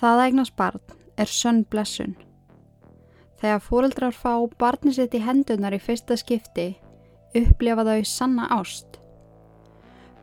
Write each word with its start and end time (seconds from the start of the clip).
Það 0.00 0.14
að 0.16 0.22
eignast 0.24 0.54
barn 0.56 0.92
er 1.20 1.28
sönn 1.28 1.64
blessun. 1.68 2.14
Þegar 3.40 3.58
fóreldrar 3.60 4.14
fá 4.16 4.32
barni 4.60 4.94
sitt 4.96 5.12
í 5.12 5.20
hendunar 5.20 5.76
í 5.76 5.80
fyrsta 5.80 6.16
skipti 6.16 6.70
upplifa 7.36 7.84
þau 7.84 8.06
sanna 8.08 8.46
ást. 8.56 8.96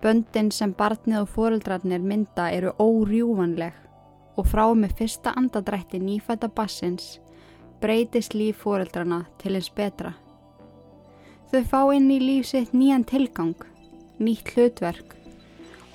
Böndin 0.02 0.50
sem 0.50 0.73
barnið 0.77 1.20
og 1.22 1.30
fóreldrarnir 1.36 2.02
mynda 2.02 2.50
eru 2.53 2.73
órjúvanleg 2.81 3.77
og 4.38 4.50
frá 4.50 4.66
með 4.73 4.98
fyrsta 4.98 5.36
andadrætti 5.38 6.02
nýfætta 6.02 6.50
bassins 6.58 7.20
breytist 7.81 8.34
líf 8.34 8.64
fóreldrana 8.66 9.28
til 9.38 9.59
eins 9.59 9.70
betra. 9.70 10.16
Þau 11.53 11.62
fá 11.70 11.81
inn 11.94 12.09
í 12.09 12.17
líf 12.17 12.50
sitt 12.50 12.73
nýjan 12.73 13.05
tilgang, 13.05 13.53
nýtt 14.17 14.55
hlutverk 14.55 15.14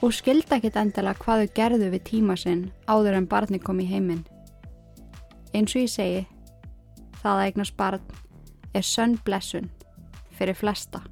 og 0.02 0.11
skilda 0.11 0.59
ekkit 0.59 0.77
endala 0.80 1.15
hvað 1.15 1.45
þau 1.45 1.54
gerðu 1.57 1.88
við 1.93 2.04
tíma 2.09 2.35
sinn 2.38 2.66
áður 2.90 3.21
en 3.21 3.29
barni 3.30 3.60
kom 3.63 3.79
í 3.79 3.87
heiminn. 3.87 4.24
Eins 5.54 5.77
og 5.77 5.85
ég 5.85 5.93
segi, 5.93 6.23
það 7.23 7.32
að 7.38 7.43
eignast 7.46 7.77
barn 7.79 8.15
er 8.74 8.87
sönn 8.87 9.18
blessun 9.23 9.68
fyrir 10.35 10.59
flesta. 10.59 11.02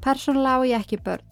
Persónulega 0.00 0.62
á 0.62 0.68
ég 0.70 0.80
ekki 0.80 1.00
börn, 1.02 1.24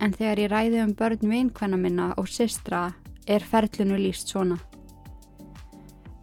en 0.00 0.14
þegar 0.16 0.40
ég 0.40 0.52
ræði 0.52 0.80
um 0.84 0.94
börn 0.96 1.28
vinkvenna 1.28 1.76
minna 1.76 2.12
og 2.16 2.30
systra 2.30 2.86
er 3.26 3.44
ferlinu 3.44 3.98
líst 4.00 4.32
svona. 4.32 4.56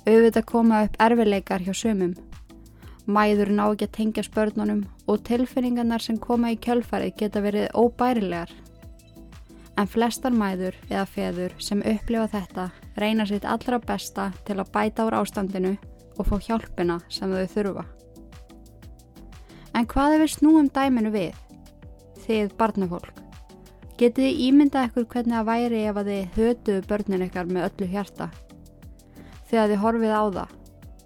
Auðvitað 0.08 0.48
koma 0.50 0.82
upp 0.88 0.98
erfileikar 0.98 1.62
hjá 1.62 1.76
sömum. 1.78 2.16
Mæður 3.06 3.52
ná 3.54 3.68
ekki 3.68 3.86
að 3.86 3.96
tengja 3.98 4.26
spörnunum 4.26 4.82
og 5.06 5.22
tilfinningarnar 5.28 6.02
sem 6.02 6.18
koma 6.18 6.54
í 6.54 6.58
kjölfarið 6.58 7.18
geta 7.20 7.42
verið 7.44 7.74
óbærilegar 7.78 8.54
en 9.82 9.90
flestar 9.90 10.34
mæður 10.36 10.76
eða 10.90 11.08
feður 11.10 11.56
sem 11.62 11.82
upplifa 11.82 12.28
þetta 12.30 12.68
reyna 13.02 13.26
sitt 13.26 13.48
allra 13.50 13.80
besta 13.82 14.30
til 14.46 14.60
að 14.62 14.70
bæta 14.76 15.08
úr 15.08 15.18
ástandinu 15.18 15.74
og 16.20 16.28
fá 16.28 16.38
hjálpina 16.46 17.00
sem 17.10 17.32
þau 17.32 17.48
þurfa. 17.56 17.86
En 19.74 19.88
hvað 19.88 20.16
er 20.16 20.24
við 20.26 20.34
snúum 20.36 20.70
dæminu 20.70 21.12
við? 21.14 21.36
Þið 22.26 22.54
barnafólk. 22.60 23.22
Getið 23.98 24.28
þið 24.28 24.42
ímyndað 24.48 24.88
ekkur 24.90 25.08
hvernig 25.14 25.38
það 25.38 25.48
væri 25.50 25.82
ef 25.86 25.98
að 26.02 26.12
þið 26.12 26.38
hötuðu 26.38 26.86
börnin 26.90 27.26
ykkar 27.28 27.50
með 27.50 27.68
öllu 27.70 27.88
hjarta? 27.92 28.28
Þegar 29.50 29.72
þið 29.72 29.82
horfið 29.84 30.14
á 30.14 30.24
það, 30.38 30.54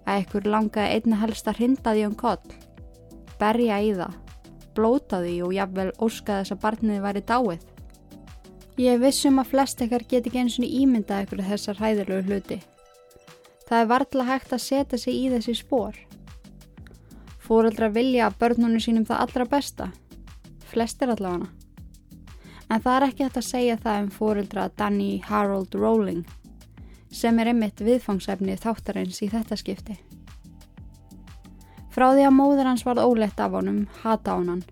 að 0.06 0.20
ekkur 0.20 0.48
langaði 0.54 0.96
einna 0.96 1.20
helst 1.22 1.50
að 1.50 1.60
hrinda 1.60 1.94
því 1.94 2.04
um 2.08 2.16
koll, 2.18 2.54
berja 3.40 3.80
í 3.84 3.90
það, 3.98 4.18
blóta 4.76 5.20
því 5.24 5.34
og 5.46 5.56
jafnvel 5.56 5.88
óska 6.08 6.40
þess 6.40 6.56
að 6.56 6.62
barnið 6.64 7.02
væri 7.04 7.24
dáið. 7.28 7.66
Ég 8.76 8.98
vissum 9.00 9.38
að 9.40 9.54
flest 9.54 9.80
ekkar 9.80 10.02
get 10.04 10.26
ekki 10.28 10.42
eins 10.42 10.58
og 10.60 10.66
ímyndað 10.68 11.22
ykkur 11.24 11.40
þessar 11.46 11.78
hæðilegu 11.80 12.26
hluti. 12.26 12.58
Það 13.64 13.78
er 13.78 13.88
varðla 13.88 14.26
hægt 14.28 14.52
að 14.52 14.60
setja 14.66 14.98
sig 15.00 15.16
í 15.16 15.30
þessi 15.32 15.54
spór. 15.62 15.96
Fóreldra 17.40 17.88
vilja 17.94 18.26
að 18.26 18.36
börnunum 18.42 18.82
sínum 18.84 19.06
það 19.08 19.22
allra 19.24 19.48
besta. 19.54 19.88
Flestir 20.68 21.14
allavega. 21.14 21.48
En 22.68 22.84
það 22.84 22.92
er 22.98 23.08
ekki 23.08 23.24
hægt 23.24 23.40
að 23.40 23.48
segja 23.48 23.80
það 23.80 24.02
um 24.02 24.12
fóreldra 24.18 24.68
Danny 24.76 25.10
Harold 25.24 25.72
Rowling 25.72 26.26
sem 27.08 27.38
er 27.40 27.54
einmitt 27.54 27.80
viðfangsefni 27.80 28.58
þáttarins 28.60 29.22
í 29.24 29.32
þetta 29.32 29.56
skipti. 29.56 29.96
Frá 31.96 32.10
því 32.12 32.28
að 32.28 32.38
móður 32.42 32.74
hans 32.74 32.84
varð 32.84 33.06
ólegt 33.08 33.40
af 33.40 33.56
honum, 33.56 33.86
hata 34.02 34.36
honan 34.36 34.66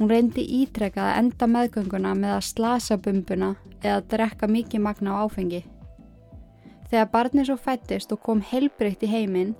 Hún 0.00 0.08
reyndi 0.08 0.40
ítrekkað 0.62 1.10
að 1.10 1.18
enda 1.20 1.46
meðgönguna 1.52 2.14
með 2.16 2.30
að 2.38 2.46
slasa 2.46 2.96
bumbuna 3.04 3.50
eða 3.82 3.98
drekka 4.08 4.48
mikið 4.48 4.80
magna 4.80 5.12
á 5.12 5.28
áfengi. 5.28 5.60
Þegar 6.88 7.10
barnið 7.12 7.50
svo 7.50 7.56
fættist 7.60 8.14
og 8.16 8.22
kom 8.24 8.40
heilbreytt 8.40 9.04
í 9.04 9.10
heiminn, 9.12 9.52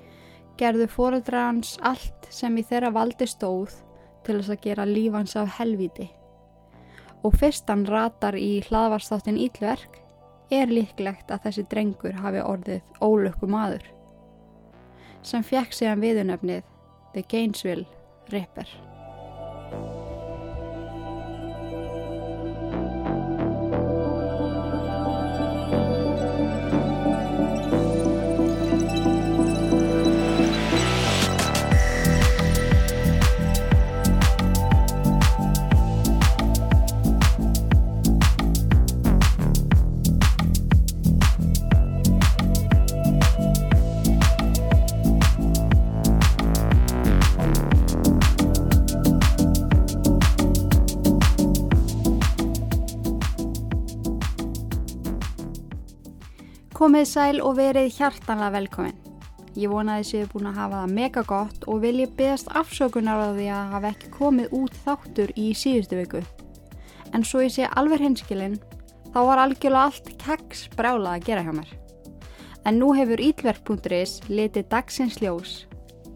gerðu 0.57 0.89
fóröldra 0.89 1.45
hans 1.51 1.75
allt 1.85 2.31
sem 2.33 2.57
í 2.57 2.65
þeirra 2.65 2.89
valdi 2.97 3.29
stóð 3.29 3.77
til 4.25 4.39
þess 4.39 4.55
að 4.57 4.65
gera 4.65 4.89
lífans 4.89 5.37
af 5.37 5.53
helviti. 5.59 6.09
Og 7.21 7.37
fyrst 7.37 7.69
hann 7.69 7.85
ratar 7.85 8.41
í 8.41 8.63
hlaðvarstáttin 8.65 9.37
Ílverk, 9.45 10.01
er 10.49 10.73
líklegt 10.73 11.29
að 11.29 11.51
þessi 11.51 11.67
drengur 11.69 12.17
hafi 12.17 12.41
orðið 12.41 12.81
ólökku 13.05 13.45
maður, 13.45 13.85
sem 15.21 15.45
fekk 15.45 15.77
sig 15.77 15.93
hann 15.93 16.01
viðunöfnið 16.01 16.65
The 17.13 17.29
Gainesville 17.29 17.85
Ripper. 18.33 18.90
Komið 56.81 57.03
sæl 57.11 57.43
og 57.45 57.59
verið 57.59 57.91
hjartanlega 57.93 58.55
velkomin. 58.55 58.95
Ég 59.53 59.69
vona 59.69 59.99
að 59.99 60.01
þessi 60.01 60.21
hefur 60.23 60.31
búin 60.33 60.47
að 60.49 60.61
hafa 60.63 60.79
það 60.79 60.95
mega 60.97 61.23
gott 61.29 61.67
og 61.69 61.83
vil 61.83 61.99
ég 62.01 62.15
beðast 62.17 62.49
afsökunar 62.57 63.21
á 63.21 63.37
því 63.37 63.49
að 63.53 63.75
hafa 63.75 63.91
ekki 63.91 64.09
komið 64.15 64.55
út 64.57 64.79
þáttur 64.87 65.35
í 65.37 65.51
síðustu 65.61 65.99
viku. 65.99 66.23
En 67.13 67.21
svo 67.21 67.45
ég 67.45 67.53
sé 67.53 67.69
alveg 67.69 68.01
hinskilinn, 68.01 68.57
þá 69.13 69.21
var 69.29 69.45
algjörlega 69.45 69.91
allt 69.91 70.11
keggs 70.25 70.65
brjálað 70.73 71.19
að 71.19 71.29
gera 71.29 71.45
hjá 71.45 71.53
mér. 71.59 71.77
En 72.65 72.81
nú 72.81 72.95
hefur 72.97 73.27
Ílverk.is 73.29 74.19
litið 74.33 74.73
dagsins 74.73 75.21
ljós, 75.21 75.57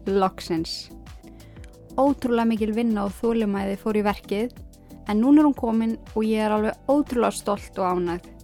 loksins. 0.09 0.77
Ótrúlega 1.93 2.49
mikil 2.55 2.73
vinna 2.73 3.05
og 3.05 3.13
þólumæði 3.21 3.77
fór 3.85 4.01
í 4.01 4.07
verkið, 4.09 4.57
en 5.05 5.21
nú 5.21 5.37
er 5.37 5.45
hún 5.45 5.59
komin 5.61 5.99
og 6.15 6.23
ég 6.25 6.41
er 6.41 6.57
alveg 6.57 6.89
ótrúlega 6.89 7.37
stolt 7.37 7.77
og 7.77 7.99
ánægð. 7.99 8.34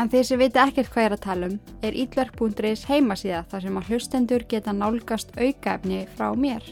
En 0.00 0.08
þeir 0.10 0.24
sem 0.26 0.40
viti 0.40 0.58
ekkert 0.58 0.90
hvað 0.92 1.04
er 1.04 1.14
að 1.16 1.24
tala 1.26 1.48
um 1.50 1.58
er 1.84 1.96
ítverk.is 2.04 2.86
heimasíða 2.88 3.42
þar 3.50 3.64
sem 3.66 3.78
að 3.78 3.90
hlustendur 3.90 4.44
geta 4.48 4.72
nálgast 4.72 5.34
aukaefni 5.36 6.06
frá 6.16 6.32
mér. 6.34 6.64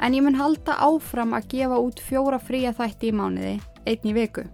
En 0.00 0.14
ég 0.14 0.24
mun 0.24 0.38
halda 0.38 0.76
áfram 0.82 1.34
að 1.36 1.48
gefa 1.54 1.80
út 1.80 2.00
fjóra 2.02 2.38
fría 2.38 2.72
þætti 2.74 3.10
í 3.10 3.14
mánuði, 3.14 3.56
einn 3.86 4.08
í 4.10 4.14
viku. 4.16 4.46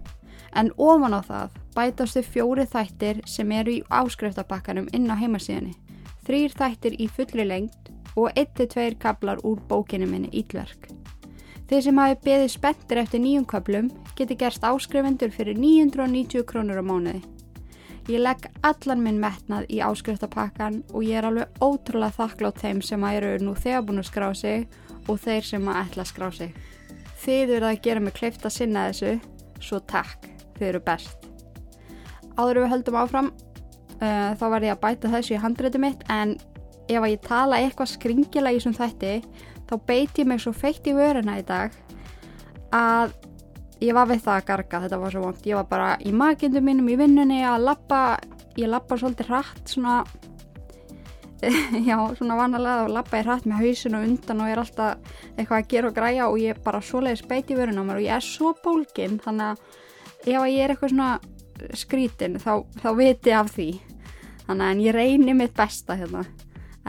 En 0.57 0.71
ofan 0.77 1.15
á 1.15 1.21
það 1.23 1.59
bætastu 1.75 2.23
fjóri 2.25 2.65
þættir 2.67 3.21
sem 3.29 3.51
eru 3.55 3.77
í 3.77 3.83
áskriftabakkanum 3.89 4.89
inn 4.93 5.07
á 5.07 5.15
heimasíðinni. 5.15 5.77
Þrýr 6.27 6.57
þættir 6.57 6.97
í 6.99 7.07
fullri 7.07 7.45
lengt 7.47 7.91
og 8.15 8.31
1-2 8.35 8.97
kablar 8.99 9.39
úr 9.47 9.61
bókinu 9.69 10.09
minni 10.09 10.29
Ítverk. 10.35 10.89
Þeir 11.71 11.83
sem 11.85 11.99
hafi 12.03 12.17
beðið 12.25 12.49
spenntir 12.51 12.99
eftir 12.99 13.21
nýjum 13.23 13.45
kaplum 13.47 13.87
geti 14.17 14.35
gerst 14.35 14.65
áskrifendur 14.67 15.31
fyrir 15.31 15.55
990 15.55 16.43
krónur 16.43 16.81
á 16.81 16.83
mánuði. 16.83 17.21
Ég 18.09 18.17
legg 18.17 18.47
allan 18.65 19.03
minn 19.03 19.19
metnað 19.21 19.67
í 19.69 19.77
áskrifstapakkan 19.85 20.79
og 20.89 21.03
ég 21.05 21.19
er 21.19 21.27
alveg 21.29 21.61
ótrúlega 21.61 22.15
þakklátt 22.15 22.61
þeim 22.63 22.81
sem 22.81 23.03
að 23.05 23.17
eru 23.19 23.45
nú 23.45 23.53
þegar 23.53 23.85
búin 23.85 24.01
að 24.01 24.07
skrá 24.09 24.29
sig 24.37 24.65
og 25.05 25.19
þeir 25.21 25.45
sem 25.45 25.69
að 25.69 25.81
ætla 25.83 26.05
að 26.05 26.09
skrá 26.09 26.27
sig. 26.33 26.55
Þið 27.21 27.53
eru 27.57 27.69
að 27.69 27.81
gera 27.85 28.01
mig 28.01 28.15
kleift 28.17 28.45
að 28.47 28.55
sinna 28.55 28.87
þessu, 28.89 29.13
svo 29.61 29.79
takk, 29.85 30.25
þið 30.57 30.67
eru 30.71 30.83
best. 30.87 31.29
Áður 32.39 32.63
við 32.63 32.71
höldum 32.73 32.97
áfram, 32.97 33.31
uh, 33.99 34.31
þá 34.39 34.45
var 34.49 34.65
ég 34.65 34.73
að 34.73 34.83
bæta 34.87 35.13
þessu 35.13 35.35
í 35.37 35.41
handréttu 35.43 35.81
mitt 35.83 36.05
en 36.09 36.37
ef 36.89 36.97
að 36.97 37.11
ég 37.13 37.25
tala 37.27 37.61
eitthvað 37.61 37.93
skringilega 37.93 38.57
í 38.57 38.61
þessum 38.61 38.77
þætti, 38.79 39.15
þá 39.69 39.75
beiti 39.85 40.23
ég 40.23 40.31
mig 40.31 40.41
svo 40.41 40.55
feitt 40.57 40.89
í 40.89 40.97
vöruna 40.97 41.37
í 41.37 41.45
dag 41.45 41.75
að 42.73 43.13
ég 43.81 43.95
var 43.97 44.09
við 44.09 44.23
það 44.25 44.35
að 44.37 44.47
garga, 44.49 44.81
þetta 44.85 44.99
var 45.01 45.13
svo 45.13 45.23
vond 45.25 45.45
ég 45.49 45.57
var 45.57 45.69
bara 45.69 45.93
í 46.05 46.11
makindu 46.13 46.61
mínum 46.63 46.89
í 46.91 46.97
vinnunni 46.99 47.41
að 47.47 47.65
lappa, 47.69 48.01
ég 48.59 48.69
lappa 48.69 48.97
svolítið 48.99 49.31
hratt 49.31 49.73
svona 49.73 50.01
já, 51.89 51.97
svona 52.17 52.37
vanalega 52.37 52.85
að 52.85 52.95
lappa 52.99 53.17
ég 53.17 53.25
hratt 53.25 53.47
með 53.49 53.63
hausin 53.63 53.97
og 53.97 54.05
undan 54.05 54.43
og 54.43 54.49
ég 54.51 54.55
er 54.55 54.61
alltaf 54.61 55.15
eitthvað 55.33 55.57
að 55.57 55.69
gera 55.73 55.89
og 55.89 55.95
græja 55.97 56.27
og 56.29 56.37
ég 56.41 56.61
bara 56.65 56.83
svoleiðis 56.85 57.25
beiti 57.29 57.57
vörun 57.57 57.81
á 57.81 57.83
mér 57.87 58.01
og 58.01 58.05
ég 58.05 58.17
er 58.17 58.25
svo 58.25 58.53
bólgin 58.61 59.17
þannig 59.23 59.47
að 59.49 60.35
ef 60.35 60.45
ég 60.51 60.61
er 60.61 60.75
eitthvað 60.75 60.93
svona 60.93 61.11
skrítin 61.77 62.37
þá, 62.41 62.53
þá 62.81 62.89
viti 62.97 63.33
af 63.33 63.51
því. 63.55 63.71
Þannig 64.45 64.67
að 64.67 64.85
ég 64.85 64.95
reynir 64.97 65.37
mitt 65.37 65.57
besta 65.57 65.97
hérna. 65.97 66.23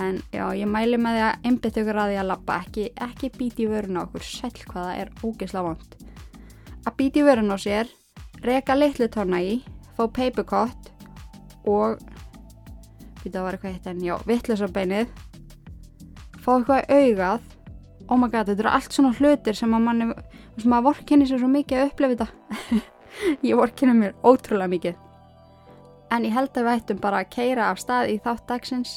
En 0.01 0.23
já, 0.33 0.47
ég 0.57 0.69
mæli 0.69 1.01
með 1.01 1.19
því 1.19 1.25
að 1.27 1.49
einbit 1.49 1.83
ykkur 1.83 1.99
að 2.01 2.13
því 2.13 2.21
að 2.23 2.31
lappa 2.31 2.61
ekki, 2.65 2.87
ekki 3.09 3.33
bíti 3.37 3.69
vörun 3.69 4.01
á 4.01 4.05
okkur. 4.05 4.25
Sæl 4.25 4.55
hvaða 4.65 4.97
er 5.01 5.13
ógeðslega 5.21 5.69
vond 5.69 6.12
að 6.87 6.97
býti 6.99 7.27
vörun 7.27 7.55
á 7.55 7.59
sér, 7.61 7.91
reka 8.43 8.77
litlu 8.79 9.09
tóna 9.13 9.43
í, 9.43 9.61
fá 9.97 10.07
papercut 10.09 10.91
og 11.69 12.01
Býta 13.23 13.45
var 13.45 13.55
eitthvað 13.55 13.77
hitt 13.77 13.85
en 13.87 14.01
já, 14.03 14.17
vittlösabeinið. 14.27 15.11
Fá 16.43 16.57
eitthvað 16.57 16.89
augað. 16.91 17.45
Oh 18.11 18.19
my 18.19 18.27
god, 18.27 18.49
þetta 18.51 18.65
eru 18.65 18.73
allt 18.73 18.97
svona 18.97 19.13
hlutir 19.15 19.57
sem 19.57 19.77
að 19.77 19.85
manni, 19.85 20.09
sem 20.59 20.75
að 20.75 20.89
vorkinni 20.89 21.29
sér 21.31 21.39
svo 21.39 21.51
mikið 21.53 21.79
að 21.79 21.93
upplefa 21.93 22.17
þetta. 22.17 22.81
ég 23.47 23.61
vorkinni 23.61 23.95
mér 24.01 24.17
ótrúlega 24.27 24.73
mikið. 24.75 24.99
En 26.13 26.27
ég 26.27 26.35
held 26.35 26.51
að 26.59 26.67
við 26.67 26.81
ættum 26.81 27.03
bara 27.05 27.23
að 27.23 27.31
keira 27.37 27.69
af 27.71 27.79
stað 27.81 28.11
í 28.11 28.19
þátt 28.25 28.49
dagsins. 28.51 28.97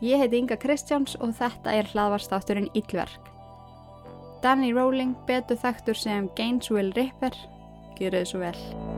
Ég 0.00 0.22
heiti 0.22 0.40
Inga 0.40 0.56
Kristjáns 0.56 1.18
og 1.20 1.36
þetta 1.36 1.76
er 1.76 1.92
hlaðvarstátturinn 1.92 2.72
Íllverk. 2.72 3.28
Danny 4.40 4.72
Rowling, 4.72 5.12
betur 5.28 5.58
þektur 5.60 5.98
sem 6.00 6.30
Gainesville 6.38 6.94
Ripper, 6.96 7.36
gerur 7.98 8.22
þið 8.22 8.30
svo 8.30 8.40
vel. 8.40 8.89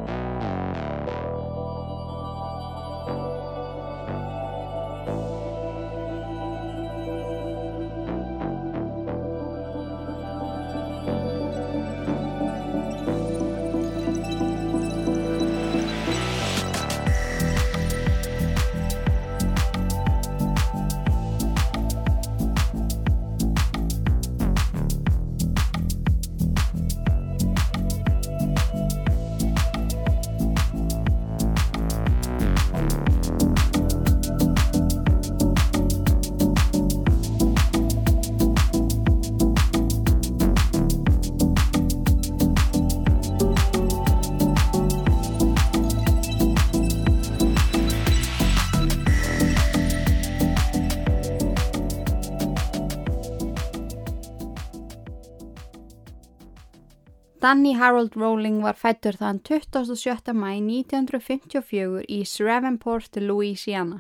Danny 57.42 57.72
Harold 57.72 58.14
Rowling 58.14 58.60
var 58.62 58.76
fættur 58.78 59.16
þann 59.18 59.40
27. 59.42 60.30
mæ 60.30 60.50
1954 60.62 62.04
í 62.06 62.20
Shreveport, 62.22 63.18
Louisiana. 63.18 63.96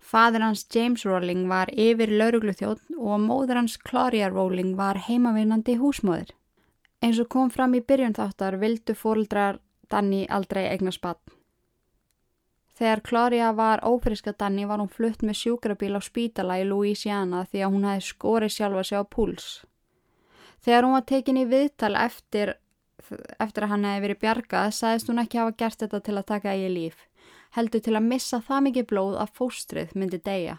Fadur 0.00 0.46
hans 0.46 0.62
James 0.72 1.04
Rowling 1.04 1.50
var 1.52 1.68
yfir 1.68 2.08
laurugluþjótt 2.08 2.96
og 2.96 3.20
móður 3.26 3.60
hans 3.60 3.76
Claudia 3.76 4.32
Rowling 4.32 4.72
var 4.80 5.02
heimavinnandi 5.04 5.76
húsmóðir. 5.82 6.32
Eins 7.04 7.20
og 7.20 7.28
kom 7.28 7.52
fram 7.52 7.76
í 7.76 7.84
byrjun 7.84 8.16
þáttar 8.16 8.56
vildu 8.64 8.96
fóldrar 8.96 9.60
Danny 9.92 10.24
aldrei 10.24 10.64
eigna 10.70 10.96
spatt. 10.96 11.20
Þegar 12.72 13.04
Claudia 13.04 13.52
var 13.52 13.84
ófriska 13.84 14.32
Danny 14.32 14.64
var 14.64 14.80
hún 14.80 14.88
flutt 14.88 15.20
með 15.20 15.42
sjúkrabíl 15.44 15.92
á 15.92 16.00
spítala 16.00 16.56
í 16.56 16.64
Louisiana 16.64 17.44
því 17.44 17.66
að 17.66 17.74
hún 17.76 17.90
hefði 17.90 18.14
skorið 18.14 18.56
sjálfa 18.56 18.88
sig 18.88 18.96
á 18.96 19.04
púls. 19.04 19.58
Þegar 20.60 20.86
hún 20.86 20.96
var 20.96 21.06
tekin 21.08 21.40
í 21.40 21.46
viðtal 21.48 21.94
eftir, 21.96 22.54
eftir 23.40 23.64
að 23.64 23.72
hann 23.74 23.86
hefði 23.88 24.02
verið 24.06 24.20
bjargað, 24.24 24.74
sagðist 24.76 25.08
hún 25.08 25.22
ekki 25.22 25.40
hafa 25.40 25.56
gert 25.62 25.84
þetta 25.84 26.00
til 26.06 26.16
að 26.18 26.28
taka 26.32 26.54
eigi 26.54 26.72
líf, 26.74 27.06
heldur 27.56 27.84
til 27.84 27.96
að 27.96 28.08
missa 28.12 28.42
það 28.44 28.66
mikið 28.68 28.88
blóð 28.92 29.16
að 29.22 29.32
fóstrið 29.40 29.94
myndi 29.96 30.20
deyja. 30.20 30.58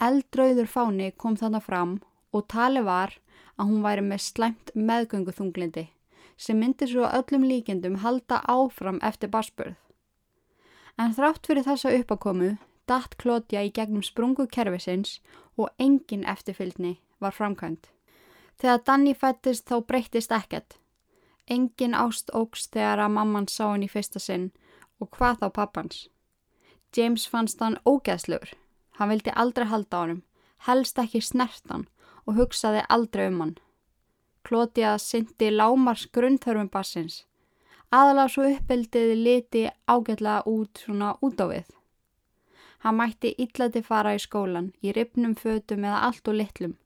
Eldrauður 0.00 0.70
fáni 0.70 1.10
kom 1.12 1.36
þannig 1.36 1.66
fram 1.66 1.98
og 2.32 2.46
tali 2.48 2.80
var 2.86 3.18
að 3.58 3.68
hún 3.68 3.82
væri 3.84 4.06
með 4.06 4.22
slæmt 4.24 4.72
meðgöngu 4.74 5.34
þunglindi 5.36 5.90
sem 6.40 6.56
myndi 6.56 6.86
svo 6.88 7.04
öllum 7.04 7.44
líkendum 7.44 7.98
halda 8.00 8.38
áfram 8.48 9.00
eftir 9.04 9.28
basbörð. 9.28 9.76
En 10.96 11.12
þrátt 11.16 11.44
fyrir 11.48 11.66
þessa 11.66 11.92
uppakomu 11.98 12.54
datt 12.88 13.18
Klótja 13.20 13.62
í 13.64 13.72
gegnum 13.76 14.02
sprungu 14.02 14.46
kervisins 14.48 15.18
og 15.60 15.68
engin 15.78 16.24
eftirfylgni 16.24 16.96
var 17.20 17.36
framkvæmt. 17.36 17.90
Þegar 18.60 18.82
Danni 18.84 19.14
fættist 19.16 19.70
þá 19.70 19.80
breyttist 19.88 20.32
ekkert. 20.36 20.76
Engin 21.48 21.94
ást 21.96 22.28
ógs 22.36 22.66
þegar 22.68 23.00
að 23.06 23.14
mamman 23.16 23.46
sá 23.48 23.70
henni 23.70 23.88
fyrsta 23.88 24.20
sinn 24.20 24.50
og 25.00 25.08
hvað 25.16 25.40
þá 25.40 25.46
pappans. 25.56 26.02
James 26.96 27.24
fannst 27.26 27.62
hann 27.64 27.78
ógeðslur. 27.88 28.52
Hann 28.98 29.08
vildi 29.08 29.32
aldrei 29.32 29.66
halda 29.70 29.96
á 29.96 30.00
hann, 30.02 30.22
helst 30.68 30.98
ekki 31.00 31.22
snertan 31.24 31.86
og 32.26 32.36
hugsaði 32.36 32.84
aldrei 32.92 33.30
um 33.30 33.40
hann. 33.40 33.56
Klótiða 34.44 34.98
syndi 35.00 35.48
lámars 35.54 36.04
grunnþörfum 36.12 36.68
bassins. 36.72 37.24
Aðalega 37.90 38.32
svo 38.34 38.44
uppbildiði 38.50 39.16
liti 39.18 39.64
ágætlega 39.88 40.44
út 40.46 40.84
svona 40.84 41.14
út 41.24 41.40
á 41.40 41.46
við. 41.48 41.72
Hann 42.84 42.96
mætti 43.00 43.32
illati 43.44 43.82
fara 43.82 44.14
í 44.16 44.20
skólan, 44.20 44.70
í 44.84 44.92
ripnum 44.92 45.34
fötum 45.34 45.84
eða 45.84 46.04
allt 46.06 46.28
og 46.28 46.38
litlum. 46.38 46.76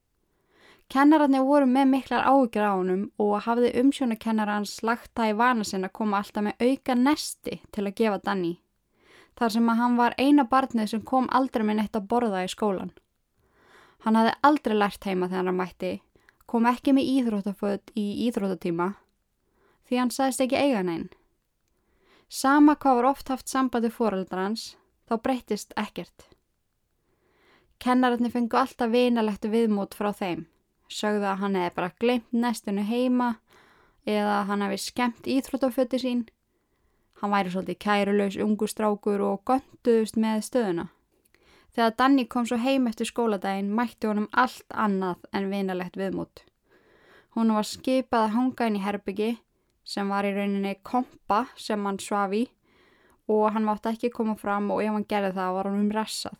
Kennararnir 0.93 1.43
voru 1.43 1.67
með 1.67 1.89
miklar 1.91 2.27
ágjur 2.29 2.67
á 2.69 2.73
honum 2.77 3.05
og 3.19 3.39
hafði 3.47 3.73
umsjónakennara 3.81 4.59
hans 4.59 4.76
lagt 4.85 5.11
það 5.17 5.31
í 5.31 5.37
vana 5.41 5.64
sinna 5.64 5.88
að 5.88 5.97
koma 5.99 6.21
alltaf 6.21 6.45
með 6.45 6.67
auka 6.69 6.95
nesti 6.99 7.61
til 7.73 7.87
að 7.87 7.97
gefa 8.00 8.21
Danni. 8.26 8.53
Þar 9.35 9.55
sem 9.57 9.71
að 9.71 9.81
hann 9.81 9.97
var 9.99 10.14
eina 10.19 10.45
barnið 10.50 10.91
sem 10.93 11.03
kom 11.03 11.26
aldrei 11.33 11.64
með 11.67 11.81
neitt 11.81 11.97
að 11.97 12.09
borða 12.12 12.45
í 12.45 12.53
skólan. 12.53 12.93
Hann 14.05 14.21
hafði 14.21 14.37
aldrei 14.47 14.76
lært 14.76 15.09
heima 15.09 15.31
þegar 15.33 15.49
hann 15.49 15.59
mætti, 15.59 15.93
kom 16.47 16.69
ekki 16.71 16.95
með 16.95 17.11
íþróttaföld 17.14 17.95
í 17.99 18.07
íþróttatíma 18.29 18.93
því 19.88 20.00
hann 20.00 20.12
sagðist 20.14 20.45
ekki 20.45 20.61
eiga 20.61 20.85
neinn. 20.85 21.09
Sama 22.29 22.76
hvað 22.81 23.00
var 23.00 23.11
oft 23.11 23.29
haft 23.33 23.50
sambandi 23.50 23.91
fóreldra 23.93 24.47
hans, 24.47 24.75
þá 25.09 25.19
breyttist 25.21 25.75
ekkert. 25.81 26.29
Kennararnir 27.83 28.33
fengu 28.33 28.57
alltaf 28.57 28.93
vinalegt 28.93 29.45
viðmót 29.50 29.97
frá 29.99 30.12
þeim 30.14 30.47
sögðu 30.93 31.29
að 31.31 31.41
hann 31.43 31.59
hefði 31.59 31.75
bara 31.76 31.93
glemt 32.00 32.33
næstunni 32.33 32.85
heima 32.88 33.35
eða 34.07 34.45
hann 34.49 34.64
hefði 34.64 34.81
skemmt 34.83 35.29
íþróttafötti 35.31 36.00
sín. 36.03 36.25
Hann 37.21 37.33
væri 37.33 37.53
svolítið 37.53 37.81
kærulaus 37.85 38.37
ungustrákur 38.43 39.23
og 39.25 39.45
gönduðust 39.49 40.19
með 40.21 40.43
stöðuna. 40.49 40.88
Þegar 41.75 41.95
Danni 41.99 42.25
kom 42.31 42.47
svo 42.47 42.59
heim 42.62 42.87
eftir 42.87 43.09
skóladaginn 43.09 43.73
mætti 43.75 44.07
honum 44.07 44.29
allt 44.31 44.67
annað 44.71 45.25
en 45.35 45.49
vinalegt 45.50 45.97
viðmút. 45.99 46.45
Hún 47.35 47.50
var 47.50 47.67
skipað 47.67 48.29
að 48.29 48.35
hanga 48.37 48.69
inn 48.69 48.76
í 48.79 48.85
herbyggi 48.85 49.31
sem 49.85 50.11
var 50.12 50.26
í 50.29 50.35
rauninni 50.37 50.76
kompa 50.87 51.45
sem 51.59 51.83
hann 51.85 51.99
svafi 51.99 52.45
og 53.26 53.49
hann 53.57 53.67
mátti 53.67 53.91
ekki 53.91 54.12
koma 54.14 54.37
fram 54.38 54.71
og 54.71 54.85
ef 54.85 54.93
hann 54.95 55.09
gerði 55.09 55.33
það 55.35 55.57
var 55.57 55.71
hann 55.71 55.81
umressað. 55.81 56.38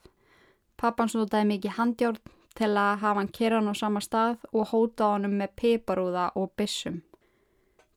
Pappan 0.79 1.11
snotaði 1.11 1.51
mikið 1.51 1.77
handjórn 1.79 2.23
til 2.59 2.71
að 2.79 3.01
hafa 3.03 3.21
hann 3.21 3.31
kyrran 3.37 3.71
á 3.71 3.75
sama 3.75 4.01
stað 4.05 4.39
og 4.53 4.71
hóta 4.71 5.11
honum 5.15 5.37
með 5.41 5.55
piparúða 5.61 6.31
og 6.39 6.53
bissum. 6.57 7.03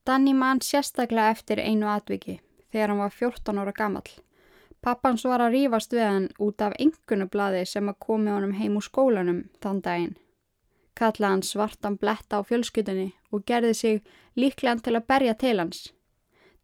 Danni 0.08 0.34
mann 0.34 0.62
sérstaklega 0.64 1.34
eftir 1.36 1.62
einu 1.62 1.90
atviki 1.92 2.40
þegar 2.72 2.94
hann 2.94 3.04
var 3.04 3.14
14 3.14 3.62
ára 3.62 3.74
gammal. 3.76 4.08
Pappans 4.82 5.26
var 5.26 5.42
að 5.44 5.54
rýfast 5.58 5.94
við 5.94 6.06
hann 6.06 6.30
út 6.40 6.62
af 6.62 6.78
engunublaði 6.80 7.66
sem 7.66 7.90
að 7.90 8.00
komi 8.08 8.32
honum 8.32 8.56
heim 8.58 8.78
úr 8.80 8.86
skólanum 8.86 9.44
þann 9.64 9.82
daginn. 9.82 10.16
Kallaði 10.98 11.32
hann 11.34 11.44
svartan 11.46 11.98
bletta 12.02 12.40
á 12.40 12.48
fjölskytunni 12.48 13.12
og 13.32 13.46
gerði 13.46 13.74
sig 13.74 14.02
líklegan 14.36 14.82
til 14.82 14.96
að 14.98 15.08
berja 15.12 15.34
til 15.34 15.58
hans. 15.60 15.92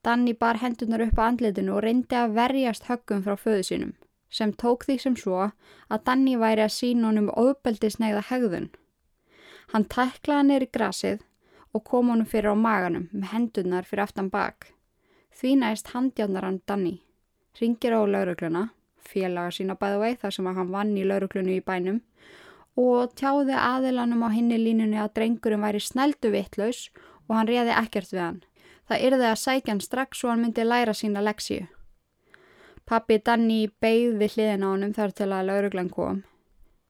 Danni 0.03 0.33
bar 0.33 0.59
hendunar 0.63 1.03
upp 1.05 1.19
á 1.19 1.27
andlitinu 1.29 1.77
og 1.77 1.83
reyndi 1.85 2.17
að 2.17 2.33
verjast 2.39 2.89
höggum 2.89 3.21
frá 3.25 3.37
föðu 3.39 3.67
sínum 3.69 3.93
sem 4.33 4.53
tók 4.57 4.87
því 4.87 4.97
sem 5.01 5.17
svo 5.19 5.41
að 5.45 6.05
Danni 6.07 6.33
væri 6.41 6.65
að 6.65 6.75
sína 6.77 7.11
honum 7.11 7.29
ofbeldisneiða 7.37 8.23
hegðun. 8.31 8.71
Hann 9.73 9.85
tæklaði 9.89 10.49
neyri 10.49 10.69
grasið 10.73 11.21
og 11.73 11.83
kom 11.89 12.09
honum 12.13 12.29
fyrir 12.29 12.53
á 12.53 12.57
maganum 12.57 13.09
með 13.11 13.33
hendunar 13.33 13.87
fyrir 13.89 14.05
aftan 14.05 14.29
bak. 14.33 14.71
Því 15.33 15.57
næst 15.61 15.93
handjáðnar 15.93 16.45
hann 16.45 16.61
Danni, 16.69 16.95
ringir 17.59 17.95
á 17.97 18.01
laurugluna, 18.05 18.67
félaga 19.01 19.53
sína 19.53 19.77
bæðu 19.77 20.01
vei 20.01 20.15
þar 20.21 20.35
sem 20.35 20.49
hann 20.49 20.73
vann 20.73 20.97
í 20.97 21.05
lauruglunu 21.05 21.57
í 21.57 21.63
bænum 21.65 22.01
og 22.79 23.13
tjáði 23.17 23.57
aðilanum 23.57 24.25
á 24.25 24.29
hinni 24.33 24.57
línunni 24.57 24.97
að 24.97 25.13
drengurinn 25.17 25.61
væri 25.61 25.81
sneldu 25.81 26.31
vittlaus 26.33 26.87
og 27.27 27.37
hann 27.37 27.49
reði 27.49 27.73
ekkert 27.77 28.13
við 28.13 28.23
hann. 28.23 28.41
Það 28.89 29.05
yrði 29.07 29.27
að 29.29 29.41
sækja 29.41 29.73
hann 29.73 29.83
strax 29.83 30.23
og 30.23 30.33
hann 30.33 30.43
myndi 30.43 30.65
læra 30.65 30.93
sína 30.97 31.21
leksíu. 31.23 31.67
Pappi 32.83 33.15
Danni 33.23 33.69
beigð 33.79 34.17
við 34.19 34.33
hliðin 34.35 34.63
á 34.65 34.67
honum 34.67 34.93
þar 34.95 35.13
til 35.15 35.29
að 35.31 35.45
lauruglan 35.47 35.89
kom. 35.89 36.17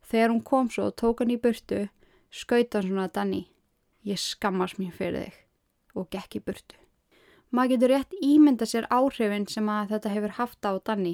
Þegar 0.01 0.31
hún 0.31 0.39
kom 0.41 0.69
svo 0.73 0.87
tók 0.89 1.19
hann 1.21 1.33
í 1.33 1.37
burtu, 1.37 1.83
skauta 2.33 2.79
hann 2.79 2.87
svona 2.89 3.11
Danni. 3.13 3.43
Ég 4.01 4.17
skammast 4.17 4.79
mér 4.81 4.95
fyrir 4.97 5.27
þig 5.27 5.37
og 5.93 6.07
gekk 6.09 6.39
í 6.39 6.41
burtu. 6.47 6.79
Maður 7.53 7.75
getur 7.75 7.93
rétt 7.93 8.15
ímynda 8.25 8.65
sér 8.65 8.89
áhrifin 8.89 9.45
sem 9.45 9.69
að 9.69 9.93
þetta 9.93 10.15
hefur 10.15 10.33
haft 10.39 10.65
á 10.65 10.73
Danni. 10.81 11.13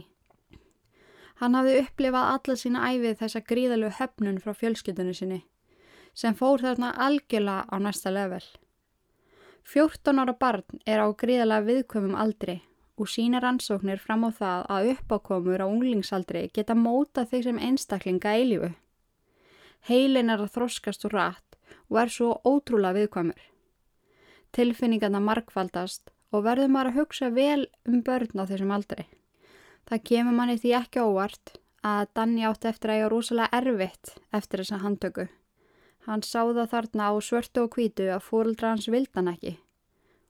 Hann 1.43 1.59
hafði 1.59 1.75
upplifað 1.83 2.31
alla 2.37 2.57
sína 2.63 2.85
æfið 2.93 3.19
þessa 3.19 3.43
gríðalegu 3.51 3.97
höfnun 3.99 4.39
frá 4.39 4.55
fjölskyldunni 4.55 5.15
sinni 5.15 5.41
sem 6.15 6.33
fór 6.35 6.63
þarna 6.63 6.93
algjörlega 6.95 7.67
á 7.67 7.75
næsta 7.83 8.15
level. 8.15 8.41
14 9.67 10.23
ára 10.23 10.39
barn 10.39 10.81
er 10.87 11.03
á 11.03 11.07
gríðalega 11.11 11.67
viðkvömmum 11.67 12.15
aldri 12.15 12.61
og 12.99 13.07
sína 13.07 13.39
rannsóknir 13.39 13.99
fram 14.03 14.25
á 14.27 14.29
það 14.35 14.65
að 14.75 14.89
uppákomur 14.93 15.63
á 15.63 15.67
unglingsaldri 15.67 16.49
geta 16.53 16.75
móta 16.75 17.23
þeir 17.25 17.45
sem 17.47 17.61
einstaklinga 17.69 18.33
eilífu. 18.35 18.71
Heilin 19.87 20.29
er 20.33 20.43
að 20.43 20.53
þroskast 20.57 21.07
og 21.07 21.15
rætt 21.15 21.57
og 21.89 22.01
er 22.01 22.11
svo 22.11 22.33
ótrúlega 22.43 22.97
viðkvömmur. 22.97 23.39
Tilfinningarna 24.51 25.21
markvaldast 25.23 26.11
og 26.33 26.43
verður 26.45 26.73
maður 26.73 26.91
að 26.91 26.99
hugsa 26.99 27.29
vel 27.33 27.67
um 27.87 28.03
börn 28.03 28.35
á 28.35 28.43
þessum 28.49 28.75
aldri. 28.75 29.07
Það 29.87 30.05
kemur 30.11 30.37
manni 30.37 30.57
því 30.59 30.75
ekki 30.81 31.05
óvart 31.05 31.55
að 31.85 32.11
Danni 32.17 32.43
átti 32.45 32.67
eftir 32.67 32.91
að 32.91 32.99
ég 32.99 33.07
á 33.07 33.13
rosalega 33.13 33.61
erfitt 33.61 34.13
eftir 34.35 34.61
þessa 34.61 34.81
handtöku. 34.83 35.29
Hann 36.05 36.25
sáða 36.25 36.67
þarna 36.67 37.09
á 37.09 37.13
svörtu 37.23 37.63
og 37.63 37.77
hvítu 37.77 38.09
að 38.11 38.25
fórildra 38.27 38.73
hans 38.75 38.89
vildan 38.91 39.31
ekki 39.31 39.55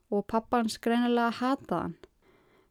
og 0.09 0.25
pappans 0.25 0.79
greinilega 0.81 1.29
hataði 1.39 1.81
hann. 1.81 1.97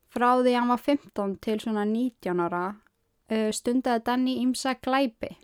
Frá 0.08 0.30
því 0.40 0.54
hann 0.56 0.72
var 0.72 0.80
15 0.84 1.36
til 1.44 1.60
svona 1.60 1.84
19 1.84 2.40
ára 2.46 2.64
uh, 2.72 3.50
stundaði 3.52 4.04
Danni 4.06 4.38
ímsa 4.42 4.74
glæpi. 4.80 5.34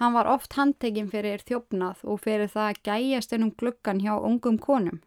Hann 0.00 0.12
var 0.12 0.28
oft 0.28 0.58
handtekinn 0.58 1.08
fyrir 1.12 1.44
þjófnað 1.46 2.02
og 2.04 2.20
fyrir 2.24 2.50
það 2.52 2.72
að 2.72 2.82
gæjast 2.88 3.32
ennum 3.32 3.54
gluggan 3.56 4.02
hjá 4.02 4.16
ungum 4.18 4.58
konum. 4.58 5.00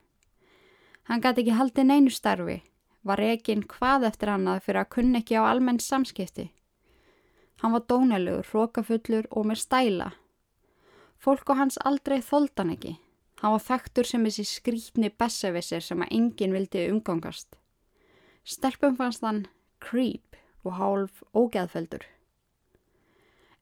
Hann 1.09 1.21
gæti 1.21 1.43
ekki 1.43 1.57
haldið 1.59 1.89
neinu 1.89 2.13
starfi 2.13 2.61
var 3.03 3.19
Regin 3.21 3.63
hvað 3.63 4.07
eftir 4.09 4.31
hannað 4.33 4.63
fyrir 4.65 4.83
að 4.83 4.91
kunna 4.95 5.21
ekki 5.21 5.37
á 5.39 5.43
almenn 5.47 5.79
samskipti. 5.83 6.49
Hann 7.59 7.75
var 7.75 7.85
dónalegur, 7.91 8.47
hrókafullur 8.51 9.27
og 9.31 9.47
með 9.49 9.63
stæla. 9.63 10.09
Fólk 11.19 11.49
og 11.51 11.59
hans 11.59 11.79
aldrei 11.83 12.19
þóldan 12.23 12.73
ekki. 12.75 12.95
Hann 13.41 13.55
var 13.55 13.63
þaktur 13.63 14.07
sem 14.07 14.23
þessi 14.27 14.45
skrítni 14.47 15.09
bessevisir 15.11 15.83
sem 15.83 16.03
að 16.03 16.13
enginn 16.15 16.55
vildi 16.55 16.87
umgangast. 16.91 17.55
Stelpum 18.49 18.95
fannst 18.97 19.21
hann 19.21 19.43
creep 19.77 20.37
og 20.65 20.73
hálf 20.79 21.21
ógeðfeldur. 21.37 22.01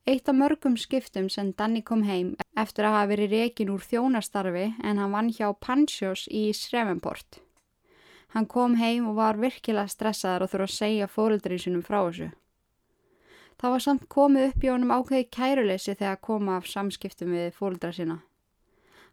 Eitt 0.08 0.30
af 0.32 0.38
mörgum 0.40 0.78
skiptum 0.80 1.28
sem 1.28 1.50
Danni 1.60 1.82
kom 1.84 2.06
heim 2.08 2.30
eftir 2.56 2.88
að 2.88 2.96
hafa 2.96 3.10
verið 3.10 3.34
rekin 3.36 3.74
úr 3.74 3.84
þjónastarfi 3.84 4.70
en 4.80 5.02
hann 5.02 5.12
vann 5.12 5.34
hjá 5.36 5.50
Panchos 5.60 6.24
í 6.32 6.46
Srevenport. 6.56 7.42
Hann 8.32 8.48
kom 8.48 8.78
heim 8.80 9.10
og 9.12 9.20
var 9.20 9.42
virkilega 9.42 9.92
stressaður 9.92 10.48
og 10.48 10.54
þurfa 10.54 10.70
að 10.70 10.78
segja 10.78 11.12
fóröldrið 11.12 11.64
sinum 11.66 11.84
frá 11.84 12.00
þessu. 12.06 12.30
Það 13.60 13.76
var 13.76 13.86
samt 13.90 14.08
komið 14.08 14.48
upp 14.48 14.64
í 14.64 14.72
honum 14.72 14.96
ákveði 14.96 15.30
kæruleysi 15.36 15.98
þegar 16.00 16.24
koma 16.32 16.58
af 16.62 16.72
samskiptum 16.72 17.36
við 17.36 17.52
fóröldra 17.60 17.92
sína. 17.92 18.22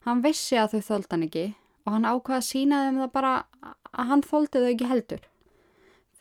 Hann 0.07 0.23
vissi 0.23 0.55
að 0.61 0.77
þau 0.77 0.89
þóld 0.93 1.11
hann 1.11 1.27
ekki 1.27 1.47
og 1.83 1.95
hann 1.97 2.07
ákvaði 2.07 2.39
að 2.39 2.51
sína 2.55 2.83
þeim 2.87 2.99
það 3.03 3.15
bara 3.19 3.37
að 3.65 4.11
hann 4.13 4.29
þóldi 4.31 4.63
þau 4.63 4.73
ekki 4.77 4.93
heldur. 4.95 5.31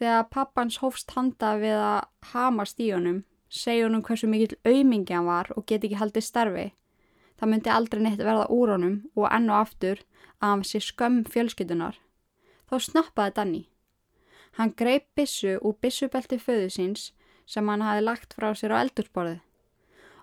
Þegar 0.04 0.26
pappans 0.36 0.82
hófst 0.84 1.14
handa 1.16 1.54
við 1.62 1.78
að 1.80 2.34
hamast 2.34 2.82
í 2.84 2.90
honum, 2.92 3.22
segja 3.48 3.86
honum 3.86 4.02
hversu 4.04 4.28
mikill 4.28 4.58
auðmingi 4.68 5.16
hann 5.16 5.30
var 5.30 5.48
og 5.56 5.64
get 5.70 5.86
ekki 5.88 5.96
haldið 5.96 6.26
starfi, 6.28 6.66
það 7.40 7.52
myndi 7.54 7.72
aldrei 7.72 8.02
neitt 8.04 8.20
verða 8.20 8.50
úr 8.52 8.74
honum 8.74 8.98
og 9.16 9.30
enn 9.30 9.48
og 9.48 9.62
aftur 9.62 10.02
að 10.42 10.50
hann 10.50 10.66
sé 10.68 10.84
skömm 10.84 11.22
fjölskytunar 11.24 12.02
þá 12.68 12.76
snappaði 12.90 13.36
Danni. 13.40 13.64
Hann 14.60 14.76
greip 14.76 15.08
bissu 15.16 15.56
úr 15.64 15.80
bissubelti 15.80 16.42
föðu 16.50 16.68
síns 16.76 17.08
sem 17.48 17.72
hann 17.72 17.88
hafi 17.88 18.04
lagt 18.04 18.36
frá 18.36 18.52
sér 18.60 18.76
á 18.76 18.84
eldurborðið 18.84 19.40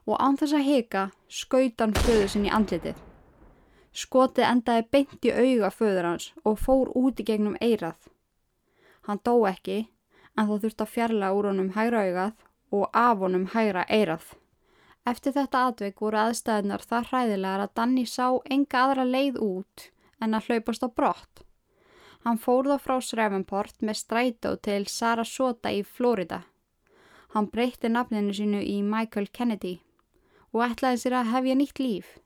og 0.05 0.17
án 0.21 0.37
þess 0.45 0.61
að 0.61 0.69
hika 0.69 1.09
skaut 1.41 1.81
hann 1.81 1.97
föðu 2.05 2.29
sín 2.29 2.49
í 2.53 2.53
andlitið. 2.61 3.01
Skotið 3.97 4.51
endaði 4.53 4.89
beint 4.93 5.25
í 5.25 5.33
auga 5.33 5.73
föður 5.73 6.13
hans 6.13 6.33
og 6.45 6.61
fór 6.61 6.93
út 6.93 7.25
í 7.25 7.31
gegnum 7.33 7.57
eirað. 7.65 7.97
Hann 9.07 9.21
dó 9.25 9.35
ekki 9.49 9.81
en 10.37 10.49
þó 10.49 10.55
þurfti 10.63 10.85
að 10.87 10.95
fjarla 10.95 11.33
úr 11.37 11.51
honum 11.51 11.73
hægra 11.77 12.05
augað 12.07 12.47
og 12.77 12.87
af 12.97 13.25
honum 13.25 13.47
hægra 13.55 13.85
eirað. 13.89 14.25
Eftir 15.09 15.35
þetta 15.35 15.67
atvik 15.71 16.03
voru 16.05 16.21
aðstæðunar 16.21 16.85
það 16.87 17.07
hræðilegar 17.11 17.65
að 17.65 17.75
Danni 17.81 18.05
sá 18.07 18.27
enga 18.57 18.85
aðra 18.85 19.07
leið 19.09 19.41
út 19.45 19.87
en 20.21 20.37
að 20.37 20.51
hlaupast 20.51 20.85
á 20.85 20.89
brott. 20.93 21.45
Hann 22.25 22.39
fór 22.39 22.69
þá 22.69 22.77
frá 22.85 22.97
Srevenport 23.01 23.81
með 23.81 24.03
strætó 24.03 24.55
til 24.61 24.83
Sarasota 24.93 25.73
í 25.73 25.81
Florida. 25.83 26.43
Hann 27.33 27.49
breytti 27.49 27.89
nafninu 27.89 28.35
sínu 28.37 28.61
í 28.61 28.83
Michael 28.85 29.31
Kennedy 29.33 29.79
og 30.53 30.67
ætlaði 30.67 31.01
sér 31.01 31.17
að 31.21 31.33
hefja 31.33 31.57
nýtt 31.57 31.81
líf. 31.81 32.19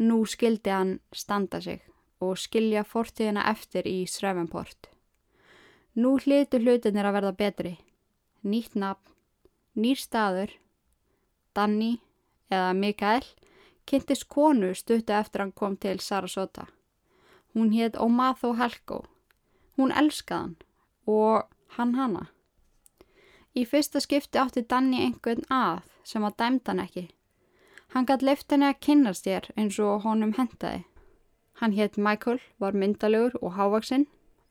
Nú 0.00 0.24
skildi 0.28 0.72
hann 0.74 0.98
standa 1.16 1.60
sig 1.64 1.80
og 2.20 2.36
skilja 2.36 2.84
fortíðina 2.84 3.46
eftir 3.48 3.88
í 3.88 4.04
Srevenport. 4.04 4.90
Nú 5.94 6.16
hlitu 6.22 6.60
hlutinir 6.62 7.06
að 7.06 7.16
verða 7.18 7.32
betri. 7.34 7.72
Nýtt 8.46 8.76
nafn, 8.78 9.14
nýr 9.74 9.98
staður, 9.98 10.52
Danni 11.54 11.98
eða 12.50 12.72
Mikael 12.78 13.24
kynntist 13.90 14.28
konu 14.30 14.70
stuttu 14.74 15.12
eftir 15.12 15.42
hann 15.42 15.52
kom 15.52 15.76
til 15.76 15.98
Sarasota. 15.98 16.68
Hún 17.54 17.72
hétt 17.74 17.98
Omatho 17.98 18.52
Helko. 18.54 19.04
Hún 19.76 19.90
elskaði 19.90 20.40
hann 20.40 20.56
og 21.10 21.48
hann 21.76 21.96
hana. 21.98 22.28
Í 23.58 23.64
fyrsta 23.66 23.98
skipti 23.98 24.38
átti 24.38 24.62
Danni 24.62 25.02
einhvern 25.02 25.42
að 25.50 25.82
sem 26.06 26.24
að 26.24 26.36
dæmda 26.38 26.70
hann 26.70 26.84
ekki. 26.84 27.08
Hann 27.90 28.06
gæti 28.06 28.28
leift 28.28 28.52
henni 28.54 28.68
að 28.70 28.80
kynast 28.86 29.26
þér 29.26 29.50
eins 29.58 29.78
og 29.82 30.04
honum 30.06 30.36
hendaði. 30.38 30.84
Hann 31.58 31.74
hétt 31.74 31.98
Michael, 31.98 32.38
var 32.62 32.78
myndalegur 32.78 33.34
og 33.42 33.56
hávaksinn, 33.58 34.06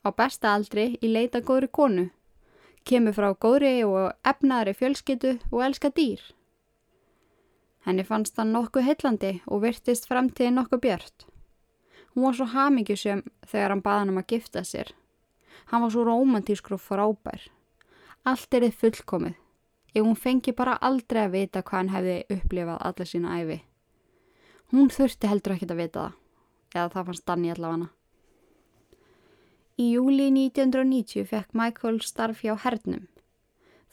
á 0.06 0.10
besta 0.15 0.53
aldri 0.56 0.98
í 1.01 1.12
leita 1.12 1.41
góðri 1.41 1.70
konu. 1.72 2.10
Kemur 2.88 3.15
frá 3.15 3.34
góðri 3.36 3.84
og 3.86 4.13
efnaðri 4.27 4.74
fjölskyttu 4.77 5.38
og 5.51 5.63
elska 5.65 5.91
dýr. 5.91 6.22
Henni 7.86 8.03
fannst 8.03 8.38
hann 8.39 8.53
nokkuð 8.53 8.88
heillandi 8.88 9.34
og 9.48 9.63
virtist 9.63 10.08
framtíði 10.10 10.51
nokkuð 10.56 10.84
björnt. 10.86 11.27
Hún 12.13 12.25
var 12.25 12.36
svo 12.38 12.48
hamingjusum 12.53 13.22
þegar 13.48 13.75
hann 13.75 13.84
baði 13.86 14.03
hann 14.03 14.13
um 14.13 14.22
að 14.22 14.34
gifta 14.34 14.63
sér. 14.68 14.91
Hann 15.70 15.84
var 15.84 15.94
svo 15.94 16.03
romantískur 16.08 16.77
og 16.77 16.84
frábær. 16.84 17.46
Allt 18.27 18.53
er 18.53 18.65
þið 18.68 18.79
fullkomið. 18.82 19.38
Ef 19.96 20.06
hún 20.06 20.18
fengi 20.18 20.53
bara 20.53 20.77
aldrei 20.86 21.24
að 21.25 21.36
vita 21.38 21.63
hvað 21.65 21.79
hann 21.79 21.94
hefði 21.96 22.18
upplifað 22.36 22.84
alla 22.89 23.06
sína 23.10 23.38
æfi. 23.41 23.62
Hún 24.70 24.91
þurfti 24.94 25.29
heldur 25.29 25.56
ekkit 25.56 25.74
að 25.74 25.82
vita 25.82 26.03
það. 26.03 26.20
Eða 26.75 26.89
það 26.94 27.08
fannst 27.10 27.25
Danni 27.25 27.53
allavega. 27.53 27.88
Í 29.79 29.93
júli 29.93 30.25
1990 30.27 31.24
fekk 31.29 31.53
Michael 31.55 32.01
starf 32.03 32.41
hjá 32.43 32.51
hernum. 32.65 33.05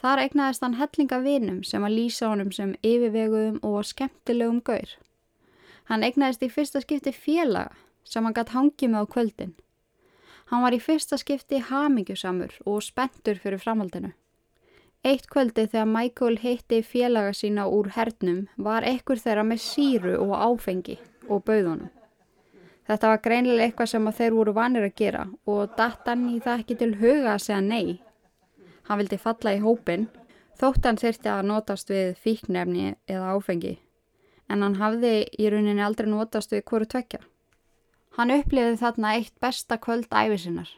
Þar 0.02 0.22
egnaðist 0.24 0.64
hann 0.64 0.74
hellinga 0.80 1.20
vinum 1.22 1.60
sem 1.62 1.84
að 1.86 1.94
lýsa 2.00 2.30
honum 2.32 2.50
sem 2.50 2.72
yfirveguðum 2.82 3.60
og 3.62 3.86
skemmtilegum 3.86 4.58
gaur. 4.66 4.96
Hann 5.86 6.02
egnaðist 6.02 6.42
í 6.42 6.48
fyrsta 6.50 6.82
skipti 6.82 7.12
félaga 7.14 7.78
sem 8.02 8.26
hann 8.26 8.34
gætt 8.34 8.50
hangið 8.56 8.92
með 8.92 9.06
á 9.06 9.12
kvöldin. 9.14 9.54
Hann 10.50 10.64
var 10.66 10.74
í 10.74 10.82
fyrsta 10.82 11.20
skipti 11.22 11.62
hamingjusamur 11.70 12.58
og 12.66 12.82
spentur 12.82 13.38
fyrir 13.38 13.62
framhaldinu. 13.62 14.10
Eitt 15.06 15.30
kvöldi 15.30 15.68
þegar 15.70 15.86
Michael 15.86 16.40
heitti 16.42 16.80
félaga 16.82 17.30
sína 17.30 17.68
úr 17.70 17.92
hernum 17.94 18.48
var 18.58 18.82
ekkur 18.82 19.22
þeirra 19.22 19.46
með 19.46 19.62
síru 19.62 20.16
og 20.18 20.34
áfengi 20.34 20.98
og 21.30 21.46
bauðunum. 21.46 21.94
Þetta 22.86 23.08
var 23.10 23.22
greinilega 23.22 23.66
eitthvað 23.66 23.90
sem 23.90 24.10
þeir 24.18 24.34
voru 24.36 24.52
vanir 24.54 24.84
að 24.86 24.94
gera 25.00 25.24
og 25.50 25.72
datt 25.78 26.06
hann 26.06 26.28
í 26.30 26.36
það 26.42 26.60
ekki 26.62 26.76
til 26.82 26.92
huga 27.00 27.32
að 27.34 27.42
segja 27.48 27.62
nei. 27.64 27.96
Hann 28.86 29.00
vildi 29.00 29.18
falla 29.18 29.56
í 29.56 29.62
hópin, 29.64 30.06
þótt 30.60 30.86
hann 30.86 31.00
þurfti 31.00 31.32
að 31.32 31.48
notast 31.50 31.90
við 31.90 32.12
fíknefni 32.22 32.92
eða 33.10 33.34
áfengi, 33.34 33.74
en 34.46 34.62
hann 34.62 34.78
hafði 34.78 35.14
í 35.34 35.50
rauninni 35.50 35.82
aldrei 35.82 36.06
notast 36.12 36.54
við 36.54 36.62
hverju 36.70 36.90
tvekja. 36.94 37.22
Hann 38.16 38.32
upplifiði 38.32 38.78
þarna 38.80 39.16
eitt 39.18 39.34
besta 39.42 39.76
kvöld 39.82 40.06
æfisinnar. 40.14 40.70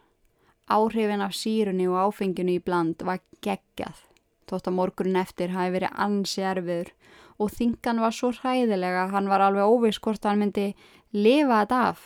Áhrifin 0.68 1.22
af 1.24 1.36
sírunni 1.36 1.86
og 1.88 2.08
áfenginu 2.08 2.56
í 2.56 2.64
bland 2.64 3.04
var 3.04 3.20
geggjað. 3.44 4.00
Tótt 4.48 4.66
að 4.66 4.78
morgunin 4.80 5.20
eftir 5.20 5.52
hafi 5.52 5.76
verið 5.76 6.00
ansi 6.00 6.42
erfiður 6.42 6.90
og 7.38 7.52
þingan 7.54 8.02
var 8.02 8.14
svo 8.14 8.32
hræðilega 8.34 9.04
að 9.04 9.14
hann 9.16 9.30
var 9.30 9.44
alveg 9.46 9.70
óviss 9.70 10.00
hvort 10.02 10.26
hann 10.26 10.42
myndi 10.42 10.72
lifa 11.14 11.62
þetta 11.62 11.82
af. 11.92 12.02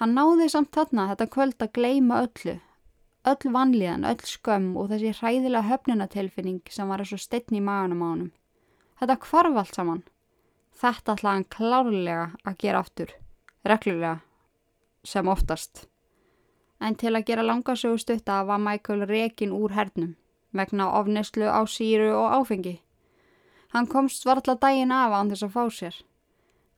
Hann 0.00 0.14
náði 0.18 0.50
samt 0.52 0.72
þarna 0.74 1.08
þetta 1.12 1.30
kvöld 1.32 1.64
að 1.64 1.74
gleima 1.78 2.20
öllu. 2.26 2.58
Öll 3.22 3.52
vanlíðan, 3.54 4.06
öll 4.08 4.24
skömm 4.26 4.72
og 4.76 4.90
þessi 4.90 5.14
hræðilega 5.20 5.68
höfnunatilfinning 5.70 6.62
sem 6.74 6.90
var 6.90 7.04
eins 7.04 7.14
og 7.14 7.22
steitn 7.22 7.60
í 7.60 7.62
maganum 7.62 8.02
á 8.02 8.08
hann. 8.10 8.30
Þetta 8.98 9.20
kvarf 9.22 9.58
allt 9.62 9.78
saman. 9.78 10.04
Þetta 10.82 11.16
ætlaði 11.16 11.36
hann 11.36 11.50
klárlega 11.56 12.30
að 12.42 12.58
gera 12.64 12.82
aftur 12.82 13.12
reglulega 13.64 14.20
sem 15.04 15.28
oftast. 15.28 15.86
En 16.82 16.96
til 16.98 17.14
að 17.14 17.26
gera 17.28 17.44
langarsögu 17.46 17.98
stutta 17.98 18.42
var 18.46 18.58
Michael 18.58 19.06
rekin 19.06 19.54
úr 19.54 19.74
hernum 19.76 20.16
vegna 20.52 20.90
ofneslu 20.98 21.46
á 21.46 21.62
síru 21.66 22.10
og 22.12 22.32
áfengi. 22.42 22.80
Hann 23.72 23.88
komst 23.88 24.26
varðla 24.28 24.58
daginn 24.60 24.92
af 24.92 25.14
án 25.16 25.30
þess 25.32 25.46
að 25.46 25.54
fá 25.54 25.62
sér. 25.72 25.94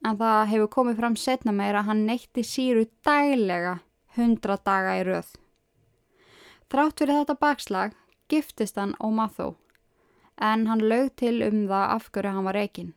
En 0.05 0.19
það 0.21 0.51
hefur 0.53 0.71
komið 0.77 1.01
fram 1.01 1.17
setna 1.17 1.53
meira 1.53 1.81
að 1.81 1.91
hann 1.91 2.07
neytti 2.07 2.45
síru 2.47 2.87
daglega 3.07 3.79
hundra 4.17 4.57
daga 4.63 4.99
í 5.01 5.05
röð. 5.09 5.33
Þrátt 6.71 7.01
fyrir 7.01 7.21
þetta 7.21 7.39
bakslag 7.41 7.95
giftist 8.31 8.79
hann 8.79 8.95
Ómathó 9.03 9.55
en 10.43 10.67
hann 10.67 10.83
lög 10.83 11.13
til 11.21 11.43
um 11.47 11.65
það 11.71 11.91
af 11.97 12.11
hverju 12.11 12.33
hann 12.35 12.49
var 12.49 12.59
reygin. 12.59 12.95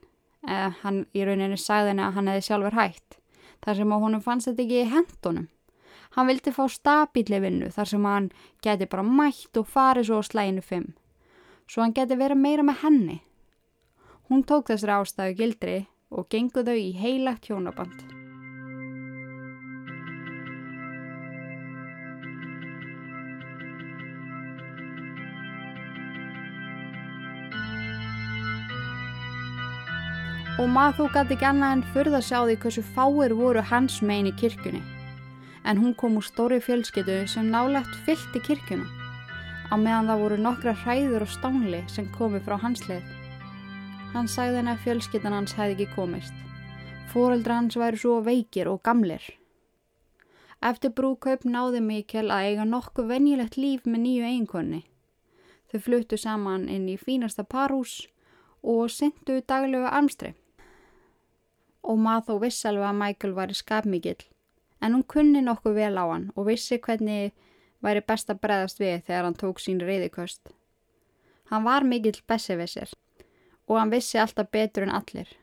Eh, 0.48 0.72
hann 0.82 1.06
í 1.14 1.26
rauninni 1.26 1.58
sagði 1.58 1.94
henni 1.94 2.06
að 2.06 2.16
hann 2.18 2.32
hefði 2.32 2.46
sjálfur 2.48 2.78
hægt 2.78 3.18
þar 3.66 3.80
sem 3.80 3.92
honum 3.92 4.24
fannst 4.24 4.50
þetta 4.50 4.64
ekki 4.64 4.82
í 4.82 4.90
hendunum. 4.92 5.48
Hann 6.16 6.30
vildi 6.30 6.54
fá 6.56 6.64
stabíli 6.72 7.40
vinnu 7.44 7.70
þar 7.74 7.90
sem 7.92 8.06
hann 8.06 8.30
geti 8.64 8.88
bara 8.90 9.04
mætt 9.04 9.58
og 9.60 9.68
farið 9.68 10.10
svo 10.10 10.22
á 10.22 10.30
slæginu 10.30 10.64
fimm. 10.64 10.94
Svo 11.68 11.84
hann 11.84 11.94
geti 11.94 12.16
verið 12.18 12.42
meira 12.42 12.64
með 12.64 12.84
henni. 12.86 13.18
Hún 14.28 14.44
tók 14.44 14.68
þessari 14.68 15.00
ástæðu 15.00 15.40
gildri 15.40 15.80
og 16.12 16.28
genguðu 16.32 16.76
í 16.76 16.92
heilagt 17.00 17.48
hjónaband. 17.48 18.18
og 30.58 30.70
maður 30.74 30.96
þó 30.98 31.14
gæti 31.14 31.36
ekki 31.36 31.46
annað 31.48 31.74
en 31.76 31.82
fyrða 31.94 32.20
sjá 32.26 32.38
því 32.42 32.56
hversu 32.64 32.84
fáir 32.96 33.34
voru 33.38 33.62
hans 33.72 34.00
megin 34.02 34.32
í 34.32 34.34
kirkjunni. 34.42 34.82
En 35.70 35.78
hún 35.78 35.94
kom 36.00 36.18
úr 36.18 36.26
stóri 36.26 36.58
fjölskyttu 36.64 37.20
sem 37.30 37.52
nálegt 37.54 37.94
fyllt 38.08 38.36
í 38.38 38.42
kirkjuna, 38.48 38.88
á 39.70 39.76
meðan 39.78 40.10
það 40.10 40.24
voru 40.24 40.42
nokkra 40.42 40.74
hræður 40.82 41.28
og 41.28 41.34
stánli 41.36 41.84
sem 41.94 42.10
komi 42.18 42.42
frá 42.42 42.58
hans 42.64 42.84
leið. 42.90 43.17
Hann 44.14 44.30
sagði 44.32 44.62
henni 44.62 44.72
að 44.72 44.84
fjölskyttan 44.86 45.36
hans 45.36 45.56
hefði 45.58 45.76
ekki 45.76 45.96
komist. 45.96 46.34
Fóreldra 47.12 47.60
hans 47.60 47.76
væri 47.80 48.00
svo 48.00 48.20
veikir 48.24 48.70
og 48.72 48.82
gamlir. 48.88 49.24
Eftir 50.64 50.94
brúkaup 50.96 51.44
náði 51.46 51.82
Mikkel 51.84 52.32
að 52.32 52.50
eiga 52.50 52.66
nokkuð 52.66 53.12
venjilegt 53.12 53.58
líf 53.60 53.86
með 53.86 54.04
nýju 54.06 54.28
eiginkonni. 54.30 54.82
Þau 55.72 55.80
fluttu 55.84 56.18
saman 56.18 56.70
inn 56.72 56.88
í 56.90 56.96
fínasta 56.98 57.44
parhús 57.44 58.08
og 58.64 58.90
syndu 58.92 59.42
daglegu 59.48 59.88
armstrei 59.92 60.34
og 61.88 62.00
maður 62.04 62.26
þó 62.28 62.44
vissi 62.44 62.68
alveg 62.68 62.88
að 62.90 63.00
Michael 63.02 63.34
var 63.36 63.52
í 63.52 63.56
skapmikið 63.56 64.24
en 64.84 64.96
hún 64.96 65.06
kunni 65.14 65.42
nokkuð 65.44 65.78
vel 65.78 65.96
á 65.96 66.06
hann 66.10 66.30
og 66.36 66.50
vissi 66.50 66.80
hvernig 66.84 67.34
væri 67.84 68.04
best 68.08 68.32
að 68.34 68.42
breðast 68.44 68.82
við 68.82 69.04
þegar 69.08 69.28
hann 69.28 69.38
tók 69.40 69.62
sín 69.64 69.80
reyðikost. 69.84 70.52
Hann 71.52 71.64
var 71.68 71.86
mikill 71.88 72.20
besefisir 72.28 72.92
og 73.68 73.76
hann 73.80 73.92
vissi 73.92 74.20
alltaf 74.20 74.50
betur 74.52 74.88
en 74.88 74.96
allir 74.96 75.36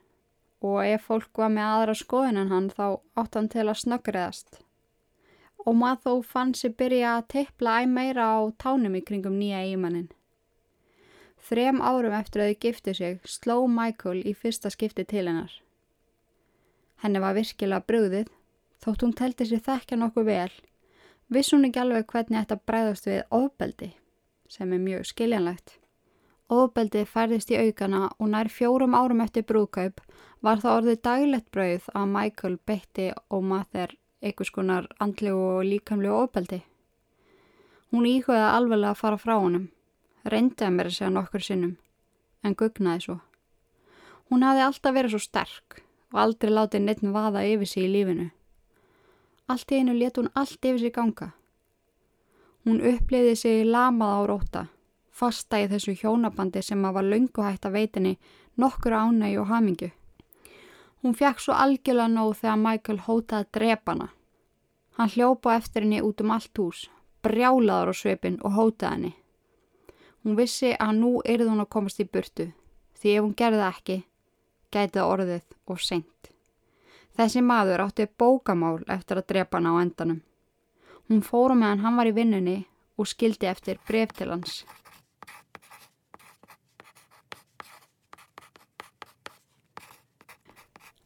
og 0.64 0.80
ef 0.86 1.08
fólk 1.10 1.40
var 1.40 1.52
með 1.52 1.70
aðra 1.70 1.94
skoðin 1.98 2.40
en 2.40 2.52
hann 2.52 2.68
þá 2.72 2.84
átt 3.20 3.36
hann 3.36 3.50
til 3.52 3.66
að 3.66 3.80
snöggreðast. 3.82 4.60
Og 5.64 5.76
maður 5.80 6.00
þó 6.04 6.30
fann 6.32 6.52
sér 6.56 6.74
byrja 6.78 7.16
að 7.18 7.26
teipla 7.34 7.80
æg 7.82 7.90
meira 7.92 8.28
á 8.36 8.40
tánum 8.60 8.96
í 8.96 9.02
kringum 9.04 9.36
nýja 9.40 9.62
eigimannin. 9.64 10.08
Þrem 11.44 11.82
árum 11.84 12.16
eftir 12.16 12.40
að 12.40 12.50
þau 12.50 12.60
gifti 12.64 12.94
sig 12.96 13.28
sló 13.28 13.56
Michael 13.68 14.22
í 14.24 14.32
fyrsta 14.32 14.72
skipti 14.72 15.04
til 15.04 15.26
hennar. 15.28 15.52
Henni 17.04 17.20
var 17.20 17.36
virkilega 17.36 17.84
brúðið, 17.84 18.30
þótt 18.80 19.04
hún 19.04 19.16
telti 19.18 19.48
sér 19.48 19.64
þekkja 19.66 20.00
nokkuð 20.00 20.30
vel, 20.30 20.52
viss 21.28 21.52
hún 21.52 21.68
ekki 21.68 21.82
alveg 21.82 22.08
hvernig 22.08 22.40
þetta 22.40 22.60
bræðast 22.64 23.08
við 23.10 23.24
ofbeldi, 23.28 23.92
sem 24.48 24.72
er 24.72 24.80
mjög 24.80 25.10
skiljanlegt. 25.12 25.76
Ofbeldi 26.62 27.02
færðist 27.08 27.50
í 27.52 27.58
aukana 27.58 28.06
og 28.18 28.30
nær 28.32 28.48
fjórum 28.52 28.94
árum 28.96 29.22
eftir 29.24 29.44
brúðkaup 29.48 30.00
var 30.44 30.60
það 30.62 30.78
orðið 30.78 31.02
daglegt 31.08 31.50
brauð 31.54 31.90
að 31.92 32.10
Michael 32.14 32.56
beitti 32.68 33.10
og 33.28 33.44
maður 33.50 33.94
einhvers 34.24 34.52
konar 34.54 34.88
andlegu 35.02 35.42
og 35.58 35.64
líkamlegu 35.68 36.16
ofbeldi. 36.24 36.60
Hún 37.92 38.08
íkvæði 38.10 38.46
alveg 38.50 38.88
að 38.88 38.98
fara 38.98 39.20
frá 39.20 39.34
honum, 39.38 39.68
reyndi 40.24 40.66
að 40.66 40.76
mér 40.76 40.90
að 40.90 40.96
segja 40.96 41.12
nokkur 41.14 41.44
sinnum, 41.44 41.76
en 42.42 42.56
gugnaði 42.58 43.04
svo. 43.06 43.16
Hún 44.30 44.42
hafði 44.42 44.64
alltaf 44.64 44.96
verið 44.96 45.14
svo 45.14 45.22
sterk 45.22 45.80
og 46.14 46.20
aldrei 46.24 46.52
látið 46.52 46.84
neitt 46.86 47.04
vaða 47.14 47.44
yfir 47.46 47.70
sig 47.70 47.86
í 47.86 47.92
lífinu. 47.92 48.28
Allt 49.46 49.72
í 49.72 49.80
einu 49.80 49.94
let 49.98 50.18
hún 50.18 50.30
allt 50.34 50.58
yfir 50.58 50.80
sig 50.80 50.94
ganga. 50.94 51.32
Hún 52.64 52.80
uppliði 52.80 53.36
sig 53.36 53.66
lamað 53.68 54.14
á 54.16 54.20
róta, 54.30 54.62
fasta 55.14 55.60
í 55.62 55.68
þessu 55.70 55.94
hjónabandi 56.00 56.62
sem 56.62 56.82
að 56.84 56.96
var 56.98 57.08
lönguhætt 57.12 57.68
að 57.68 57.76
veitinni 57.78 58.14
nokkur 58.58 58.96
ánægi 58.98 59.38
og 59.38 59.50
hamingu. 59.50 59.90
Hún 61.02 61.14
fekk 61.14 61.42
svo 61.42 61.54
algjörlega 61.54 62.08
nóð 62.08 62.32
þegar 62.40 62.60
Michael 62.62 63.00
hótaði 63.06 63.50
drepana. 63.52 64.08
Hann 64.96 65.12
hljópa 65.14 65.56
eftir 65.58 65.84
henni 65.84 66.00
út 66.02 66.22
um 66.22 66.32
allt 66.34 66.58
hús, 66.58 66.88
brjálaður 67.22 67.92
á 67.92 67.94
svipin 67.94 68.40
og 68.42 68.56
hótaði 68.58 68.92
henni. 68.94 69.12
Hún 70.24 70.38
vissi 70.38 70.72
að 70.80 70.92
nú 71.00 71.10
erði 71.24 71.50
hún 71.50 71.60
að 71.60 71.72
komast 71.76 72.00
í 72.00 72.08
burtu, 72.08 72.46
því 72.96 73.16
ef 73.16 73.24
hún 73.24 73.34
gerði 73.36 73.64
ekki, 73.68 73.98
gæti 74.72 74.98
það 74.98 75.10
orðið 75.14 75.58
og 75.68 75.82
seint. 75.84 76.30
Þessi 77.14 77.42
maður 77.44 77.84
átti 77.84 78.06
bókamál 78.18 78.78
eftir 78.90 79.20
að 79.20 79.28
drepa 79.30 79.60
hann 79.60 79.68
á 79.70 79.74
endanum. 79.82 80.22
Hún 81.08 81.20
fórum 81.22 81.60
meðan 81.60 81.84
hann 81.84 82.00
var 82.00 82.08
í 82.08 82.16
vinnunni 82.16 82.56
og 82.96 83.10
skildi 83.10 83.46
eftir 83.46 83.78
bref 83.86 84.16
til 84.16 84.32
hans. 84.32 84.64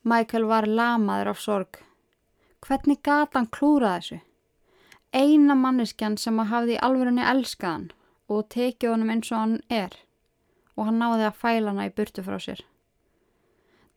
Michael 0.09 0.47
var 0.49 0.65
lamaður 0.65 1.29
af 1.35 1.41
sorg. 1.43 1.79
Hvernig 2.65 3.03
gata 3.05 3.37
hann 3.39 3.49
klúra 3.53 3.97
þessu? 3.99 4.21
Eina 5.13 5.57
manneskjan 5.59 6.15
sem 6.21 6.39
að 6.41 6.49
hafði 6.53 6.77
í 6.77 6.83
alvörunni 6.87 7.25
elskaðan 7.29 7.89
og 8.33 8.47
tekið 8.55 8.93
honum 8.93 9.11
eins 9.13 9.29
og 9.33 9.43
hann 9.43 9.57
er 9.69 9.97
og 10.77 10.87
hann 10.87 11.01
náði 11.03 11.27
að 11.27 11.41
fæla 11.43 11.75
hana 11.75 11.89
í 11.91 11.93
burtu 11.99 12.25
frá 12.25 12.39
sér. 12.41 12.63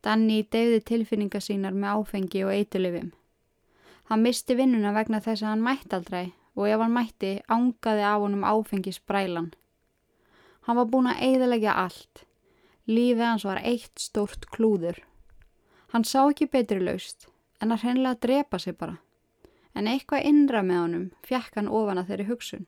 Danni 0.04 0.42
deyði 0.56 0.82
tilfinninga 0.90 1.40
sínar 1.46 1.78
með 1.78 2.02
áfengi 2.02 2.42
og 2.48 2.52
eitulifim. 2.58 3.12
Hann 4.10 4.26
misti 4.26 4.58
vinnuna 4.60 4.92
vegna 4.98 5.22
þess 5.24 5.46
að 5.46 5.54
hann 5.54 5.64
mætti 5.68 5.96
aldrei 5.96 6.26
og 6.58 6.66
ef 6.68 6.84
hann 6.84 6.96
mætti 6.98 7.32
ángaði 7.48 8.04
af 8.10 8.26
honum 8.26 8.44
áfengi 8.50 8.96
sprælan. 8.98 9.54
Hann 10.68 10.82
var 10.82 10.92
búin 10.92 11.08
að 11.14 11.24
eigðalegja 11.30 11.78
allt. 11.86 12.26
Lífið 12.90 13.26
hans 13.30 13.48
var 13.48 13.64
eitt 13.64 13.96
stórt 14.02 14.50
klúður. 14.52 15.00
Hann 15.92 16.08
sá 16.08 16.24
ekki 16.24 16.50
betri 16.52 16.80
laust 16.80 17.28
en 17.62 17.72
að 17.72 17.86
hreinlega 17.86 18.22
drepa 18.26 18.60
sig 18.60 18.78
bara. 18.78 18.98
En 19.76 19.88
eitthvað 19.88 20.28
innra 20.28 20.62
með 20.64 20.84
honum 20.84 21.08
fjekk 21.28 21.58
hann 21.60 21.72
ofan 21.72 22.02
að 22.02 22.12
þeirri 22.12 22.28
hugsun. 22.32 22.68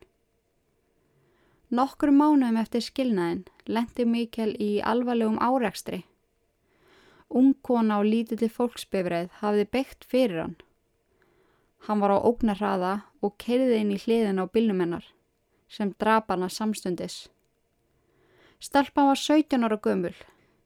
Nokkur 1.74 2.12
mánuðum 2.14 2.60
eftir 2.60 2.84
skilnaðin 2.84 3.46
lendi 3.66 4.04
Mikkel 4.06 4.52
í 4.60 4.72
alvarlegum 4.84 5.40
árekstri 5.42 6.04
Ungkona 7.34 7.98
og 7.98 8.06
lítilli 8.06 8.46
fólksbefreið 8.52 9.32
hafði 9.40 9.64
beitt 9.72 10.04
fyrir 10.06 10.42
hann. 10.42 10.56
Hann 11.88 12.00
var 12.00 12.14
á 12.14 12.18
ógnarraða 12.20 12.92
og 13.24 13.34
keiriði 13.42 13.80
inn 13.80 13.94
í 13.94 13.98
hliðin 13.98 14.38
á 14.38 14.44
bílumennar 14.46 15.08
sem 15.68 15.90
drap 15.98 16.30
hana 16.30 16.48
samstundis. 16.48 17.24
Stelpan 18.62 19.10
var 19.10 19.18
17 19.18 19.66
ára 19.66 19.80
gömul, 19.82 20.14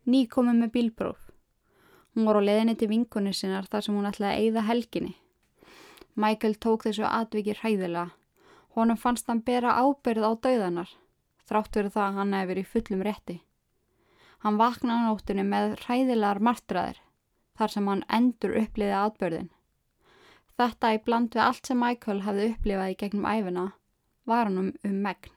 ný 0.05 0.27
komið 0.29 0.61
með 0.61 0.75
bílbróf. 0.77 1.28
Hún 2.19 2.27
var 2.27 2.41
á 2.43 2.43
leðinni 2.43 2.73
til 2.75 2.89
vinkunni 2.91 3.31
sinnar 3.31 3.69
þar 3.71 3.85
sem 3.87 3.95
hún 3.95 4.07
ætlaði 4.09 4.35
að 4.35 4.41
eigða 4.43 4.63
helginni. 4.67 5.13
Michael 6.19 6.57
tók 6.59 6.83
þessu 6.83 7.05
atvikið 7.07 7.61
hræðilega. 7.61 8.09
Honum 8.75 8.99
fannst 8.99 9.29
hann 9.31 9.45
bera 9.47 9.77
ábyrð 9.79 10.27
á 10.27 10.33
dauðanar, 10.35 10.91
þrátt 11.47 11.79
verið 11.79 11.93
það 11.95 12.07
að 12.09 12.19
hann 12.19 12.33
hefði 12.35 12.49
verið 12.49 12.67
í 12.67 12.71
fullum 12.73 13.05
rétti. 13.07 13.37
Hann 14.43 14.59
vaknaði 14.59 15.05
nóttunni 15.05 15.45
með 15.47 15.77
hræðilegar 15.85 16.43
martraðir 16.49 16.99
þar 17.55 17.75
sem 17.77 17.93
hann 17.93 18.03
endur 18.19 18.59
uppliði 18.65 18.99
atbörðin. 18.99 19.49
Þetta 20.59 20.93
í 20.97 21.01
bland 21.07 21.39
við 21.39 21.45
allt 21.45 21.71
sem 21.71 21.81
Michael 21.85 22.25
hafði 22.27 22.51
upplifað 22.57 22.97
í 22.97 22.99
gegnum 23.05 23.31
æfina 23.31 23.69
var 24.27 24.51
hann 24.51 24.59
um, 24.65 24.75
um 24.83 24.99
megn. 25.07 25.31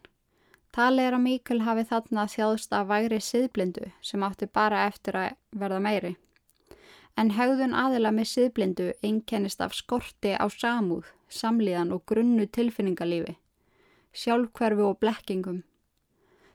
Talið 0.74 1.12
er 1.12 1.20
að 1.20 1.26
Michael 1.30 1.62
hafi 1.70 1.86
þarna 1.94 2.26
þjáðst 2.26 2.74
af 2.74 2.90
væri 2.90 3.22
siðblindu 3.22 3.94
sem 4.02 4.26
átti 4.26 4.50
bara 4.50 4.88
eftir 4.90 5.22
að 5.28 5.38
verða 5.54 5.86
meiri. 5.86 6.16
En 7.18 7.34
hegðun 7.36 7.76
aðila 7.76 8.12
með 8.16 8.30
siðblindu 8.36 8.92
einkennist 9.04 9.62
af 9.62 9.76
skorti 9.76 10.32
á 10.38 10.46
samúð, 10.48 11.10
samlíðan 11.30 11.92
og 11.96 12.06
grunnu 12.08 12.48
tilfinningalífi, 12.48 13.36
sjálfkverfi 14.16 14.88
og 14.88 14.98
blekkingum 15.04 15.62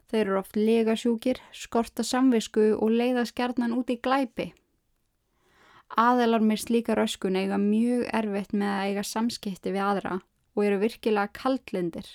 Þeir 0.07 0.21
eru 0.23 0.39
oft 0.39 0.55
legasjúkir, 0.59 1.41
skorta 1.51 2.05
samvisku 2.07 2.69
og 2.77 2.93
leiða 2.95 3.25
skjarnan 3.27 3.75
út 3.75 3.91
í 3.91 3.99
glæpi. 3.99 4.53
Aðelar 5.99 6.45
með 6.47 6.63
slíka 6.63 6.95
röskun 6.99 7.39
eiga 7.39 7.59
mjög 7.63 8.05
erfitt 8.15 8.55
með 8.55 8.71
að 8.75 8.91
eiga 8.91 9.05
samskipti 9.07 9.73
við 9.75 9.83
aðra 9.87 10.21
og 10.55 10.63
eru 10.63 10.79
virkilega 10.83 11.35
kaldlindir. 11.35 12.07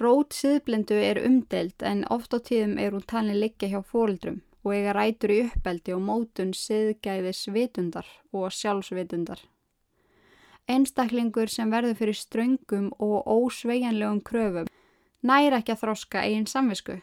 Rót 0.00 0.32
siðblindu 0.36 0.96
er 0.96 1.20
umdelt 1.20 1.84
en 1.84 2.06
oft 2.08 2.32
á 2.32 2.40
tíðum 2.40 2.78
er 2.80 2.96
hún 2.96 3.04
talin 3.04 3.40
liggja 3.40 3.68
hjá 3.74 3.80
fóldrum 3.84 4.40
og 4.62 4.74
eiga 4.74 4.94
rætur 4.96 5.32
í 5.34 5.38
uppbeldi 5.46 5.94
og 5.96 6.02
mótun 6.06 6.52
siðgæðis 6.56 7.46
vitundar 7.54 8.08
og 8.32 8.52
sjálfsvitundar. 8.54 9.40
Einstaklingur 10.70 11.50
sem 11.50 11.70
verður 11.74 11.98
fyrir 11.98 12.18
ströngum 12.18 12.92
og 13.02 13.26
ósveigjanlegum 13.26 14.20
kröfum 14.22 14.68
nær 15.22 15.56
ekki 15.58 15.74
að 15.74 15.82
þroska 15.82 16.22
eigin 16.22 16.46
samvisku. 16.46 17.00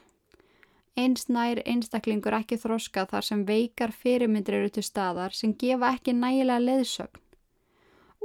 Eins 0.99 1.27
nær 1.31 1.61
einstaklingur 1.65 2.35
ekki 2.39 2.57
þroska 2.59 3.05
þar 3.11 3.27
sem 3.27 3.45
veikar 3.47 3.91
fyrirmyndir 3.95 4.57
eru 4.59 4.71
til 4.75 4.83
staðar 4.83 5.35
sem 5.35 5.53
gefa 5.55 5.93
ekki 5.95 6.15
nægilega 6.15 6.63
leðsögn. 6.63 7.21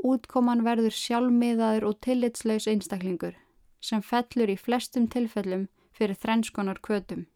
Útkoman 0.05 0.65
verður 0.67 0.95
sjálfmiðaður 0.95 1.87
og 1.91 2.01
tillitslaus 2.05 2.67
einstaklingur 2.71 3.39
sem 3.85 4.03
fellur 4.03 4.51
í 4.51 4.57
flestum 4.59 5.07
tilfellum 5.13 5.69
fyrir 5.95 6.19
þrenskonar 6.19 6.81
kvötum. 6.83 7.27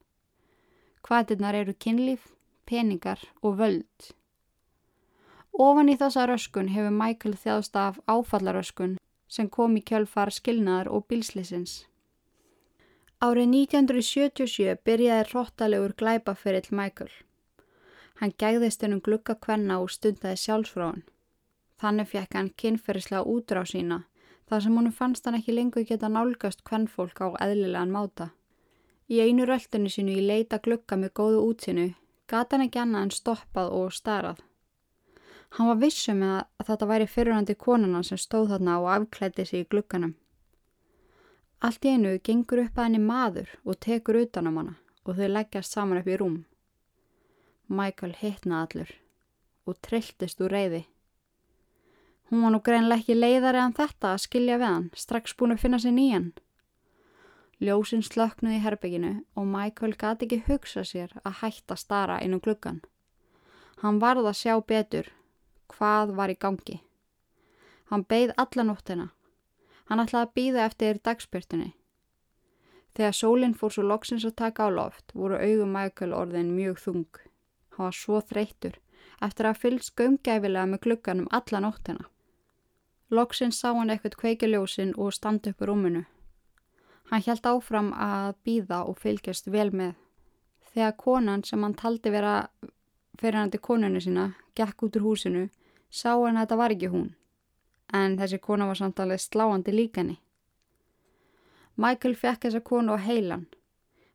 Hvaðinnar 1.09 1.57
eru 1.57 1.73
kynlíf, 1.73 2.35
peningar 2.69 3.23
og 3.41 3.55
völd. 3.63 4.09
Ofan 5.57 5.89
í 5.89 5.95
þessa 5.97 6.27
röskun 6.29 6.69
hefur 6.75 6.93
Michael 6.93 7.39
þjáðst 7.41 7.79
af 7.81 7.97
áfallaröskun 8.05 8.99
sem 9.29 9.49
kom 9.49 9.79
í 9.81 9.83
kjölfar 9.89 10.31
skilnaðar 10.37 10.91
og 10.93 11.07
bilslisins. 11.09 11.87
Árið 13.25 13.49
1977 13.55 14.77
byrjaði 14.85 15.25
róttalegur 15.33 15.97
glæpaferill 15.97 16.69
Michael. 16.71 17.11
Hann 18.21 18.37
gæðist 18.39 18.85
hennum 18.85 19.01
glukka 19.01 19.35
kvenna 19.35 19.81
og 19.81 19.91
stundaði 19.91 20.39
sjálfsfráin. 20.45 21.03
Þannig 21.81 22.13
fekk 22.13 22.37
hann 22.37 22.53
kynferðislega 22.61 23.25
útrá 23.25 23.65
sína 23.65 24.03
þar 24.49 24.63
sem 24.65 24.77
honum 24.77 24.95
fannst 24.95 25.27
hann 25.27 25.37
ekki 25.41 25.55
lengur 25.57 25.85
geta 25.89 26.09
nálgast 26.13 26.63
kvennfólk 26.69 27.21
á 27.21 27.29
eðlilegan 27.45 27.93
máta. 27.93 28.31
Í 29.09 29.23
einu 29.25 29.47
röltinu 29.49 29.89
sínu 29.89 30.19
í 30.19 30.27
leita 30.27 30.59
glukka 30.61 30.97
með 31.01 31.15
góðu 31.17 31.41
útsinu 31.49 31.89
gata 32.29 32.57
hann 32.57 32.67
ekki 32.67 32.81
annað 32.83 33.07
en 33.07 33.15
stoppað 33.17 33.71
og 33.73 33.93
starað. 33.97 34.41
Hann 35.57 35.71
var 35.71 35.79
vissum 35.81 36.19
með 36.21 36.35
að 36.61 36.67
þetta 36.69 36.89
væri 36.91 37.07
fyrirhandi 37.09 37.55
konuna 37.57 38.03
sem 38.05 38.21
stóð 38.21 38.51
þarna 38.53 38.75
og 38.83 38.89
afklætti 38.93 39.47
sig 39.49 39.65
í 39.65 39.69
glukkanum. 39.73 40.13
Allt 41.65 41.89
í 41.89 41.95
einu 41.95 42.19
gengur 42.23 42.61
upp 42.67 42.77
að 42.77 42.85
henni 42.85 43.01
maður 43.03 43.55
og 43.65 43.81
tekur 43.81 44.21
utanum 44.21 44.61
hana 44.61 44.77
og 45.09 45.17
þau 45.17 45.29
leggjast 45.33 45.73
saman 45.73 46.03
upp 46.03 46.11
í 46.13 46.19
rúm. 46.21 46.37
Michael 47.69 48.13
hittna 48.21 48.63
allur 48.67 48.93
og 49.69 49.81
trilltist 49.85 50.45
úr 50.45 50.53
reyði. 50.53 50.83
Hún 52.29 52.45
var 52.45 52.53
nú 52.53 52.61
greinlega 52.61 53.01
ekki 53.01 53.17
leiðari 53.17 53.63
en 53.63 53.75
þetta 53.77 54.13
að 54.13 54.23
skilja 54.27 54.61
við 54.61 54.69
hann, 54.69 54.87
strax 54.93 55.33
búin 55.33 55.57
að 55.57 55.65
finna 55.65 55.81
sér 55.81 55.97
nýjan. 55.97 56.29
Ljósinn 57.59 58.05
slöknuði 58.07 58.61
í 58.61 58.63
herbygginu 58.63 59.13
og 59.35 59.47
Michael 59.51 59.97
gati 59.99 60.29
ekki 60.29 60.45
hugsa 60.47 60.85
sér 60.87 61.15
að 61.25 61.41
hætta 61.41 61.75
stara 61.77 62.21
inn 62.23 62.37
um 62.37 62.43
gluggan. 62.43 62.83
Hann 63.83 63.99
varð 64.03 64.29
að 64.31 64.37
sjá 64.39 64.55
betur 64.63 65.09
hvað 65.73 66.13
var 66.19 66.31
í 66.31 66.37
gangi. 66.39 66.79
Hann 67.91 68.05
beigð 68.05 68.37
alla 68.37 68.65
nóttina. 68.69 69.09
Hann 69.91 70.03
ætlaði 70.05 70.27
að 70.29 70.35
býða 70.39 70.67
eftir 70.69 71.01
dagspyrtunni. 71.03 71.73
Þegar 72.95 73.17
sólinn 73.17 73.57
fór 73.59 73.75
svo 73.75 73.85
loksins 73.87 74.27
að 74.29 74.37
taka 74.39 74.67
á 74.67 74.71
loft 74.71 75.15
voru 75.15 75.39
augum 75.39 75.75
Michael 75.75 76.15
orðin 76.15 76.53
mjög 76.55 76.79
þung. 76.85 77.21
Hann 77.75 77.89
var 77.89 77.97
svo 77.97 78.21
þreytur 78.21 78.79
eftir 79.25 79.49
að 79.51 79.61
fylgst 79.65 79.95
gömgæfilega 79.99 80.67
með 80.67 80.83
glugganum 80.87 81.29
alla 81.35 81.63
nóttina. 81.65 82.07
Loksinn 83.11 83.55
sá 83.57 83.73
hann 83.73 83.91
eitthvað 83.91 84.19
kveikiljósin 84.21 84.95
og 84.97 85.15
standi 85.17 85.55
upp 85.55 85.63
í 85.65 85.69
rúminu. 85.71 86.05
Hann 87.09 87.25
held 87.25 87.47
áfram 87.49 87.93
að 87.97 88.35
býða 88.45 88.83
og 88.89 88.99
fylgjast 89.01 89.49
vel 89.49 89.71
með. 89.73 89.95
Þegar 90.75 90.97
konan 91.01 91.45
sem 91.45 91.63
hann 91.65 91.77
taldi 91.79 92.13
vera 92.13 92.35
fyrir 93.19 93.41
hann 93.41 93.53
til 93.53 93.63
konunni 93.65 94.03
sína 94.05 94.33
gekk 94.59 94.85
út 94.87 94.99
úr 94.99 95.07
húsinu, 95.07 95.49
sá 95.91 96.13
hann 96.13 96.37
að 96.37 96.43
þetta 96.45 96.59
var 96.61 96.75
ekki 96.75 96.91
hún. 96.93 97.13
En 97.95 98.19
þessi 98.21 98.39
kona 98.45 98.67
var 98.69 98.77
samtalið 98.77 99.23
sláandi 99.25 99.73
líkani. 99.73 100.19
Michael 101.79 102.17
fekk 102.19 102.45
þessa 102.45 102.61
konu 102.61 102.93
á 102.93 102.99
heilan. 103.01 103.47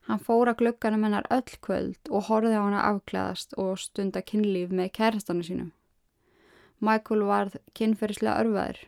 Hann 0.06 0.20
fóra 0.20 0.54
glögganum 0.54 1.06
hennar 1.08 1.26
öll 1.32 1.58
kvöld 1.64 2.10
og 2.12 2.28
horfið 2.28 2.58
á 2.60 2.62
hana 2.62 2.82
afklæðast 2.92 3.56
og 3.58 3.80
stunda 3.80 4.22
kynlíf 4.22 4.70
með 4.70 4.92
kærastanu 5.00 5.46
sínum. 5.48 5.72
Michael 6.84 7.24
varð 7.24 7.56
kynferðislega 7.74 8.44
örfaður, 8.44 8.82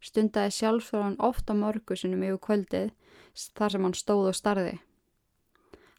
stundaði 0.00 0.54
sjálfsfjörðan 0.54 1.18
ofta 1.18 1.56
morgusinum 1.58 2.22
yfir 2.22 2.38
kvöldið 2.46 2.92
þar 3.34 3.74
sem 3.74 3.86
hann 3.86 3.96
stóð 3.98 4.30
og 4.30 4.36
starði. 4.38 4.76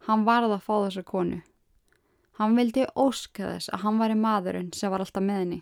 Hann 0.08 0.26
varð 0.26 0.56
að 0.56 0.64
fá 0.66 0.74
þessa 0.86 1.04
konu. 1.06 1.42
Hann 2.40 2.56
vildi 2.58 2.88
óska 2.96 3.52
þess 3.54 3.70
að 3.70 3.84
hann 3.86 4.00
væri 4.02 4.18
maðurinn 4.18 4.72
sem 4.74 4.92
var 4.92 5.04
alltaf 5.04 5.24
með 5.24 5.44
henni. 5.44 5.62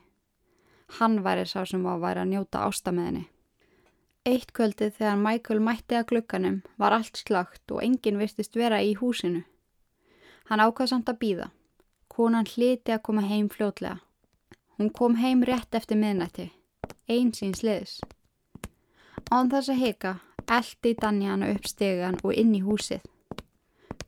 Hann 0.99 1.19
væri 1.25 1.45
sá 1.45 1.65
sem 1.67 1.83
var 1.83 1.97
að 1.97 2.05
væri 2.05 2.23
að 2.23 2.31
njóta 2.31 2.63
ásta 2.65 2.93
með 2.95 3.09
henni. 3.09 3.25
Eitt 4.29 4.51
kvöldið 4.53 4.95
þegar 4.97 5.19
Michael 5.19 5.61
mætti 5.63 5.97
að 5.97 6.07
glukkanum 6.11 6.59
var 6.77 6.95
allt 6.95 7.17
slagt 7.17 7.71
og 7.71 7.81
enginn 7.83 8.19
virtist 8.19 8.55
vera 8.55 8.81
í 8.83 8.93
húsinu. 8.99 9.43
Hann 10.49 10.63
ákvað 10.63 10.91
samt 10.93 11.09
að 11.11 11.19
býða. 11.23 11.49
Konan 12.09 12.47
hliti 12.49 12.93
að 12.93 13.03
koma 13.05 13.23
heim 13.27 13.49
fljótlega. 13.53 13.99
Hún 14.79 14.89
kom 14.95 15.17
heim 15.19 15.43
rétt 15.43 15.75
eftir 15.75 15.99
miðnætti, 15.99 16.49
einsins 17.11 17.61
liðs. 17.63 17.99
Án 19.29 19.51
þess 19.51 19.71
að 19.73 19.81
hika, 19.83 20.13
eldi 20.49 20.95
Danja 21.01 21.33
hana 21.33 21.49
upp 21.53 21.67
stegan 21.69 22.17
og 22.23 22.33
inn 22.33 22.55
í 22.57 22.63
húsið. 22.65 23.03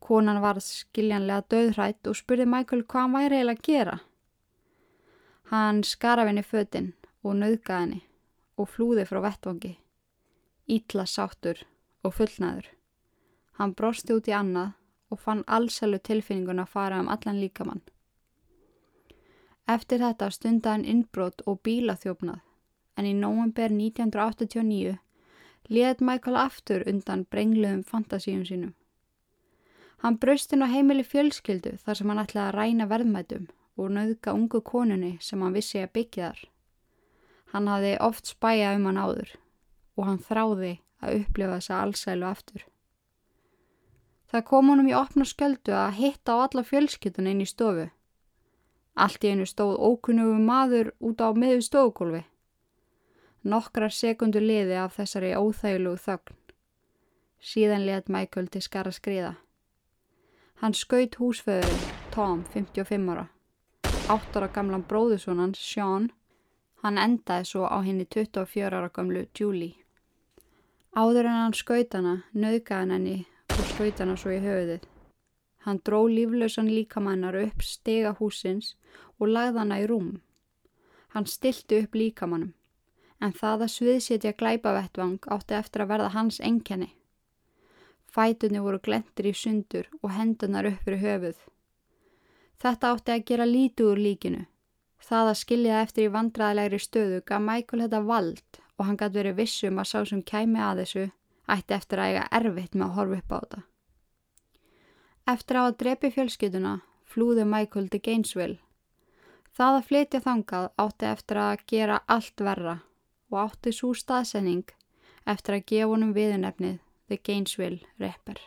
Konan 0.02 0.42
var 0.42 0.60
skiljanlega 0.64 1.46
döðrætt 1.54 2.10
og 2.10 2.18
spurði 2.18 2.48
Michael 2.50 2.84
hvað 2.84 3.06
hann 3.06 3.16
væri 3.16 3.38
eiginlega 3.38 3.60
að 3.60 3.68
gera. 3.68 3.98
Hann 5.52 5.84
skar 5.84 6.20
af 6.20 6.30
henni 6.32 6.44
fötinn 6.44 6.92
og 7.24 7.38
nauðgaði 7.38 7.82
henni 7.82 8.02
og 8.58 8.70
flúði 8.74 9.06
frá 9.08 9.22
vettvangi. 9.24 9.76
Ítla 10.68 11.06
sáttur 11.06 11.62
og 12.04 12.16
fullnaður. 12.18 12.68
Hann 13.60 13.76
brosti 13.78 14.16
út 14.18 14.30
í 14.32 14.36
annað 14.36 14.74
og 15.12 15.20
fann 15.20 15.44
allsælu 15.48 16.00
tilfinningun 16.00 16.64
að 16.64 16.72
fara 16.74 17.00
um 17.04 17.10
allan 17.12 17.42
líkamann. 17.44 17.84
Eftir 19.70 20.02
þetta 20.02 20.32
stundaðan 20.34 20.88
innbrot 20.88 21.44
og 21.46 21.62
bílaþjófnað 21.68 22.42
en 22.98 23.08
í 23.08 23.14
nógumber 23.16 23.72
1989 23.72 24.98
liðt 25.70 26.02
Michael 26.02 26.38
aftur 26.40 26.86
undan 26.88 27.26
brengluðum 27.30 27.84
fantasíum 27.88 28.46
sínum. 28.48 28.74
Hann 30.02 30.18
braust 30.18 30.54
inn 30.54 30.66
á 30.66 30.72
heimili 30.72 31.06
fjölskyldu 31.06 31.76
þar 31.84 32.00
sem 32.00 32.10
hann 32.10 32.24
ætlaði 32.24 32.48
að 32.48 32.56
ræna 32.58 32.88
verðmætum 32.90 33.48
og 33.78 33.94
nauðga 33.94 34.34
ungu 34.34 34.62
konunni 34.66 35.14
sem 35.22 35.42
hann 35.42 35.54
vissi 35.54 35.84
að 35.84 35.94
byggja 36.00 36.32
þar. 36.32 36.42
Hann 37.54 37.68
hafði 37.68 37.94
oft 38.02 38.34
spæja 38.34 38.74
um 38.78 38.90
hann 38.90 39.02
áður 39.02 39.38
og 40.00 40.06
hann 40.08 40.22
þráði 40.26 40.74
að 41.02 41.22
upplifa 41.22 41.58
þessa 41.60 41.82
allsælu 41.86 42.30
aftur. 42.32 42.68
Það 44.32 44.46
kom 44.48 44.70
honum 44.72 44.88
í 44.88 44.96
opna 44.96 45.26
sköldu 45.28 45.76
að 45.76 45.98
hitta 46.00 46.38
á 46.40 46.48
alla 46.48 46.64
fjölskylduna 46.64 47.34
inn 47.36 47.44
í 47.44 47.50
stofu 47.50 47.90
Allt 48.96 49.24
í 49.24 49.32
einu 49.32 49.48
stóð 49.48 49.78
ókunnugum 49.80 50.44
maður 50.46 50.92
út 51.00 51.22
á 51.24 51.32
miðu 51.32 51.64
stóðgólfi. 51.64 52.26
Nokkrar 53.42 53.90
sekundur 53.90 54.44
liði 54.46 54.76
af 54.78 55.00
þessari 55.00 55.32
óþæglu 55.34 55.96
þögn. 55.98 56.36
Síðan 57.42 57.88
let 57.88 58.10
Michael 58.10 58.52
til 58.54 58.62
skara 58.62 58.92
skriða. 58.94 59.32
Hann 60.62 60.76
skaut 60.78 61.18
húsföðurinn, 61.18 61.88
Tom, 62.14 62.44
55 62.54 63.10
ára. 63.10 63.24
8 64.14 64.38
ára 64.38 64.52
gamlan 64.54 64.86
bróðusónan, 64.86 65.56
Sean, 65.58 66.12
hann 66.86 67.02
endaði 67.02 67.50
svo 67.50 67.66
á 67.66 67.82
henni 67.82 68.06
24 68.06 68.78
ára 68.78 68.92
gamlu 68.94 69.26
Julie. 69.34 69.74
Áður 70.94 71.26
en 71.26 71.40
hann 71.40 71.58
skaut 71.58 71.98
hana, 71.98 72.20
nöðgaði 72.38 72.94
henni 72.94 73.18
og 73.50 73.66
skaut 73.74 74.06
hana 74.06 74.18
svo 74.22 74.36
í 74.36 74.42
höfuðið. 74.44 74.86
Hann 75.66 75.82
dró 75.82 76.06
líflausan 76.06 76.70
líkamannar 76.70 77.42
upp 77.42 77.66
stega 77.66 78.14
húsins 78.22 78.76
og 79.18 79.34
lagði 79.34 79.64
hana 79.64 79.82
í 79.82 79.90
rúm. 79.90 80.20
Hann 81.16 81.26
stilti 81.26 81.82
upp 81.82 81.98
líkamannum, 81.98 82.54
en 83.22 83.34
það 83.38 83.66
að 83.66 83.74
sviðsétja 83.76 84.34
glæpavettvang 84.38 85.30
átti 85.36 85.56
eftir 85.58 85.84
að 85.84 85.92
verða 85.94 86.10
hans 86.16 86.40
enkenni. 86.42 86.90
Fætunni 88.12 88.60
voru 88.60 88.82
glendir 88.84 89.30
í 89.30 89.34
sundur 89.38 89.88
og 90.02 90.12
hendunar 90.18 90.68
upp 90.68 90.82
fyrir 90.86 91.04
höfuð. 91.06 91.38
Þetta 92.62 92.92
átti 92.94 93.14
að 93.14 93.26
gera 93.30 93.48
lítið 93.48 93.92
úr 93.94 94.02
líkinu. 94.02 94.42
Það 95.02 95.30
að 95.32 95.40
skilja 95.40 95.80
eftir 95.82 96.08
í 96.08 96.14
vandraðilegri 96.14 96.80
stöðu 96.82 97.22
gaf 97.26 97.42
Michael 97.46 97.86
þetta 97.86 98.02
vald 98.10 98.62
og 98.78 98.86
hann 98.86 99.00
gæti 99.00 99.20
verið 99.22 99.40
vissum 99.40 99.80
að 99.82 99.90
sá 99.94 100.00
sem 100.10 100.22
kæmi 100.22 100.62
að 100.62 100.84
þessu 100.84 101.08
ætti 101.56 101.78
eftir 101.78 102.02
að 102.02 102.12
eiga 102.12 102.28
erfitt 102.40 102.76
með 102.76 102.88
að 102.88 102.96
horfa 102.98 103.22
upp 103.22 103.32
á 103.32 103.38
þetta. 103.40 103.64
Eftir 105.32 105.58
á 105.58 105.64
að 105.64 105.80
drepi 105.82 106.12
fjölskytuna 106.12 106.76
flúði 107.06 107.48
Michael 107.48 107.90
til 107.90 108.02
Gainesville. 108.04 108.60
Það 109.52 109.78
að 109.78 109.88
flytja 109.90 110.22
þangað 110.26 110.70
átti 110.84 111.06
eftir 111.06 111.42
að 111.42 111.66
gera 111.72 112.00
allt 112.08 112.44
verra 112.46 112.80
og 113.32 113.40
átti 113.48 113.74
svo 113.74 113.94
staðsending 113.96 114.68
eftir 115.30 115.58
að 115.58 115.68
gefa 115.72 115.92
honum 115.94 116.16
viðnefnið 116.16 116.80
The 117.10 117.20
Gainesville 117.20 117.82
Rapper. 118.00 118.40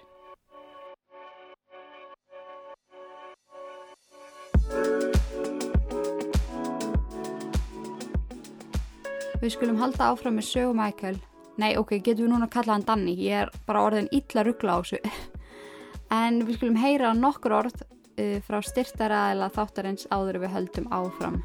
Við 9.45 9.53
skulum 9.53 9.77
halda 9.77 10.07
áfram 10.09 10.39
með 10.39 10.47
sögu 10.49 10.73
Michael. 10.79 11.19
Nei, 11.61 11.75
ok, 11.77 11.99
getum 11.99 12.25
við 12.25 12.31
núna 12.33 12.47
að 12.49 12.55
kalla 12.55 12.79
hann 12.79 12.87
Danny. 12.89 13.13
Ég 13.21 13.45
er 13.45 13.51
bara 13.69 13.83
orðin 13.85 14.09
illa 14.09 14.45
ruggla 14.47 14.79
á 14.79 14.81
þessu. 14.81 15.01
en 16.25 16.41
við 16.49 16.57
skulum 16.59 16.81
heyra 16.81 17.13
nokkur 17.19 17.59
orð 17.61 17.85
uh, 17.85 18.41
frá 18.47 18.59
styrtara 18.65 19.27
eða 19.35 19.53
þáttarins 19.53 20.09
áður 20.09 20.41
við 20.47 20.55
höldum 20.57 20.89
áfram. 20.89 21.43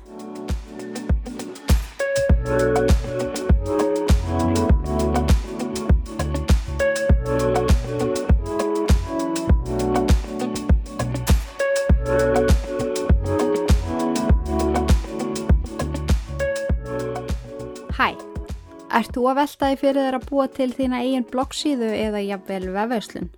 Þú 19.19 19.27
að 19.27 19.39
velta 19.41 19.67
því 19.67 19.77
fyrir 19.81 20.05
þér 20.05 20.15
að 20.15 20.27
búa 20.29 20.47
til 20.55 20.69
þína 20.71 20.99
eigin 21.03 21.27
bloggsíðu 21.27 21.89
eða 21.91 22.23
jafnvel 22.23 22.69
vefauslun? 22.71 23.29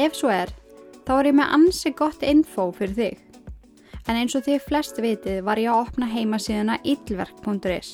Ef 0.00 0.16
svo 0.16 0.30
er, 0.32 0.52
þá 1.04 1.12
er 1.18 1.28
ég 1.28 1.36
með 1.36 1.52
ansi 1.58 1.92
gott 1.98 2.24
info 2.24 2.70
fyrir 2.72 2.94
þig. 2.96 3.18
En 4.08 4.20
eins 4.20 4.36
og 4.36 4.44
þið 4.46 4.64
flest 4.64 5.00
vitið 5.00 5.42
var 5.44 5.60
ég 5.60 5.72
að 5.72 5.82
opna 5.84 6.08
heimasíðuna 6.08 6.78
illverk.is. 6.80 7.90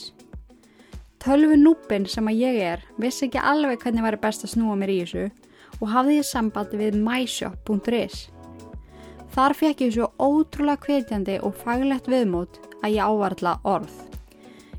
Tölvu 1.20 1.58
núpin 1.58 2.06
sem 2.08 2.30
að 2.30 2.38
ég 2.40 2.60
er 2.70 2.84
vissi 3.02 3.26
ekki 3.26 3.42
alveg 3.42 3.82
hvernig 3.82 4.06
væri 4.06 4.20
best 4.22 4.46
að 4.46 4.54
snúa 4.54 4.76
mér 4.78 4.94
í 4.94 5.00
þessu 5.02 5.26
og 5.80 5.90
hafði 5.90 6.20
ég 6.20 6.28
sambandi 6.28 6.80
við 6.80 7.00
myshop.is. 7.02 8.28
Þar 9.34 9.56
fekk 9.58 9.84
ég 9.86 9.98
svo 9.98 10.08
ótrúlega 10.18 10.82
kveitjandi 10.86 11.40
og 11.42 11.58
faglegt 11.66 12.10
viðmót 12.10 12.62
að 12.80 12.96
ég 12.96 13.10
ávarla 13.10 13.58
orð. 13.66 14.09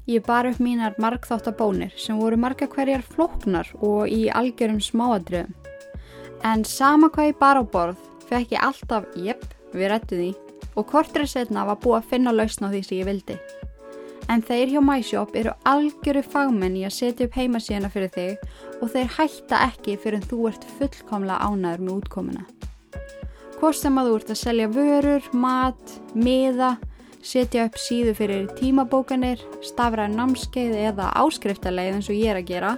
Ég 0.09 0.23
bar 0.25 0.45
upp 0.49 0.57
mínar 0.57 0.95
markþáttabónir 0.97 1.91
sem 1.95 2.17
voru 2.17 2.37
marga 2.37 2.65
hverjar 2.65 3.03
flóknar 3.05 3.67
og 3.85 4.09
í 4.09 4.31
algjörum 4.33 4.79
smáadröðum. 4.81 5.53
En 6.41 6.63
sama 6.65 7.11
hvað 7.13 7.29
ég 7.29 7.37
bar 7.37 7.59
á 7.61 7.63
borð 7.63 7.99
fekk 8.25 8.55
ég 8.55 8.63
alltaf, 8.65 9.05
jepp, 9.13 9.45
við 9.75 9.91
rættu 9.91 10.17
því 10.17 10.31
og 10.73 10.87
kortrið 10.89 11.29
setna 11.29 11.67
var 11.69 11.77
búið 11.83 11.99
að 11.99 12.09
finna 12.15 12.33
lausn 12.33 12.65
á 12.65 12.73
því 12.73 12.81
sem 12.87 12.97
ég 12.97 13.09
vildi. 13.11 13.37
En 14.31 14.41
þeir 14.41 14.73
hjá 14.73 14.81
MyShop 14.81 15.35
eru 15.37 15.53
algjöru 15.69 16.23
fagmenn 16.25 16.79
í 16.79 16.85
að 16.87 16.97
setja 16.97 17.27
upp 17.27 17.37
heimasíðana 17.37 17.93
fyrir 17.93 18.13
þig 18.15 18.81
og 18.81 18.93
þeir 18.95 19.15
hætta 19.19 19.63
ekki 19.67 19.99
fyrir 20.01 20.17
en 20.17 20.29
þú 20.31 20.45
ert 20.49 20.69
fullkomlega 20.79 21.45
ánæður 21.45 21.85
með 21.85 21.97
útkomuna. 21.99 22.45
Hvort 23.59 23.77
sem 23.77 23.99
að 24.01 24.07
þú 24.09 24.17
ert 24.17 24.31
að 24.33 24.41
selja 24.41 24.69
vörur, 24.73 25.27
mat, 25.37 25.99
miða, 26.17 26.77
setja 27.23 27.67
upp 27.69 27.77
síðu 27.79 28.13
fyrir 28.17 28.47
tímabókanir, 28.57 29.41
stafræðin 29.65 30.17
námskeið 30.17 30.77
eða 30.89 31.11
áskriftarleið 31.21 31.97
eins 31.97 32.09
og 32.09 32.17
ég 32.17 32.33
er 32.33 32.39
að 32.41 32.49
gera, 32.49 32.71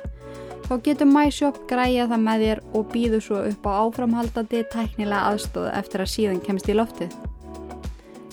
þá 0.67 0.73
getur 0.85 1.09
MyShop 1.09 1.59
græja 1.69 2.07
það 2.11 2.23
með 2.27 2.45
þér 2.45 2.61
og 2.73 2.87
býðu 2.93 3.21
svo 3.23 3.41
upp 3.49 3.67
á 3.67 3.71
áframhaldandi 3.83 4.63
tæknilega 4.73 5.31
aðstóð 5.31 5.69
eftir 5.73 6.03
að 6.03 6.13
síðan 6.13 6.43
kemst 6.43 6.69
í 6.69 6.77
loftið. 6.77 7.17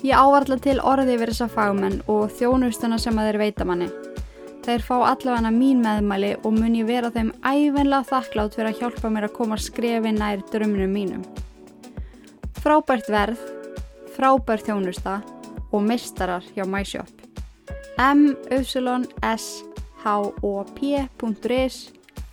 Ég 0.01 0.17
ávarla 0.17 0.57
til 0.63 0.79
orði 0.81 1.17
yfir 1.17 1.35
þessa 1.35 1.51
fagmenn 1.53 1.99
og 2.09 2.31
þjónustuna 2.39 2.99
sem 3.01 3.19
að 3.21 3.31
þeir 3.31 3.41
veita 3.43 3.67
manni. 3.69 3.91
Þeir 4.65 4.85
fá 4.85 4.95
allavega 4.97 5.51
mín 5.53 5.83
meðmæli 5.85 6.35
og 6.41 6.55
mun 6.57 6.79
ég 6.79 6.89
vera 6.89 7.11
þeim 7.13 7.35
ævenlega 7.45 8.09
þakklátt 8.09 8.57
fyrir 8.57 8.71
að 8.71 8.81
hjálpa 8.81 9.11
mér 9.13 9.29
að 9.29 9.37
koma 9.37 9.59
skrefi 9.61 10.13
nær 10.17 10.45
drömmunum 10.53 10.95
mínum. 10.95 11.27
Frábært 12.61 13.09
verð, 13.13 13.41
frábært 14.17 14.69
þjónusta 14.69 15.21
og 15.71 15.83
mistarar 15.87 16.43
hjá 16.55 16.65
MyShop. 16.67 17.15
m-s-h-o-p.is 18.01 18.87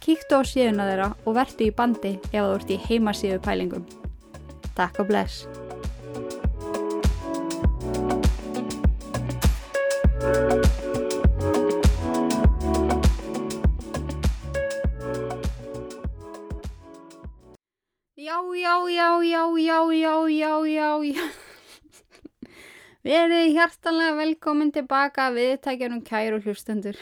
Kíktu 0.07 0.39
á 0.39 0.41
síðuna 0.47 0.87
þeirra 0.87 1.09
og 1.25 1.35
verðu 1.35 1.63
í 1.67 1.75
bandi 1.75 2.13
ef 2.31 2.39
þú 2.39 2.55
ert 2.55 2.69
í 2.71 2.83
heimasíðu 2.87 3.39
pælingum. 3.43 3.83
Takk 4.77 4.95
og 5.03 5.07
bless. 5.11 5.66
Verið 23.07 23.53
hjartanlega 23.55 24.17
velkomin 24.17 24.71
tilbaka 24.75 25.29
viðtækjanum 25.31 26.01
kæru 26.03 26.41
hlustendur. 26.43 26.97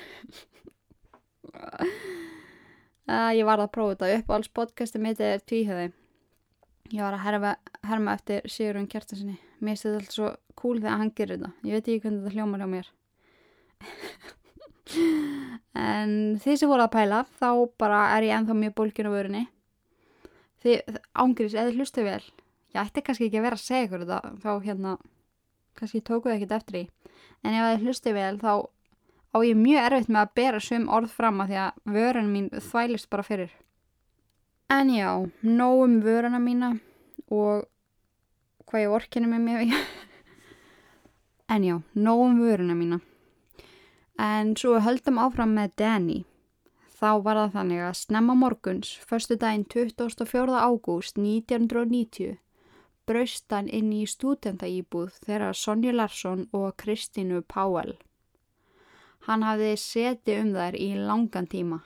uh, 3.09 3.31
ég 3.33 3.41
var 3.47 3.63
að 3.63 3.71
prófa 3.73 3.95
þetta 3.95 4.19
upp 4.19 4.29
alls 4.35 4.51
podcasti 4.53 5.01
mitt 5.01 5.23
er 5.23 5.41
tvíhjöði. 5.41 5.87
Ég 6.93 7.01
var 7.01 7.17
að 7.17 7.23
herma, 7.25 7.55
herma 7.89 8.13
eftir 8.19 8.45
Sigurinn 8.45 8.85
Kjartansinni. 8.91 9.39
Mér 9.57 9.73
finnst 9.73 9.87
þetta 9.87 10.03
alltaf 10.03 10.17
svo 10.19 10.29
cool 10.61 10.77
þegar 10.83 11.01
hann 11.01 11.11
gerir 11.17 11.39
þetta. 11.39 11.51
Ég 11.65 11.73
veit 11.73 11.89
ekki 11.89 12.03
hvernig 12.03 12.21
þetta 12.21 12.35
hljómar 12.35 12.61
hjá 12.61 12.69
mér. 12.75 12.93
en 15.87 16.15
því 16.45 16.57
sem 16.61 16.69
voru 16.69 16.85
að 16.85 16.93
pæla 16.99 17.23
þá 17.41 17.49
bara 17.81 18.03
er 18.19 18.29
ég 18.29 18.37
enþá 18.37 18.59
mjög 18.61 18.77
bólkin 18.77 19.09
á 19.09 19.15
vörunni. 19.15 19.43
Þið 20.61 21.01
ángriðs 21.25 21.57
eða 21.57 21.73
hlustu 21.79 22.05
vel. 22.05 22.21
Ég 22.77 22.81
ætti 22.85 23.01
kannski 23.01 23.31
ekki 23.31 23.41
að 23.41 23.49
vera 23.49 23.57
að 23.57 23.65
segja 23.65 23.89
ykkur 23.89 24.05
þetta 24.05 24.21
þá 24.45 24.53
hérna 24.69 24.97
kannski 25.75 26.01
tókuðu 26.05 26.35
ekkert 26.35 26.55
eftir 26.59 26.77
því. 26.77 26.83
En 27.43 27.53
ef 27.57 27.67
þið 27.67 27.85
hlustu 27.85 28.15
vel 28.15 28.33
þá 28.41 28.53
á 29.35 29.37
ég 29.43 29.59
mjög 29.59 29.85
erfitt 29.89 30.09
með 30.09 30.21
að 30.21 30.33
bera 30.39 30.59
sum 30.63 30.89
orð 30.97 31.13
fram 31.13 31.41
að 31.43 31.51
því 31.51 31.61
að 31.61 31.95
vörun 31.97 32.31
mín 32.31 32.49
þvælist 32.53 33.09
bara 33.11 33.27
fyrir. 33.27 33.55
En 34.71 34.89
já, 34.89 35.09
nógum 35.43 35.99
vöruna 36.01 36.39
mína 36.41 36.71
og 37.29 37.65
hvað 38.65 38.81
ég 38.85 38.95
orkinu 38.95 39.27
með 39.29 39.43
mér. 39.45 39.75
en 41.53 41.67
já, 41.67 41.75
nógum 41.93 42.39
vöruna 42.41 42.77
mína. 42.77 43.01
En 44.17 44.55
svo 44.55 44.79
höldum 44.79 45.19
áfram 45.19 45.53
með 45.57 45.75
Danny. 45.81 46.23
Þá 46.95 47.09
var 47.25 47.35
það 47.35 47.55
þannig 47.57 47.81
að 47.83 47.97
snemma 47.99 48.33
morguns, 48.39 48.93
förstu 49.03 49.35
daginn 49.35 49.65
24. 49.67 50.55
ágúst 50.55 51.19
1990, 51.19 52.37
braust 53.05 53.51
hann 53.53 53.67
inn 53.69 53.91
í 53.93 54.03
stúdendaýbúð 54.09 55.19
þeirra 55.25 55.51
Sonja 55.53 55.93
Larsson 55.93 56.47
og 56.57 56.75
Kristínu 56.81 57.43
Páel. 57.45 57.95
Hann 59.27 59.45
hafði 59.45 59.71
seti 59.81 60.37
um 60.41 60.51
þær 60.53 60.77
í 60.77 60.89
langan 60.97 61.47
tíma, 61.49 61.79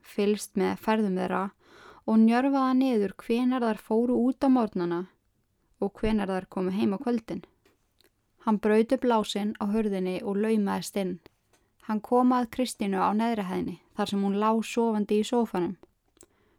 fylst 0.00 0.56
með 0.60 0.80
ferðum 0.84 1.18
þeirra 1.20 1.42
og 2.06 2.18
njörfaða 2.22 2.72
niður 2.78 3.16
hvenar 3.22 3.64
þar 3.66 3.82
fóru 3.88 4.16
út 4.28 4.44
á 4.44 4.48
mornana 4.52 5.00
og 5.80 5.92
hvenar 6.00 6.30
þar 6.32 6.48
komu 6.48 6.72
heim 6.72 6.94
á 6.96 6.98
kvöldin. 7.00 7.42
Hann 8.44 8.60
brauti 8.62 8.96
blásinn 9.02 9.56
á 9.60 9.64
hörðinni 9.72 10.20
og 10.22 10.38
laumaðist 10.38 10.96
inn. 10.96 11.18
Hann 11.88 12.00
kom 12.00 12.32
að 12.32 12.50
Kristínu 12.54 13.00
á 13.00 13.10
neðrihæðinni 13.16 13.80
þar 13.96 14.12
sem 14.12 14.22
hún 14.22 14.40
lág 14.42 14.62
sofandi 14.64 15.20
í 15.20 15.26
sófanum. 15.26 15.76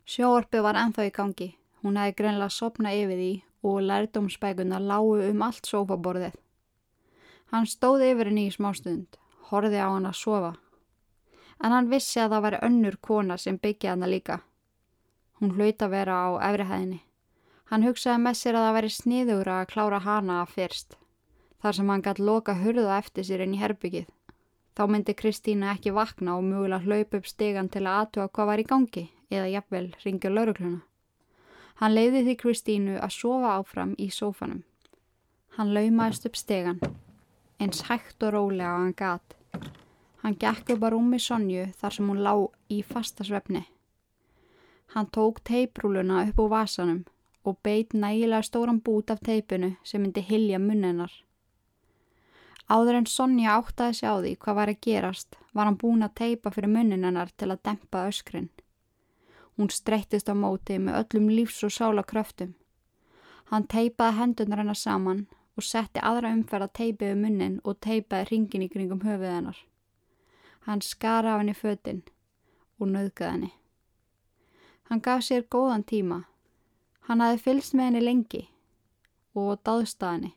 Sjóarpið 0.07 0.65
var 0.65 0.79
enþá 0.79 1.07
í 1.07 1.13
gangi. 1.15 1.49
Hún 1.83 1.97
hefði 1.99 2.17
greinlega 2.19 2.53
sopnað 2.53 2.99
yfir 3.01 3.19
því 3.21 3.31
og 3.63 3.81
lærdómsbækunar 3.81 4.83
lágu 4.83 5.17
um 5.29 5.41
allt 5.41 5.69
sófaborðið. 5.69 6.35
Hann 7.51 7.65
stóði 7.65 8.11
yfir 8.11 8.29
henni 8.29 8.47
í 8.49 8.53
smástund, 8.53 9.17
horfið 9.49 9.79
á 9.79 9.87
hann 9.87 10.09
að 10.09 10.19
sofa. 10.19 10.53
En 11.63 11.73
hann 11.73 11.89
vissi 11.89 12.19
að 12.19 12.35
það 12.35 12.45
væri 12.45 12.63
önnur 12.67 12.97
kona 13.01 13.37
sem 13.37 13.57
byggja 13.57 13.95
hann 13.95 14.09
líka. 14.11 14.41
Hún 15.39 15.55
hlaut 15.55 15.81
að 15.81 15.93
vera 15.95 16.17
á 16.17 16.29
efrihæðinni. 16.49 16.99
Hann 17.71 17.83
hugsaði 17.83 18.23
með 18.23 18.37
sér 18.39 18.57
að 18.57 18.65
það 18.67 18.75
væri 18.77 18.91
sniður 18.95 19.49
að 19.53 19.65
klára 19.71 19.99
hana 20.03 20.41
að 20.41 20.53
fyrst, 20.55 20.97
þar 21.61 21.77
sem 21.77 21.89
hann 21.91 22.03
gætt 22.05 22.19
loka 22.19 22.55
hurða 22.61 22.99
eftir 22.99 23.27
sér 23.27 23.43
inn 23.43 23.55
í 23.57 23.61
herbyggið. 23.61 24.07
Þá 24.77 24.83
myndi 24.93 25.15
Kristína 25.17 25.71
ekki 25.73 25.91
vakna 25.95 26.37
og 26.37 26.45
mögulega 26.45 26.85
hlaupa 26.85 27.17
upp 27.17 27.27
stegan 27.27 27.69
til 27.73 27.87
að 27.87 27.95
aðtuga 28.03 28.27
hvað 28.29 28.49
var 28.51 28.61
í 28.61 28.67
gangi 28.71 29.03
eða 29.33 29.47
jafnvel 29.55 29.87
ringja 30.03 30.31
laurugluna. 30.31 30.83
Hann 31.77 31.93
leiði 31.93 32.23
því 32.25 32.33
Kristínu 32.41 32.95
að 32.97 33.11
sofa 33.13 33.53
áfram 33.59 33.91
í 34.01 34.07
sófanum. 34.09 34.63
Hann 35.57 35.73
laumaðist 35.73 36.25
upp 36.29 36.37
stegan, 36.37 36.79
eins 37.61 37.83
hægt 37.85 38.23
og 38.25 38.33
rólega 38.33 38.71
á 38.73 38.77
hann 38.81 38.95
gat. 38.97 39.35
Hann 40.23 40.37
gekk 40.41 40.73
upp 40.73 40.87
að 40.87 40.95
rúmi 40.95 41.19
Sonju 41.21 41.67
þar 41.77 41.93
sem 41.93 42.09
hún 42.09 42.23
lá 42.25 42.33
í 42.73 42.81
fasta 42.81 43.25
svefni. 43.27 43.63
Hann 44.95 45.11
tók 45.13 45.43
teiprúluna 45.45 46.23
upp 46.25 46.41
úr 46.41 46.51
vasanum 46.55 47.03
og 47.45 47.61
beit 47.63 47.93
nægilega 47.93 48.41
stóran 48.41 48.81
bút 48.81 49.13
af 49.13 49.21
teipinu 49.21 49.75
sem 49.83 50.01
myndi 50.01 50.25
hilja 50.25 50.59
munnenar. 50.59 51.11
Áður 52.67 53.03
en 53.03 53.05
Sonja 53.07 53.53
áttaði 53.55 53.99
sig 53.99 54.09
á 54.09 54.15
því 54.17 54.31
hvað 54.41 54.57
var 54.59 54.71
að 54.73 54.81
gerast 54.81 55.37
var 55.53 55.69
hann 55.69 55.77
búin 55.77 56.03
að 56.03 56.17
teipa 56.21 56.51
fyrir 56.51 56.73
munninennar 56.73 57.29
til 57.37 57.53
að 57.53 57.61
dempa 57.69 58.07
öskrin. 58.09 58.49
Hún 59.57 59.69
streyttist 59.73 60.29
á 60.29 60.35
móti 60.37 60.77
með 60.77 60.99
öllum 61.01 61.29
lífs 61.33 61.63
og 61.65 61.73
sála 61.73 62.03
kröftum. 62.05 62.53
Hann 63.49 63.65
teipaði 63.65 64.17
hendunar 64.19 64.61
hennar 64.61 64.77
saman 64.77 65.25
og 65.57 65.65
setti 65.65 66.01
aðra 66.03 66.33
umferð 66.35 66.67
að 66.67 66.75
teipiðu 66.79 67.15
munnin 67.21 67.55
og 67.63 67.79
teipaði 67.81 68.29
ringin 68.31 68.65
í 68.65 68.69
kringum 68.69 69.01
höfuð 69.01 69.33
hennar. 69.33 69.59
Hann 70.67 70.83
skara 70.85 71.33
af 71.33 71.41
henni 71.41 71.55
fötinn 71.57 72.03
og 72.77 72.91
nöðgaði 72.91 73.31
henni. 73.31 73.51
Hann 74.89 75.01
gaf 75.01 75.23
sér 75.25 75.47
góðan 75.49 75.85
tíma. 75.87 76.19
Hann 77.07 77.23
hafi 77.23 77.41
fylst 77.47 77.73
með 77.73 77.89
henni 77.89 78.03
lengi 78.03 78.43
og 79.33 79.57
dáðstað 79.65 80.13
henni. 80.13 80.33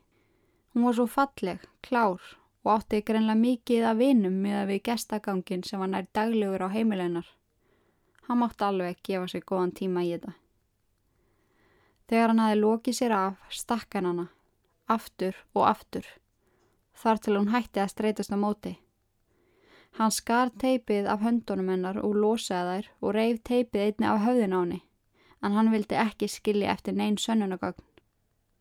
Hún 0.73 0.87
var 0.87 0.97
svo 0.97 1.07
falleg, 1.11 1.67
klár 1.83 2.23
og 2.63 2.73
átti 2.77 3.03
greinlega 3.03 3.43
mikið 3.43 3.87
að 3.91 4.01
vinum 4.05 4.41
með 4.45 4.57
að 4.63 4.73
við 4.73 4.83
gestagangin 4.89 5.67
sem 5.67 5.83
var 5.83 5.91
nær 5.91 6.09
daglegur 6.15 6.65
á 6.65 6.69
heimilennar. 6.71 7.27
Hann 8.31 8.39
mátti 8.39 8.63
alveg 8.63 8.99
gefa 9.03 9.27
sér 9.27 9.43
góðan 9.43 9.73
tíma 9.75 10.05
í 10.07 10.13
þetta. 10.13 10.37
Þegar 12.07 12.29
hann 12.31 12.43
hafi 12.45 12.59
lokið 12.61 12.95
sér 12.95 13.15
af, 13.17 13.41
stakk 13.51 13.97
hann 13.99 14.07
hana, 14.07 14.27
aftur 14.87 15.41
og 15.51 15.65
aftur, 15.67 16.07
þar 16.95 17.19
til 17.25 17.35
hún 17.35 17.51
hætti 17.51 17.83
að 17.83 17.91
streytast 17.91 18.31
á 18.31 18.39
móti. 18.39 18.77
Hann 19.99 20.15
skar 20.15 20.55
teipið 20.63 21.11
af 21.11 21.27
höndunum 21.27 21.75
hennar 21.75 21.99
og 21.99 22.15
losaði 22.23 22.71
þær 22.71 22.93
og 23.01 23.17
reif 23.19 23.43
teipið 23.51 23.87
einni 23.89 24.11
af 24.13 24.23
höfðin 24.29 24.55
á 24.55 24.61
henni, 24.61 24.81
en 25.43 25.59
hann 25.59 25.75
vildi 25.75 25.99
ekki 25.99 26.31
skilja 26.31 26.71
eftir 26.79 26.95
neyn 26.95 27.19
sönnunagögn. 27.19 27.83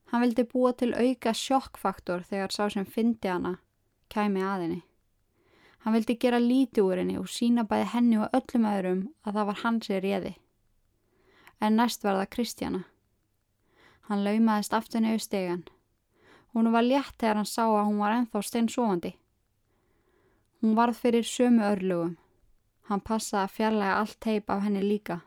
Hann 0.10 0.26
vildi 0.26 0.50
búa 0.50 0.74
til 0.74 0.96
auka 0.98 1.38
sjokkfaktor 1.38 2.26
þegar 2.26 2.58
sá 2.58 2.66
sem 2.74 2.90
fyndi 2.90 3.30
hana 3.30 3.60
kæmi 4.10 4.42
að 4.42 4.66
henni. 4.66 4.82
Hann 5.84 5.96
vildi 5.96 6.18
gera 6.20 6.40
líti 6.44 6.84
úr 6.84 7.00
henni 7.00 7.18
og 7.20 7.30
sína 7.32 7.64
bæði 7.68 7.90
henni 7.94 8.20
og 8.20 8.34
öllum 8.36 8.68
öðrum 8.68 9.04
að 9.24 9.40
það 9.40 9.50
var 9.50 9.60
hans 9.64 9.90
er 9.90 10.04
réði. 10.04 10.34
En 11.60 11.76
næst 11.80 12.04
var 12.04 12.20
það 12.20 12.32
Kristjana. 12.36 12.82
Hann 14.10 14.24
laumaðist 14.26 14.74
aftur 14.74 15.04
nefnir 15.04 15.24
stegan. 15.24 15.64
Hún 16.54 16.72
var 16.74 16.84
létt 16.84 17.16
þegar 17.22 17.40
hann 17.40 17.48
sá 17.48 17.64
að 17.68 17.86
hún 17.86 18.00
var 18.02 18.16
enþá 18.18 18.42
steinsofandi. 18.44 19.14
Hún 20.62 20.76
varð 20.76 20.98
fyrir 20.98 21.24
sömu 21.24 21.64
örlugum. 21.64 22.18
Hann 22.90 23.04
passaði 23.06 23.44
að 23.46 23.56
fjarlæga 23.56 24.00
allt 24.00 24.20
teip 24.20 24.50
af 24.50 24.64
henni 24.66 24.82
líka. 24.82 25.22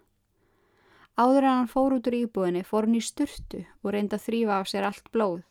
Áður 1.17 1.47
en 1.47 1.57
hann 1.61 1.71
fór 1.71 1.95
út 1.97 2.09
úr 2.11 2.17
íbúðinni 2.19 2.65
fór 2.67 2.88
hann 2.88 2.99
í 2.99 3.05
sturtu 3.05 3.62
og 3.85 3.93
reyndi 3.95 4.19
að 4.19 4.27
þrýfa 4.27 4.59
af 4.59 4.69
sér 4.73 4.88
allt 4.88 5.11
blóð. 5.15 5.43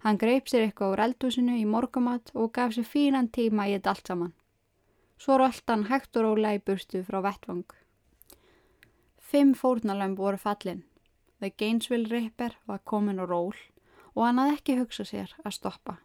Hann 0.00 0.18
greip 0.20 0.48
sér 0.48 0.66
eitthvað 0.66 0.94
úr 0.94 1.02
eldúsinu 1.04 1.56
í 1.60 1.66
morgumat 1.68 2.30
og 2.34 2.52
gaf 2.56 2.72
sér 2.76 2.86
fínan 2.88 3.28
tíma 3.28 3.68
í 3.68 3.74
þetta 3.74 3.92
allt 3.92 4.12
saman. 4.12 4.34
Svo 5.20 5.36
röllt 5.36 5.68
hann 5.68 5.88
hægt 5.90 6.16
og 6.16 6.24
rólega 6.24 6.56
í 6.56 6.62
burtu 6.64 7.02
frá 7.04 7.20
vettvang. 7.26 7.66
Fimm 9.30 9.52
fórnalömb 9.54 10.16
voru 10.16 10.40
fallin. 10.40 10.84
The 11.40 11.50
Gainesville 11.50 12.08
Ripper 12.08 12.56
var 12.66 12.80
komin 12.84 13.20
á 13.20 13.24
ról 13.28 13.56
og 14.14 14.24
hann 14.24 14.40
hafði 14.40 14.56
ekki 14.56 14.78
hugsað 14.80 15.10
sér 15.12 15.34
að 15.44 15.56
stoppa. 15.58 15.98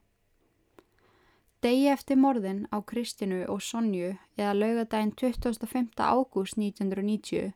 Degi 1.64 1.88
eftir 1.90 2.20
morðin 2.20 2.68
á 2.76 2.78
Kristinu 2.86 3.46
og 3.50 3.64
Sonju 3.64 4.12
eða 4.38 4.54
laugadaginn 4.60 5.16
25. 5.18 5.96
ágúst 5.98 6.60
1990 6.60 7.56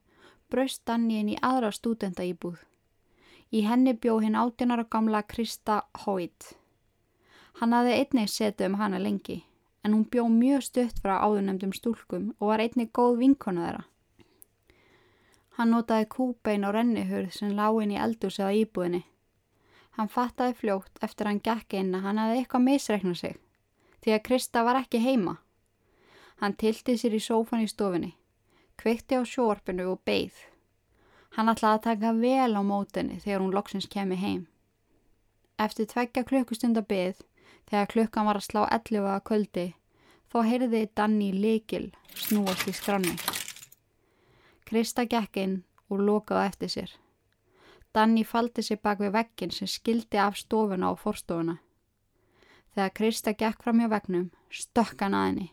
braust 0.49 0.81
Danni 0.87 1.19
inn 1.19 1.35
í 1.35 1.37
aðra 1.43 1.69
stúdenta 1.75 2.25
íbúð. 2.25 2.68
Í 3.49 3.63
henni 3.65 3.95
bjó 3.97 4.19
hinn 4.21 4.37
áttinara 4.37 4.83
gamla 4.85 5.23
Krista 5.25 5.81
Hoyt. 6.05 6.51
Hann 7.57 7.73
hafði 7.73 7.95
einnig 7.97 8.29
setið 8.29 8.67
um 8.69 8.75
hana 8.77 8.99
lengi 9.01 9.39
en 9.83 9.95
hún 9.95 10.03
bjó 10.11 10.27
mjög 10.29 10.65
stutt 10.67 10.99
frá 11.01 11.15
áðunemdum 11.23 11.71
stúlkum 11.73 12.27
og 12.37 12.51
var 12.51 12.61
einnig 12.61 12.91
góð 12.93 13.17
vinkona 13.23 13.63
þeirra. 13.65 13.83
Hann 15.57 15.73
notaði 15.73 16.05
kúbein 16.13 16.67
og 16.67 16.75
rennihurð 16.75 17.33
sem 17.35 17.55
lág 17.57 17.79
inn 17.83 17.95
í 17.95 17.99
eldúsið 17.99 18.51
á 18.51 18.51
íbúðinni. 18.59 19.01
Hann 19.97 20.13
fattaði 20.13 20.55
fljótt 20.61 21.01
eftir 21.03 21.27
hann 21.27 21.41
gekk 21.43 21.75
inn 21.81 21.95
að 21.95 22.05
hann 22.05 22.21
hefði 22.21 22.43
eitthvað 22.43 22.65
misreiknað 22.67 23.19
sig, 23.23 23.35
því 24.03 24.15
að 24.15 24.23
Krista 24.29 24.63
var 24.63 24.79
ekki 24.83 25.01
heima. 25.03 25.39
Hann 26.39 26.55
tilti 26.55 26.95
sér 27.01 27.17
í 27.17 27.23
sófan 27.23 27.65
í 27.65 27.67
stofinni, 27.67 28.13
kveikti 28.77 29.19
á 29.19 29.25
sjórpinu 29.25 29.89
og 29.91 30.05
beigð. 30.05 30.37
Hann 31.37 31.51
ætlaði 31.51 31.77
að 31.77 31.83
taka 31.85 32.13
vel 32.17 32.53
á 32.57 32.61
mótinni 32.65 33.19
þegar 33.23 33.43
hún 33.43 33.53
loksins 33.53 33.89
kemi 33.89 34.17
heim. 34.17 34.47
Eftir 35.59 35.89
tveggja 35.91 36.23
klukkustunda 36.23 36.81
beigð, 36.81 37.21
þegar 37.69 37.91
klukkan 37.93 38.29
var 38.29 38.39
að 38.39 38.47
slá 38.47 38.61
11 38.65 39.09
að 39.13 39.23
kvöldi, 39.29 39.67
þó 40.31 40.41
heyrði 40.47 40.85
Danni 40.95 41.29
líkil 41.35 41.89
snúast 42.15 42.67
í 42.69 42.73
skranni. 42.73 43.13
Krista 44.69 45.05
gekk 45.09 45.37
inn 45.41 45.55
og 45.89 46.01
lokaði 46.05 46.49
eftir 46.49 46.73
sér. 46.73 46.91
Danni 47.93 48.23
faldi 48.25 48.61
sér 48.65 48.81
bak 48.83 48.99
við 49.01 49.15
veggin 49.15 49.53
sem 49.53 49.69
skildi 49.69 50.19
af 50.21 50.37
stofuna 50.37 50.91
og 50.93 50.99
forstofuna. 51.01 51.57
Þegar 52.75 52.93
Krista 52.99 53.33
gekk 53.33 53.63
fram 53.65 53.81
hjá 53.81 53.89
veggnum, 53.89 54.29
stökk 54.49 55.01
hann 55.01 55.17
að 55.17 55.25
henni, 55.27 55.47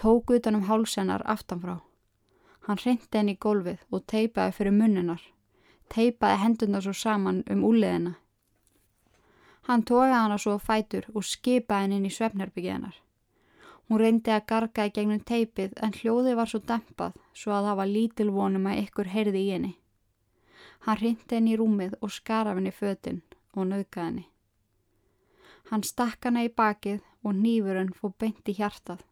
tók 0.00 0.32
utan 0.32 0.56
um 0.56 0.64
hálsennar 0.68 1.24
aftanfrá. 1.28 1.76
Hann 2.68 2.80
hrindi 2.82 3.16
henni 3.16 3.32
í 3.32 3.40
gólfið 3.40 3.84
og 3.96 4.02
teipaði 4.12 4.52
fyrir 4.58 4.74
munnunar, 4.76 5.22
teipaði 5.88 6.40
hendunar 6.42 6.84
svo 6.84 6.92
saman 6.92 7.38
um 7.48 7.62
úliðina. 7.64 8.18
Hann 9.68 9.84
tóði 9.88 10.12
hana 10.12 10.36
svo 10.40 10.58
fætur 10.60 11.08
og 11.14 11.24
skipaði 11.24 11.86
henni 11.86 11.96
inn 12.00 12.10
í 12.10 12.12
svefnherbyggið 12.12 12.74
hennar. 12.74 12.98
Hún 13.88 14.02
reyndi 14.02 14.34
að 14.34 14.46
garga 14.52 14.84
í 14.84 14.92
gegnum 14.92 15.24
teipið 15.24 15.80
en 15.80 15.96
hljóði 15.96 16.36
var 16.36 16.52
svo 16.52 16.60
dempað 16.60 17.16
svo 17.32 17.56
að 17.56 17.70
það 17.70 17.80
var 17.80 17.90
lítil 17.94 18.28
vonum 18.36 18.68
að 18.68 18.82
ykkur 18.82 19.12
heyrði 19.14 19.44
í 19.46 19.50
henni. 19.54 19.72
Hann 20.84 21.00
reyndi 21.00 21.38
henni 21.38 21.56
í 21.56 21.58
rúmið 21.60 21.96
og 22.02 22.12
skaraf 22.12 22.60
henni 22.60 22.72
fötinn 22.72 23.22
og 23.56 23.70
nöðgaði 23.72 24.10
henni. 24.10 24.26
Hann 25.72 25.88
stakk 25.88 26.28
hana 26.28 26.44
í 26.44 26.52
bakið 26.52 27.00
og 27.24 27.36
nýfurinn 27.40 27.96
fór 27.96 28.12
beint 28.20 28.48
í 28.48 28.58
hjartað 28.60 29.04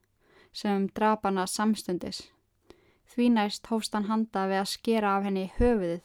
sem 0.52 0.88
drap 0.92 1.24
hana 1.24 1.48
samstundis. 1.48 2.26
Því 3.06 3.28
næst 3.36 3.70
hófst 3.70 3.94
hann 3.94 4.10
handa 4.10 4.46
við 4.50 4.60
að 4.62 4.72
skera 4.72 5.14
af 5.16 5.24
henni 5.24 5.46
höfuðið 5.58 6.02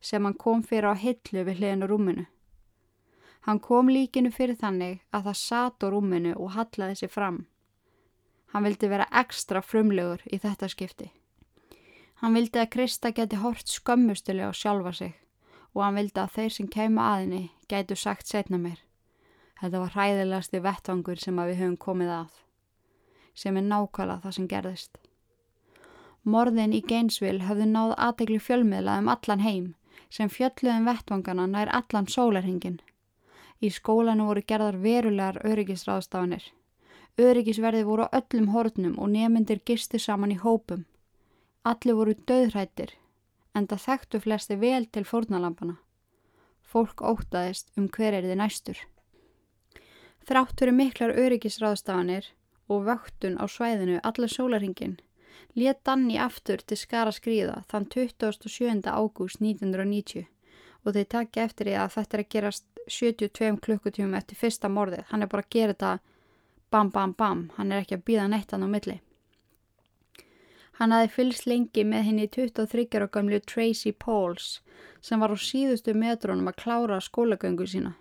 sem 0.00 0.24
hann 0.24 0.38
kom 0.38 0.62
fyrir 0.62 0.92
á 0.92 0.94
hillu 0.94 1.44
við 1.48 1.60
hliðinu 1.60 1.90
rúminu. 1.90 2.26
Hann 3.46 3.60
kom 3.62 3.90
líkinu 3.90 4.32
fyrir 4.34 4.58
þannig 4.58 5.02
að 5.14 5.28
það 5.28 5.38
satt 5.42 5.84
á 5.84 5.86
rúminu 5.90 6.32
og 6.34 6.54
hallaði 6.56 6.96
sig 7.02 7.10
fram. 7.10 7.44
Hann 8.52 8.66
vildi 8.66 8.88
vera 8.90 9.06
ekstra 9.22 9.62
frumlegur 9.62 10.22
í 10.26 10.38
þetta 10.42 10.70
skipti. 10.70 11.10
Hann 12.22 12.34
vildi 12.34 12.62
að 12.62 12.72
Krista 12.72 13.12
geti 13.12 13.38
hort 13.42 13.68
skömmustilega 13.68 14.50
á 14.50 14.54
sjálfa 14.56 14.92
sig 14.96 15.14
og 15.76 15.82
hann 15.84 15.98
vildi 16.00 16.22
að 16.22 16.34
þeir 16.38 16.52
sem 16.54 16.68
keima 16.72 17.10
aðinni 17.12 17.42
gætu 17.68 17.96
sagt 18.00 18.30
setna 18.30 18.58
mér. 18.58 18.78
Þetta 19.60 19.80
var 19.82 19.92
hræðilegasti 19.94 20.60
vettvangur 20.64 21.20
sem 21.20 21.36
við 21.36 21.60
höfum 21.60 21.76
komið 21.80 22.12
að, 22.16 22.30
sem 23.36 23.56
er 23.56 23.68
nákvæmlega 23.68 24.22
það 24.24 24.36
sem 24.38 24.48
gerðist. 24.48 24.98
Morðin 26.26 26.72
í 26.74 26.80
Gainesville 26.82 27.46
höfðu 27.46 27.68
náð 27.70 27.92
aðtegli 28.02 28.40
fjölmiðlað 28.42 29.02
um 29.02 29.10
allan 29.12 29.42
heim 29.44 29.66
sem 30.10 30.30
fjöldluðum 30.32 30.88
vettvangana 30.90 31.44
nær 31.46 31.70
allan 31.78 32.08
sólarhingin. 32.10 32.80
Í 33.62 33.70
skólanu 33.70 34.26
voru 34.26 34.42
gerðar 34.42 34.80
verulegar 34.82 35.38
öryggisráðstafanir. 35.46 36.42
Öryggisverði 37.22 37.84
voru 37.86 38.08
á 38.10 38.14
öllum 38.18 38.50
hornum 38.56 38.98
og 38.98 39.12
nemyndir 39.14 39.62
gistu 39.70 40.02
saman 40.02 40.34
í 40.34 40.40
hópum. 40.42 40.82
Allir 41.62 41.94
voru 41.94 42.18
döðrættir, 42.18 42.96
en 43.54 43.70
það 43.70 43.84
þekktu 43.86 44.24
flesti 44.26 44.58
vel 44.58 44.84
til 44.90 45.06
fórnalampana. 45.06 45.78
Fólk 46.66 47.06
ótaðist 47.06 47.70
um 47.78 47.86
hver 47.86 48.18
er 48.18 48.26
þið 48.26 48.42
næstur. 48.42 48.82
Þráttur 50.26 50.74
um 50.74 50.82
miklar 50.82 51.14
öryggisráðstafanir 51.14 52.32
og 52.66 52.88
vöktun 52.90 53.38
á 53.38 53.46
svæðinu 53.46 54.02
allar 54.02 54.32
sólarhingin 54.32 54.98
let 55.56 55.84
Danni 55.84 56.18
aftur 56.20 56.60
til 56.60 56.76
skara 56.76 57.12
skrýða 57.14 57.62
þann 57.70 57.86
27. 57.92 58.82
ágúst 58.84 59.40
1990 59.40 60.26
og 60.84 60.94
þeir 60.94 61.08
takja 61.10 61.46
eftir 61.48 61.70
því 61.70 61.78
að 61.80 61.94
þetta 61.96 62.16
er 62.16 62.22
að 62.22 62.32
gerast 62.34 62.66
72 62.86 63.56
klukkutíum 63.64 64.14
eftir 64.14 64.38
fyrsta 64.38 64.68
morðið. 64.70 65.06
Hann 65.10 65.24
er 65.24 65.30
bara 65.32 65.42
að 65.42 65.50
gera 65.56 65.74
þetta 65.74 65.98
bam 66.70 66.90
bam 66.94 67.14
bam, 67.18 67.42
hann 67.56 67.72
er 67.72 67.82
ekki 67.82 67.96
að 67.98 68.04
býða 68.06 68.28
nettan 68.30 68.62
á 68.62 68.68
milli. 68.70 69.00
Hann 70.78 70.92
hafi 70.92 71.08
fylgst 71.14 71.46
lengi 71.48 71.86
með 71.88 72.04
henni 72.10 72.26
23 72.28 72.84
ára 72.98 73.08
gamlu 73.08 73.40
Tracy 73.40 73.92
Pauls 73.92 74.60
sem 75.00 75.20
var 75.20 75.32
á 75.32 75.38
síðustu 75.40 75.94
metrónum 75.96 76.50
að 76.50 76.60
klára 76.60 77.00
skólagöngu 77.00 77.66
sína. 77.66 77.94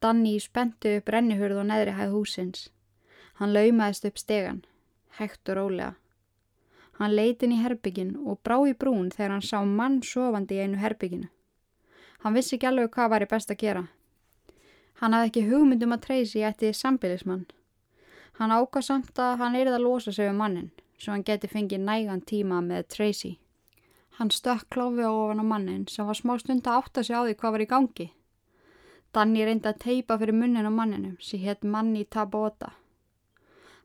Danni 0.00 0.38
spenti 0.40 0.96
upp 0.96 1.12
rennihurð 1.12 1.60
og 1.60 1.68
neðri 1.68 1.92
hæð 1.98 2.16
húsins. 2.16 2.66
Hann 3.36 3.52
laumaðist 3.52 4.08
upp 4.08 4.18
stegan, 4.18 4.64
hægt 5.20 5.48
og 5.52 5.60
rólega. 5.60 5.92
Hann 6.98 7.12
leitin 7.12 7.52
í 7.52 7.60
herbyggin 7.60 8.14
og 8.24 8.40
brá 8.44 8.56
í 8.64 8.72
brún 8.72 9.10
þegar 9.12 9.34
hann 9.34 9.44
sá 9.44 9.58
mann 9.64 10.00
sofandi 10.02 10.56
í 10.56 10.62
einu 10.64 10.80
herbygginu. 10.80 11.28
Hann 12.24 12.34
vissi 12.34 12.56
ekki 12.56 12.70
alveg 12.70 12.94
hvað 12.94 13.10
var 13.12 13.24
í 13.26 13.28
best 13.30 13.52
að 13.52 13.60
gera. 13.60 13.82
Hann 15.00 15.12
hafði 15.12 15.28
ekki 15.30 15.48
hugmyndum 15.50 15.92
að 15.92 16.04
Tracy 16.06 16.44
ætti 16.48 16.72
sambilismann. 16.72 17.44
Hann 18.38 18.52
ákvað 18.52 18.86
samt 18.88 19.20
að 19.20 19.38
hann 19.42 19.56
erið 19.56 19.76
að 19.76 19.84
losa 19.84 20.12
sig 20.12 20.30
um 20.30 20.40
mannin, 20.40 20.70
svo 20.96 21.12
hann 21.12 21.24
geti 21.24 21.48
fengið 21.52 21.84
nægan 21.84 22.24
tíma 22.24 22.62
með 22.64 22.88
Tracy. 22.94 23.36
Hann 24.16 24.32
stökk 24.32 24.70
klófi 24.72 25.04
á 25.04 25.12
ofan 25.12 25.40
á 25.40 25.46
mannin 25.46 25.84
sem 25.92 26.08
var 26.08 26.16
smá 26.16 26.38
stund 26.40 26.64
að 26.64 26.80
átta 26.80 27.04
sig 27.04 27.16
á 27.16 27.20
því 27.20 27.36
hvað 27.36 27.52
var 27.52 27.64
í 27.64 27.68
gangi. 27.68 28.08
Danni 29.12 29.44
reyndi 29.44 29.68
að 29.68 29.82
teipa 29.84 30.16
fyrir 30.20 30.36
munnin 30.36 30.68
á 30.68 30.72
manninum 30.72 31.16
sem 31.20 31.40
hétt 31.44 31.64
manni 31.64 32.04
Tabota. 32.08 32.72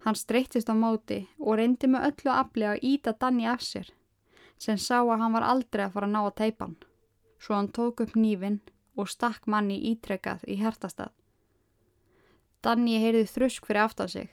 Hann 0.03 0.17
streyttist 0.17 0.69
á 0.69 0.75
móti 0.75 1.23
og 1.39 1.59
reyndi 1.59 1.89
með 1.91 2.07
öllu 2.09 2.31
afli 2.33 2.65
að 2.65 2.85
íta 2.91 3.13
Danni 3.13 3.45
af 3.45 3.61
sér 3.61 3.91
sem 4.61 4.77
sá 4.77 4.99
að 5.01 5.17
hann 5.21 5.33
var 5.33 5.45
aldrei 5.45 5.85
að 5.85 5.95
fara 5.95 6.07
að 6.07 6.13
ná 6.13 6.21
að 6.21 6.35
teipa 6.37 6.65
hann. 6.65 6.77
Svo 7.41 7.55
hann 7.57 7.71
tók 7.73 8.03
upp 8.03 8.13
nýfin 8.13 8.59
og 8.97 9.09
stakk 9.09 9.47
manni 9.49 9.79
ítrekkað 9.91 10.43
í 10.45 10.59
hertastað. 10.61 11.09
Danni 12.61 12.99
heyrði 13.01 13.25
þrusk 13.25 13.65
fyrir 13.65 13.87
aftan 13.87 14.11
sig. 14.13 14.29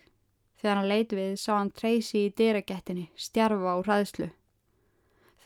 Þegar 0.61 0.81
hann 0.81 0.91
leiti 0.91 1.17
við 1.17 1.37
sá 1.41 1.53
hann 1.55 1.71
treysi 1.73 2.27
í 2.27 2.33
dyragettinni, 2.37 3.07
stjarfa 3.17 3.79
og 3.79 3.87
hraðslu. 3.87 4.29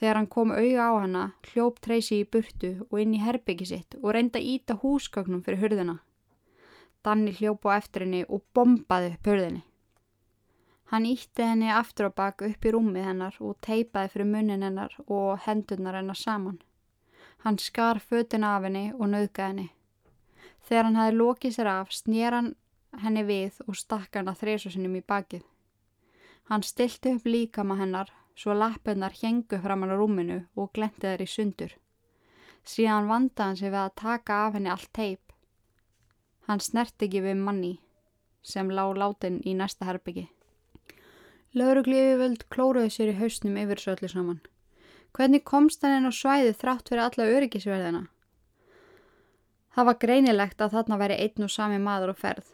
Þegar 0.00 0.18
hann 0.18 0.30
kom 0.34 0.50
auða 0.50 0.86
á 0.88 0.92
hana, 0.98 1.24
hljóp 1.52 1.78
treysi 1.84 2.22
í 2.22 2.26
burtu 2.26 2.72
og 2.88 2.96
inn 2.98 3.14
í 3.14 3.22
herbyggi 3.22 3.68
sitt 3.70 3.98
og 4.00 4.16
reynda 4.16 4.40
að 4.40 4.48
íta 4.56 4.78
húsgögnum 4.82 5.44
fyrir 5.46 5.62
hurðina. 5.62 6.00
Danni 7.06 7.34
hljóp 7.38 7.68
á 7.70 7.78
eftir 7.78 8.06
henni 8.06 8.24
og 8.26 8.42
bombaði 8.54 9.12
upp 9.14 9.30
hurðinni. 9.30 9.62
Hann 10.92 11.06
ítti 11.08 11.44
henni 11.48 11.70
aftur 11.72 12.10
á 12.10 12.18
bak 12.20 12.42
upp 12.44 12.66
í 12.68 12.70
rúmið 12.74 13.06
hennar 13.08 13.36
og 13.40 13.54
teipaði 13.64 14.10
fyrir 14.12 14.26
munnin 14.28 14.64
hennar 14.66 14.92
og 15.06 15.38
hendurnar 15.46 15.96
hennar 15.96 16.18
saman. 16.20 16.58
Hann 17.44 17.56
skar 17.58 17.96
fötin 17.96 18.44
af 18.44 18.66
henni 18.66 18.90
og 18.92 19.08
nauðgaði 19.08 19.46
henni. 19.46 19.70
Þegar 20.68 20.84
hann 20.84 20.98
hafi 21.00 21.14
lokið 21.16 21.54
sér 21.56 21.70
af, 21.72 21.94
snýr 21.96 22.36
hann 22.36 22.50
henni 23.00 23.22
við 23.24 23.62
og 23.64 23.78
stakk 23.80 24.18
hann 24.18 24.28
að 24.28 24.42
þreysusinum 24.42 24.98
í 25.00 25.02
bakið. 25.14 25.46
Hann 26.52 26.66
stilti 26.68 27.14
upp 27.16 27.24
líkama 27.24 27.78
hennar 27.80 28.12
svo 28.36 28.52
lappennar 28.52 29.16
hengu 29.22 29.62
fram 29.64 29.86
hann 29.86 29.94
á 29.94 29.96
rúminu 29.96 30.38
og 30.60 30.74
glendi 30.76 31.08
þær 31.08 31.24
í 31.24 31.30
sundur. 31.38 31.72
Síðan 32.68 33.08
vanda 33.08 33.48
hann 33.48 33.56
sig 33.56 33.72
við 33.72 33.80
að 33.80 33.96
taka 34.04 34.42
af 34.44 34.60
henni 34.60 34.74
allt 34.76 34.92
teip. 34.92 35.32
Hann 36.52 36.60
snert 36.60 37.00
ekki 37.00 37.24
við 37.24 37.40
manni 37.40 37.74
sem 38.44 38.68
lág 38.68 38.92
látin 39.00 39.40
í 39.48 39.56
næsta 39.56 39.88
herbyggi. 39.88 40.28
Laurugliði 41.52 42.16
völd 42.16 42.46
klóruði 42.48 42.88
sér 42.94 43.10
í 43.12 43.18
hausnum 43.18 43.58
yfir 43.60 43.80
svo 43.80 43.92
öllu 43.92 44.08
saman. 44.08 44.38
Hvernig 45.12 45.42
komst 45.44 45.82
hann 45.84 45.98
inn 45.98 46.08
á 46.08 46.12
svæði 46.16 46.54
þrátt 46.56 46.88
fyrir 46.88 47.02
alla 47.04 47.26
öryggisverðina? 47.28 48.06
Það 49.76 49.88
var 49.88 49.98
greinilegt 50.04 50.64
að 50.64 50.78
þarna 50.78 50.98
væri 51.02 51.18
einn 51.26 51.44
og 51.44 51.52
sami 51.52 51.80
maður 51.80 52.14
og 52.14 52.18
ferð. 52.22 52.48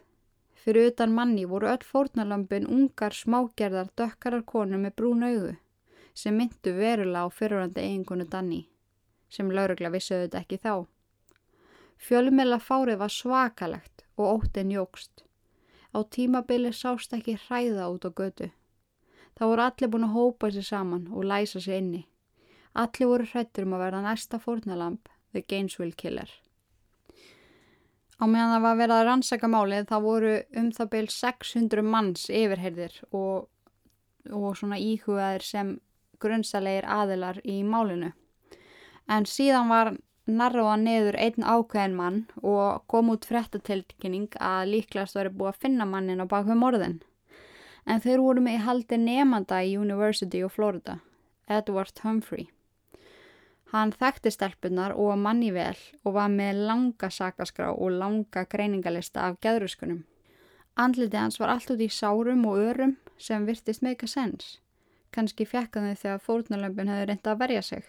Fyrir 0.59 0.91
utan 0.91 1.15
manni 1.15 1.45
voru 1.47 1.71
öll 1.71 1.87
fórnalömpin 1.87 2.67
ungar 2.67 3.15
smágerðar 3.15 3.93
dökkarar 3.95 4.43
konur 4.43 4.83
með 4.83 4.95
brún 4.99 5.23
auðu 5.23 5.55
sem 6.19 6.35
myndu 6.35 6.75
verulega 6.75 7.23
á 7.23 7.27
fyrirhandi 7.31 7.85
eigingunu 7.85 8.27
Danni 8.27 8.65
sem 9.31 9.51
laurugla 9.51 9.93
vissuðu 9.95 10.25
þetta 10.27 10.43
ekki 10.43 10.59
þá. 10.59 10.73
Fjölumela 11.95 12.59
fárið 12.59 12.99
var 12.99 13.15
svakalegt 13.15 14.03
og 14.17 14.43
óttinn 14.43 14.75
jógst. 14.75 15.23
Á 15.95 16.03
tímabili 16.03 16.75
sást 16.75 17.15
ekki 17.15 17.39
hræða 17.47 17.87
út 17.93 18.03
á 18.03 18.11
götu. 18.11 18.51
Það 19.39 19.51
voru 19.53 19.63
allir 19.63 19.91
búin 19.93 20.03
að 20.03 20.15
hópa 20.17 20.51
sér 20.51 20.65
saman 20.67 21.07
og 21.15 21.23
læsa 21.23 21.61
sér 21.63 21.79
inni. 21.79 22.01
Allir 22.75 23.07
voru 23.07 23.27
hrættur 23.31 23.63
um 23.63 23.75
að 23.77 23.83
verða 23.85 24.01
næsta 24.03 24.39
fórnalamp, 24.43 25.07
The 25.31 25.41
Gainesville 25.47 25.95
Killer. 25.95 26.29
Á 28.19 28.27
meðan 28.27 28.51
það 28.51 28.65
var 28.65 28.79
verið 28.81 28.95
að 28.97 29.05
rannsaka 29.07 29.47
málið 29.47 29.85
þá 29.87 29.95
voru 30.03 30.33
um 30.59 30.67
það 30.75 30.91
byrj 30.91 31.13
600 31.15 31.85
manns 31.87 32.25
yfirherðir 32.27 32.97
og, 33.15 33.47
og 34.27 34.49
svona 34.59 34.79
íhugaðir 34.83 35.45
sem 35.47 35.71
grunnsalegir 36.19 36.83
aðilar 36.83 37.39
í 37.47 37.61
málinu. 37.63 38.11
En 39.07 39.23
síðan 39.23 39.71
var 39.71 39.93
narroða 40.27 40.75
neður 40.83 41.15
einn 41.17 41.47
ákveðin 41.47 41.95
mann 41.95 42.19
og 42.43 42.83
kom 42.91 43.13
út 43.13 43.23
frettatilkynning 43.25 44.35
að 44.35 44.73
líklegast 44.75 45.15
væri 45.15 45.31
búið 45.31 45.53
að 45.53 45.61
finna 45.63 45.87
mannin 45.87 46.19
á 46.19 46.27
bakveg 46.27 46.59
morðin. 46.59 46.99
En 47.89 48.01
þeir 48.03 48.21
voru 48.21 48.41
með 48.45 48.59
í 48.59 48.63
haldi 48.67 48.97
nefnda 49.01 49.63
í 49.65 49.73
University 49.81 50.43
of 50.45 50.53
Florida, 50.53 50.99
Edward 51.49 52.03
Humphrey. 52.03 52.51
Hann 53.73 53.91
þekkti 53.93 54.31
stelpunar 54.33 54.93
og 54.97 55.17
manni 55.17 55.49
vel 55.53 55.77
og 56.03 56.15
var 56.15 56.29
með 56.33 56.61
langa 56.69 57.09
sakaskrá 57.13 57.71
og 57.73 57.97
langa 57.97 58.45
greiningalista 58.49 59.25
af 59.27 59.39
gæðruskunum. 59.45 60.03
Andliti 60.79 61.17
hans 61.17 61.39
var 61.41 61.51
allt 61.53 61.69
út 61.73 61.81
í 61.81 61.89
sárum 61.91 62.45
og 62.49 62.61
örum 62.69 62.95
sem 63.17 63.45
virtist 63.45 63.83
meika 63.85 64.07
sens. 64.07 64.59
Kanski 65.11 65.45
fjekka 65.49 65.81
þau 65.81 65.95
þegar 66.03 66.23
fórnalömpun 66.25 66.89
hefði 66.93 67.09
reynda 67.09 67.33
að 67.33 67.41
verja 67.43 67.61
sig. 67.65 67.83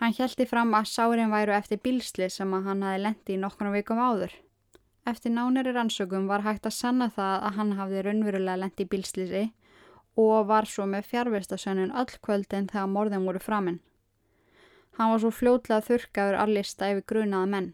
Hann 0.00 0.14
hjælti 0.16 0.46
fram 0.48 0.72
að 0.76 0.88
sárin 0.92 1.32
væru 1.32 1.56
eftir 1.56 1.80
bílsli 1.80 2.28
sem 2.30 2.52
að 2.52 2.68
hann 2.68 2.84
hafi 2.86 3.02
lendi 3.02 3.36
í 3.36 3.40
nokkuna 3.40 3.72
vikum 3.74 4.00
áður. 4.00 4.32
Eftir 5.02 5.32
nánari 5.34 5.72
rannsökum 5.74 6.28
var 6.30 6.44
hægt 6.46 6.66
að 6.68 6.76
sanna 6.76 7.08
það 7.10 7.44
að 7.46 7.56
hann 7.56 7.70
hafði 7.78 8.02
raunverulega 8.06 8.58
lendi 8.60 8.84
í 8.84 8.90
bílslisi 8.92 9.40
og 10.22 10.44
var 10.46 10.68
svo 10.70 10.84
með 10.86 11.08
fjárvistasönnun 11.10 11.94
öll 12.02 12.12
kvöldin 12.26 12.68
þegar 12.70 12.92
morðin 12.92 13.26
voru 13.26 13.40
framinn. 13.42 13.80
Hann 14.98 15.10
var 15.10 15.22
svo 15.24 15.32
fljótlega 15.34 15.86
þurkaður 15.88 16.38
allista 16.44 16.92
yfir 16.92 17.06
grunaða 17.12 17.50
menn. 17.54 17.68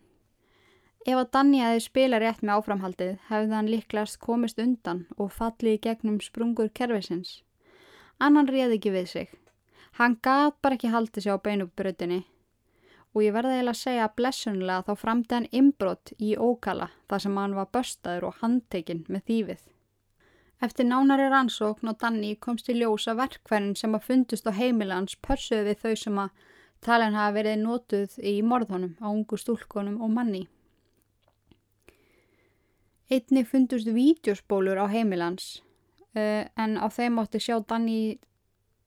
Ef 1.04 1.20
að 1.20 1.30
Danni 1.36 1.60
aðeins 1.64 1.90
spila 1.90 2.22
rétt 2.22 2.40
með 2.40 2.62
áframhaldið 2.62 3.12
hefði 3.28 3.56
hann 3.58 3.70
líklegast 3.74 4.20
komist 4.24 4.64
undan 4.64 5.04
og 5.18 5.34
fallið 5.36 5.76
í 5.76 5.82
gegnum 5.84 6.18
sprungur 6.24 6.72
kervisins. 6.80 7.42
Annan 8.18 8.48
réði 8.48 8.80
ekki 8.80 8.94
við 8.96 9.12
sig. 9.12 9.28
Hann 10.00 10.16
gaf 10.22 10.56
bara 10.62 10.80
ekki 10.80 10.94
haldið 10.96 11.28
sér 11.28 11.36
á 11.36 11.44
beinubröðinni 11.44 12.22
og 13.14 13.24
ég 13.24 13.34
verði 13.34 13.56
eiginlega 13.56 13.74
að 13.74 13.80
segja 13.82 14.12
blessunlega 14.16 14.84
þá 14.86 15.02
framdi 15.02 15.34
hann 15.34 15.48
inbrott 15.60 16.12
í 16.18 16.34
ókala 16.36 16.90
þar 17.08 17.24
sem 17.24 17.40
hann 17.40 17.56
var 17.58 17.72
börstaður 17.72 18.28
og 18.28 18.38
handtekinn 18.42 19.04
með 19.08 19.24
þýfið. 19.30 19.66
Eftir 20.58 20.88
nánari 20.90 21.28
rannsókn 21.30 21.92
og 21.92 21.98
Danni 22.02 22.34
komst 22.42 22.68
í 22.68 22.74
ljósa 22.74 23.14
verkverðin 23.14 23.76
sem 23.78 23.94
að 23.94 24.06
fundust 24.08 24.48
á 24.50 24.52
heimilans 24.52 25.14
pörsuði 25.22 25.76
þau 25.78 25.94
sem 25.96 26.18
að 26.18 26.46
Talin 26.82 27.16
hafa 27.18 27.34
verið 27.34 27.56
nótuð 27.62 28.12
í 28.22 28.36
morðhónum 28.46 28.92
á 29.02 29.06
ungu 29.10 29.38
stúlkonum 29.38 29.96
og 30.02 30.12
manni. 30.14 30.44
Einni 33.10 33.42
fundust 33.42 33.88
vídeospólur 33.90 34.78
á 34.78 34.86
heimilans 34.86 35.58
uh, 36.14 36.44
en 36.46 36.76
á 36.78 36.86
þeim 36.86 37.18
átti 37.22 37.40
sjá 37.42 37.56
Danni 37.66 38.18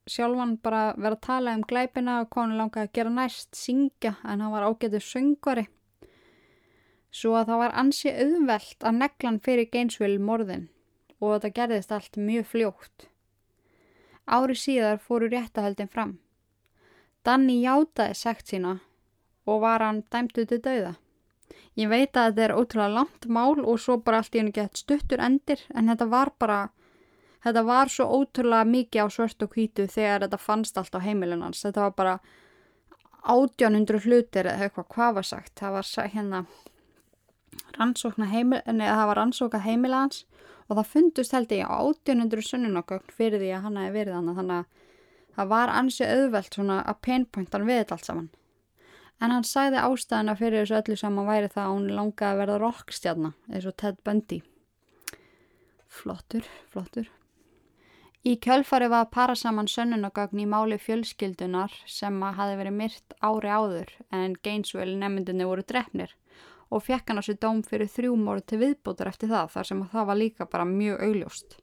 sjálfan 0.10 0.58
bara 0.64 0.94
vera 0.98 1.18
að 1.18 1.24
tala 1.28 1.54
um 1.58 1.64
glæpina 1.68 2.18
og 2.24 2.30
konu 2.34 2.58
langa 2.58 2.86
að 2.86 2.92
gera 2.98 3.14
næst, 3.14 3.54
syngja 3.56 4.16
en 4.24 4.42
hann 4.42 4.54
var 4.54 4.66
ágætið 4.70 5.06
söngari. 5.06 5.68
Svo 7.12 7.36
að 7.36 7.52
það 7.52 7.62
var 7.64 7.78
ansi 7.82 8.12
auðvelt 8.12 8.86
að 8.88 9.00
neglan 9.02 9.40
fyrir 9.44 9.70
Gainesville 9.72 10.20
morðin 10.24 10.70
og 11.20 11.36
þetta 11.36 11.56
gerðist 11.60 11.92
allt 11.92 12.18
mjög 12.18 12.48
fljótt. 12.54 13.08
Ári 14.26 14.56
síðar 14.56 15.02
fóru 15.04 15.28
réttahöldin 15.30 15.92
fram. 15.92 16.20
Danni 17.26 17.60
játaði 17.62 18.16
segt 18.18 18.48
sína 18.50 18.80
og 19.46 19.62
var 19.66 19.84
hann 19.84 20.04
dæmtu 20.14 20.46
til 20.48 20.62
dauða. 20.64 20.96
Ég 21.80 21.92
veit 21.92 22.18
að 22.18 22.32
þetta 22.32 22.44
er 22.46 22.54
ótrúlega 22.56 22.96
langt 22.96 23.28
mál 23.28 23.60
og 23.60 23.80
svo 23.80 23.98
bara 24.04 24.22
allt 24.22 24.36
í 24.36 24.42
henni 24.42 24.56
gett 24.56 24.80
stuttur 24.80 25.22
endir 25.24 25.62
en 25.76 25.92
þetta 25.92 26.08
var 26.12 26.32
bara, 26.40 26.60
þetta 27.44 27.64
var 27.68 27.92
svo 27.92 28.08
ótrúlega 28.10 28.68
mikið 28.70 29.06
á 29.06 29.08
svört 29.14 29.46
og 29.46 29.56
hvítu 29.56 29.88
þegar 29.88 30.26
þetta 30.26 30.42
fannst 30.42 30.78
allt 30.78 30.96
á 30.98 31.00
heimilunans. 31.06 31.64
Þetta 31.66 31.88
var 31.88 31.96
bara 31.98 32.20
átjánundru 33.22 34.02
hlutir 34.02 34.50
eða 34.50 34.68
eitthvað 34.68 34.92
hvað 34.96 35.16
var 35.20 35.30
sagt. 35.30 35.54
Það 35.60 35.78
var 35.78 36.12
hérna 36.16 36.46
rannsókna 37.78 39.62
heimilans 39.66 40.26
og 40.68 40.78
það 40.78 40.88
fundust 40.94 41.36
held 41.36 41.52
ég 41.52 41.68
átjánundru 41.68 42.42
sunnunokkökn 42.46 43.18
fyrir 43.18 43.42
því 43.42 43.52
að 43.56 43.68
hann 43.68 43.82
hefði 43.82 44.00
verið 44.00 44.18
þannig 44.18 44.56
að 44.60 44.88
Það 45.36 45.52
var 45.52 45.72
ansið 45.72 46.14
auðvelt 46.16 46.56
svona 46.58 46.78
að 46.84 47.02
pinpointan 47.08 47.68
við 47.68 47.82
þetta 47.82 47.98
allt 47.98 48.10
saman. 48.10 48.30
En 49.22 49.34
hann 49.36 49.48
sagði 49.48 49.84
ástæðina 49.86 50.36
fyrir 50.40 50.64
þessu 50.64 50.78
öllu 50.80 50.98
saman 50.98 51.30
væri 51.30 51.52
það 51.54 51.64
að 51.64 51.74
hún 51.76 51.90
langaði 52.00 52.32
að 52.32 52.42
verða 52.42 52.60
rockstjarna 52.66 53.34
eins 53.52 53.68
og 53.70 53.78
Ted 53.78 54.02
Bundy. 54.04 54.42
Flottur, 55.92 56.48
flottur. 56.74 57.12
Í 58.22 58.36
kjölfari 58.38 58.86
var 58.86 59.08
að 59.08 59.14
para 59.16 59.34
saman 59.34 59.66
sönnunagagn 59.72 60.44
í 60.44 60.44
máli 60.46 60.76
fjölskyldunar 60.78 61.74
sem 61.90 62.20
að 62.22 62.36
hafi 62.38 62.58
verið 62.60 62.76
myrt 62.78 63.16
ári 63.18 63.50
áður 63.50 63.94
en 64.14 64.36
Gainesville 64.46 64.94
nefndinni 65.02 65.48
voru 65.50 65.64
drefnir 65.66 66.14
og 66.70 66.84
fekk 66.86 67.10
hann 67.10 67.18
á 67.18 67.26
sér 67.26 67.40
dóm 67.42 67.64
fyrir 67.66 67.90
þrjú 67.90 68.14
móru 68.22 68.44
til 68.46 68.60
viðbútur 68.62 69.10
eftir 69.10 69.34
það 69.34 69.50
þar 69.56 69.70
sem 69.72 69.82
að 69.82 69.96
það 69.96 70.08
var 70.12 70.20
líka 70.22 70.48
bara 70.54 70.68
mjög 70.70 71.02
augljóst. 71.08 71.58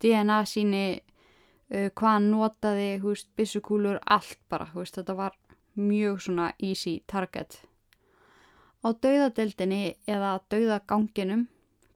DNA 0.00 0.40
síni 0.48 0.82
uh, 0.96 1.92
hvað 1.92 2.10
hann 2.14 2.32
notaði, 2.32 2.88
hú 3.04 3.12
veist, 3.12 3.28
bissukúlur, 3.36 4.00
allt 4.00 4.40
bara, 4.48 4.70
hú 4.72 4.80
veist, 4.80 4.96
þetta 4.96 5.20
var 5.20 5.36
mjög 5.76 6.24
svona 6.24 6.50
easy 6.56 7.02
target. 7.06 7.60
Á 8.80 8.96
dauðadeildinni 8.96 9.84
eða 10.08 10.38
dauðaganginum, 10.48 11.48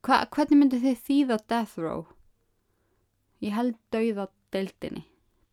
hvernig 0.04 0.58
myndi 0.58 0.84
þið 0.84 1.06
þýða 1.08 1.44
death 1.48 1.78
row? 1.80 2.08
Ég 3.41 3.55
held 3.57 3.76
dauðadeildinni, 3.95 5.07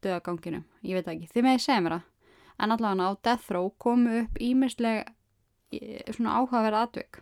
dauðaganginum, 0.04 0.66
ég 0.84 0.98
veit 0.98 1.12
ekki, 1.14 1.30
þið 1.32 1.46
meði 1.46 1.64
segja 1.64 1.84
mér 1.86 1.98
það. 1.98 2.08
En 2.58 2.74
allavega 2.74 3.08
á 3.08 3.22
Death 3.24 3.54
Row 3.54 3.70
komu 3.80 4.24
upp 4.24 4.42
ímislega 4.42 5.06
svona 6.16 6.40
áhugaverð 6.40 6.82
atvökk. 6.82 7.22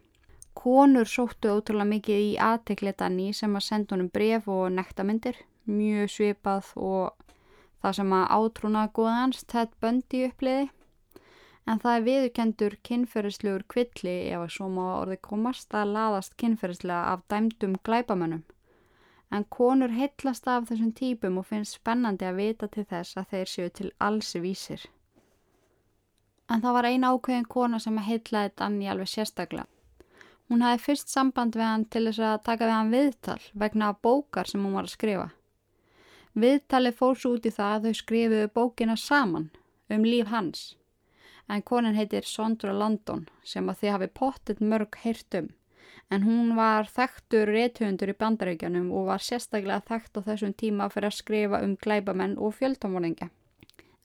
Konur 0.56 1.10
sóttu 1.12 1.52
ótrúlega 1.52 1.90
mikið 1.90 2.22
í 2.24 2.32
aðtekletanni 2.40 3.34
sem 3.36 3.58
að 3.58 3.66
senda 3.66 3.96
honum 3.96 4.10
bref 4.14 4.48
og 4.48 4.70
nektamindir, 4.72 5.38
mjög 5.68 6.14
svipað 6.14 6.72
og 6.80 7.26
það 7.84 7.98
sem 8.00 8.16
að 8.18 8.32
átrúna 8.40 8.88
góðans 8.96 9.44
Ted 9.52 9.76
Bundy 9.84 10.24
uppliði. 10.30 10.70
En 11.66 11.82
það 11.82 11.98
er 11.98 12.06
viðkendur 12.06 12.80
kynferðislegur 12.86 13.66
kvilli 13.74 14.18
ef 14.32 14.46
að 14.46 14.52
svo 14.56 14.70
má 14.70 14.84
orði 15.02 15.18
komast 15.28 15.74
að 15.74 15.96
laðast 15.98 16.36
kynferðislega 16.42 17.14
af 17.14 17.26
dæmdum 17.30 17.80
glæbamönnum. 17.86 18.46
En 19.36 19.44
konur 19.52 19.92
heitlast 19.92 20.48
af 20.48 20.70
þessum 20.70 20.92
típum 20.96 21.40
og 21.42 21.48
finnst 21.50 21.80
spennandi 21.80 22.28
að 22.28 22.38
vita 22.40 22.68
til 22.72 22.86
þess 22.88 23.18
að 23.20 23.32
þeir 23.32 23.50
séu 23.54 23.72
til 23.80 23.90
allsi 24.08 24.40
vísir. 24.40 24.84
En 26.48 26.62
það 26.64 26.76
var 26.78 26.88
eina 26.88 27.10
ákveðin 27.12 27.48
kona 27.56 27.80
sem 27.84 27.98
að 28.00 28.08
heitlaði 28.10 28.54
Danni 28.62 28.88
alveg 28.92 29.12
sérstaklega. 29.12 29.66
Hún 30.48 30.62
hafi 30.62 30.84
fyrst 30.84 31.10
samband 31.10 31.58
við 31.58 31.66
hann 31.66 31.84
til 31.90 32.04
þess 32.06 32.22
að 32.22 32.44
taka 32.46 32.68
við 32.70 32.76
hann 32.78 32.94
viðtal 32.94 33.42
vegna 33.64 33.90
af 33.92 34.02
bókar 34.06 34.52
sem 34.52 34.64
hún 34.64 34.78
var 34.78 34.86
að 34.86 34.94
skrifa. 34.94 35.28
Viðtali 36.44 36.92
fór 36.94 37.18
svo 37.18 37.34
út 37.36 37.48
í 37.50 37.54
það 37.56 37.76
að 37.76 37.86
þau 37.88 38.00
skrifuðu 38.02 38.52
bókina 38.60 38.96
saman 39.00 39.50
um 39.90 40.06
líf 40.06 40.30
hans. 40.30 40.64
En 41.50 41.66
konin 41.66 41.98
heitir 41.98 42.30
Sondra 42.30 42.74
London 42.74 43.26
sem 43.44 43.68
að 43.70 43.82
þið 43.82 43.96
hafi 43.96 44.12
pottet 44.22 44.62
mörg 44.62 45.00
heyrt 45.02 45.40
um. 45.42 45.50
En 46.14 46.24
hún 46.24 46.54
var 46.58 46.86
þekktur 46.86 47.50
rétthundur 47.50 48.12
í 48.14 48.18
bandaríkjanum 48.20 48.92
og 48.94 49.08
var 49.10 49.24
sérstaklega 49.26 49.82
þekkt 49.88 50.20
á 50.22 50.28
þessum 50.28 50.54
tíma 50.54 50.90
fyrir 50.94 51.10
að 51.10 51.18
skrifa 51.18 51.62
um 51.66 51.74
glæbamenn 51.82 52.38
og 52.38 52.54
fjöldamorðingja. 52.60 53.32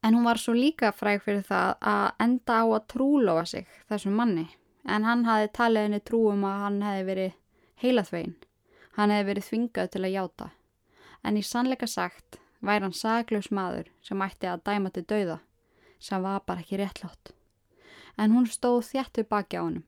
En 0.03 0.15
hún 0.17 0.25
var 0.25 0.41
svo 0.41 0.55
líka 0.57 0.93
fræg 0.97 1.21
fyrir 1.27 1.43
það 1.45 1.75
að 1.93 2.07
enda 2.25 2.55
á 2.57 2.65
að 2.65 2.87
trúlofa 2.95 3.45
sig 3.47 3.67
þessum 3.91 4.17
manni. 4.17 4.47
En 4.89 5.05
hann 5.05 5.27
hafi 5.29 5.51
talið 5.53 5.87
henni 5.87 6.01
trúum 6.01 6.47
að 6.49 6.63
hann 6.65 6.79
hefði 6.83 7.05
verið 7.11 7.35
heilaþvegin. 7.83 8.37
Hann 8.97 9.13
hefði 9.13 9.29
verið 9.29 9.49
þvingað 9.51 9.91
til 9.93 10.05
að 10.05 10.15
játa. 10.17 10.49
En 11.23 11.37
í 11.37 11.45
sannleika 11.45 11.87
sagt 11.87 12.41
væri 12.65 12.87
hann 12.87 12.97
saglaus 12.97 13.51
maður 13.53 13.93
sem 14.05 14.25
ætti 14.25 14.49
að 14.49 14.65
dæma 14.65 14.93
til 14.95 15.05
dauða, 15.05 15.39
sem 16.01 16.23
var 16.25 16.43
bara 16.47 16.65
ekki 16.65 16.81
réttlátt. 16.81 17.35
En 18.17 18.33
hún 18.33 18.49
stóð 18.49 18.83
þjættu 18.89 19.25
baki 19.29 19.61
á 19.61 19.63
hannum, 19.65 19.85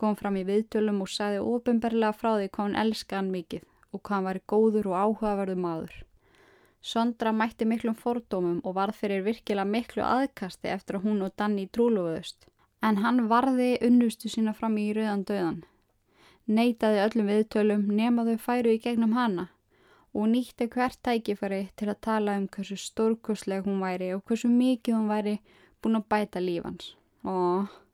kom 0.00 0.16
fram 0.16 0.36
í 0.40 0.44
viðtölum 0.48 1.00
og 1.04 1.10
sagði 1.12 1.44
ofinberlega 1.52 2.16
frá 2.16 2.30
því 2.36 2.50
hvað 2.50 2.66
hann 2.66 2.80
elska 2.82 3.18
hann 3.18 3.32
mikið 3.34 3.64
og 3.92 4.02
hvað 4.02 4.16
hann 4.16 4.28
væri 4.28 4.42
góður 4.52 4.90
og 4.90 4.98
áhugaverðu 5.02 5.56
maður. 5.62 5.94
Sondra 6.86 7.32
mætti 7.32 7.66
miklum 7.66 7.96
fordómum 7.98 8.60
og 8.62 8.76
varð 8.76 9.00
fyrir 9.00 9.24
virkilega 9.26 9.66
miklu 9.66 10.04
aðkasti 10.06 10.70
eftir 10.70 10.98
að 10.98 11.08
hún 11.08 11.24
og 11.26 11.32
Danni 11.40 11.66
trúluðust. 11.66 12.46
En 12.82 13.00
hann 13.02 13.24
varði 13.32 13.72
unnustu 13.88 14.30
sína 14.30 14.52
fram 14.54 14.76
í 14.78 14.92
rauðan 14.94 15.24
döðan. 15.30 15.60
Neitaði 16.46 17.00
öllum 17.02 17.32
viðtölum 17.32 17.86
nemaðu 17.90 18.36
færu 18.38 18.76
í 18.76 18.82
gegnum 18.84 19.16
hana 19.16 19.48
og 20.16 20.28
nýtti 20.32 20.68
hvert 20.72 21.00
tækifari 21.04 21.66
til 21.76 21.90
að 21.90 22.02
tala 22.06 22.36
um 22.38 22.46
hversu 22.48 22.78
stórkursleg 22.80 23.66
hún 23.66 23.82
væri 23.84 24.12
og 24.14 24.22
hversu 24.28 24.48
mikið 24.52 24.96
hún 24.96 25.10
væri 25.10 25.34
búin 25.82 25.98
að 25.98 26.06
bæta 26.12 26.40
lífans. 26.40 26.94
Óh. 27.24 27.85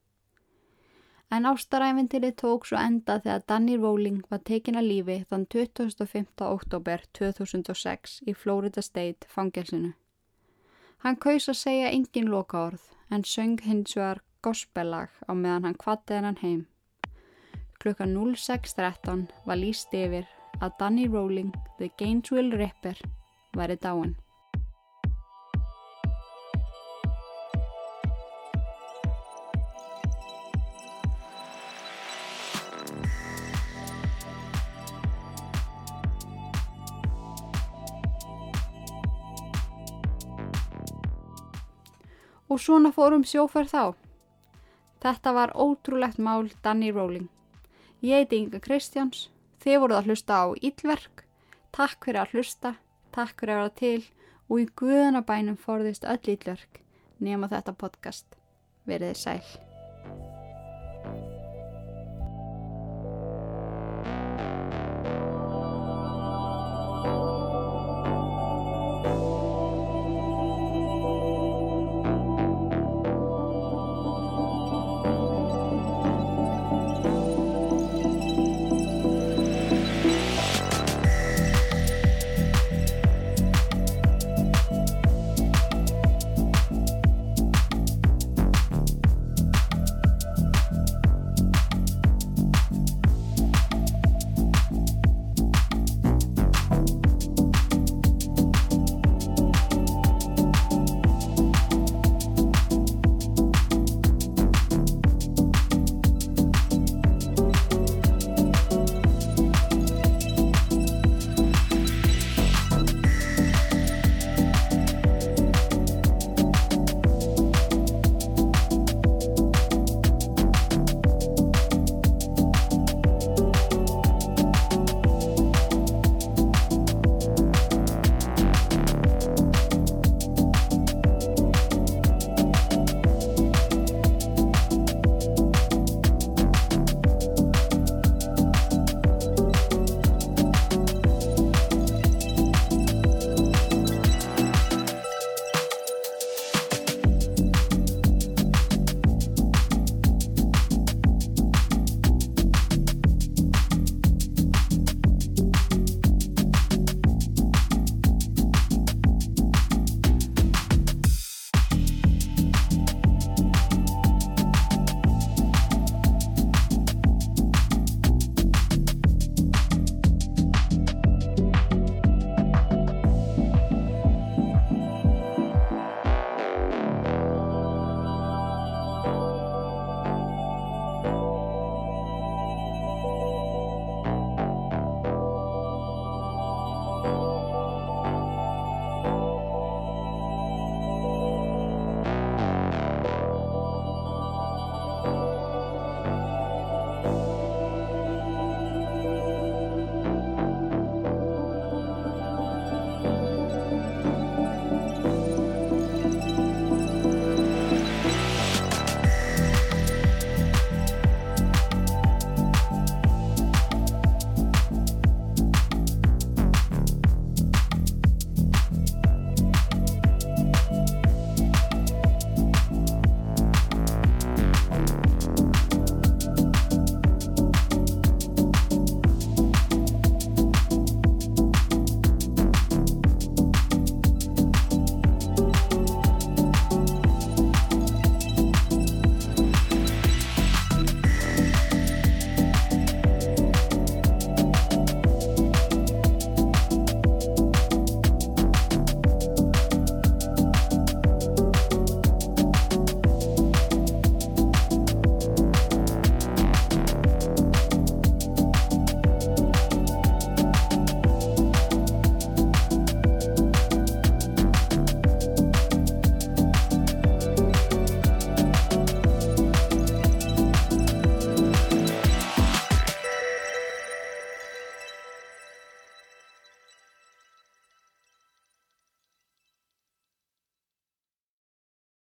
En 1.33 1.47
ástaræfintilið 1.49 2.35
tók 2.43 2.67
svo 2.69 2.77
enda 2.77 3.15
þegar 3.25 3.45
Danny 3.49 3.77
Rowling 3.81 4.25
var 4.29 4.43
tekin 4.45 4.77
að 4.77 4.89
lífi 4.91 5.15
þann 5.31 5.47
25. 5.55 6.27
oktober 6.45 7.05
2006 7.17 8.19
í 8.29 8.35
Florida 8.37 8.85
State 8.85 9.31
fangelsinu. 9.33 9.95
Hann 11.03 11.17
kaus 11.17 11.49
að 11.49 11.57
segja 11.63 11.89
engin 11.89 12.29
loka 12.29 12.61
orð 12.67 12.85
en 13.11 13.25
söng 13.25 13.65
hins 13.65 13.97
vegar 13.97 14.21
gospellag 14.45 15.09
á 15.25 15.33
meðan 15.33 15.71
hann 15.71 15.81
kvatti 15.81 16.19
hennan 16.19 16.37
heim. 16.43 16.67
Klukka 17.81 18.05
06.13 18.05 19.25
var 19.49 19.59
líst 19.59 19.97
yfir 19.97 20.29
að 20.61 20.77
Danny 20.79 21.09
Rowling, 21.09 21.57
The 21.79 21.89
Gainesville 21.97 22.61
Ripper, 22.61 23.01
væri 23.57 23.81
dáin. 23.81 24.13
Svona 42.63 42.93
fórum 42.95 43.25
sjóferð 43.27 43.75
þá. 43.75 43.85
Þetta 45.03 45.33
var 45.35 45.55
ótrúlegt 45.59 46.21
mál 46.23 46.51
Danny 46.63 46.93
Rowling. 46.95 47.29
Ég 48.03 48.23
heiti 48.23 48.39
Inga 48.39 48.61
Kristjáns, 48.63 49.29
þið 49.63 49.81
voruð 49.83 50.01
að 50.01 50.11
hlusta 50.11 50.39
á 50.43 50.47
Íllverk, 50.59 51.25
takk 51.75 52.07
fyrir 52.07 52.23
að 52.23 52.37
hlusta, 52.37 52.75
takk 53.15 53.35
fyrir 53.39 53.57
að 53.57 53.63
vera 53.63 53.75
til 53.83 54.07
og 54.49 54.63
í 54.63 54.71
guðanabænum 54.79 55.59
forðist 55.59 56.07
öll 56.07 56.23
Íllverk 56.37 56.83
nema 57.23 57.51
þetta 57.51 57.77
podcast. 57.79 58.27
Verðið 58.87 59.21
sæl. 59.23 59.72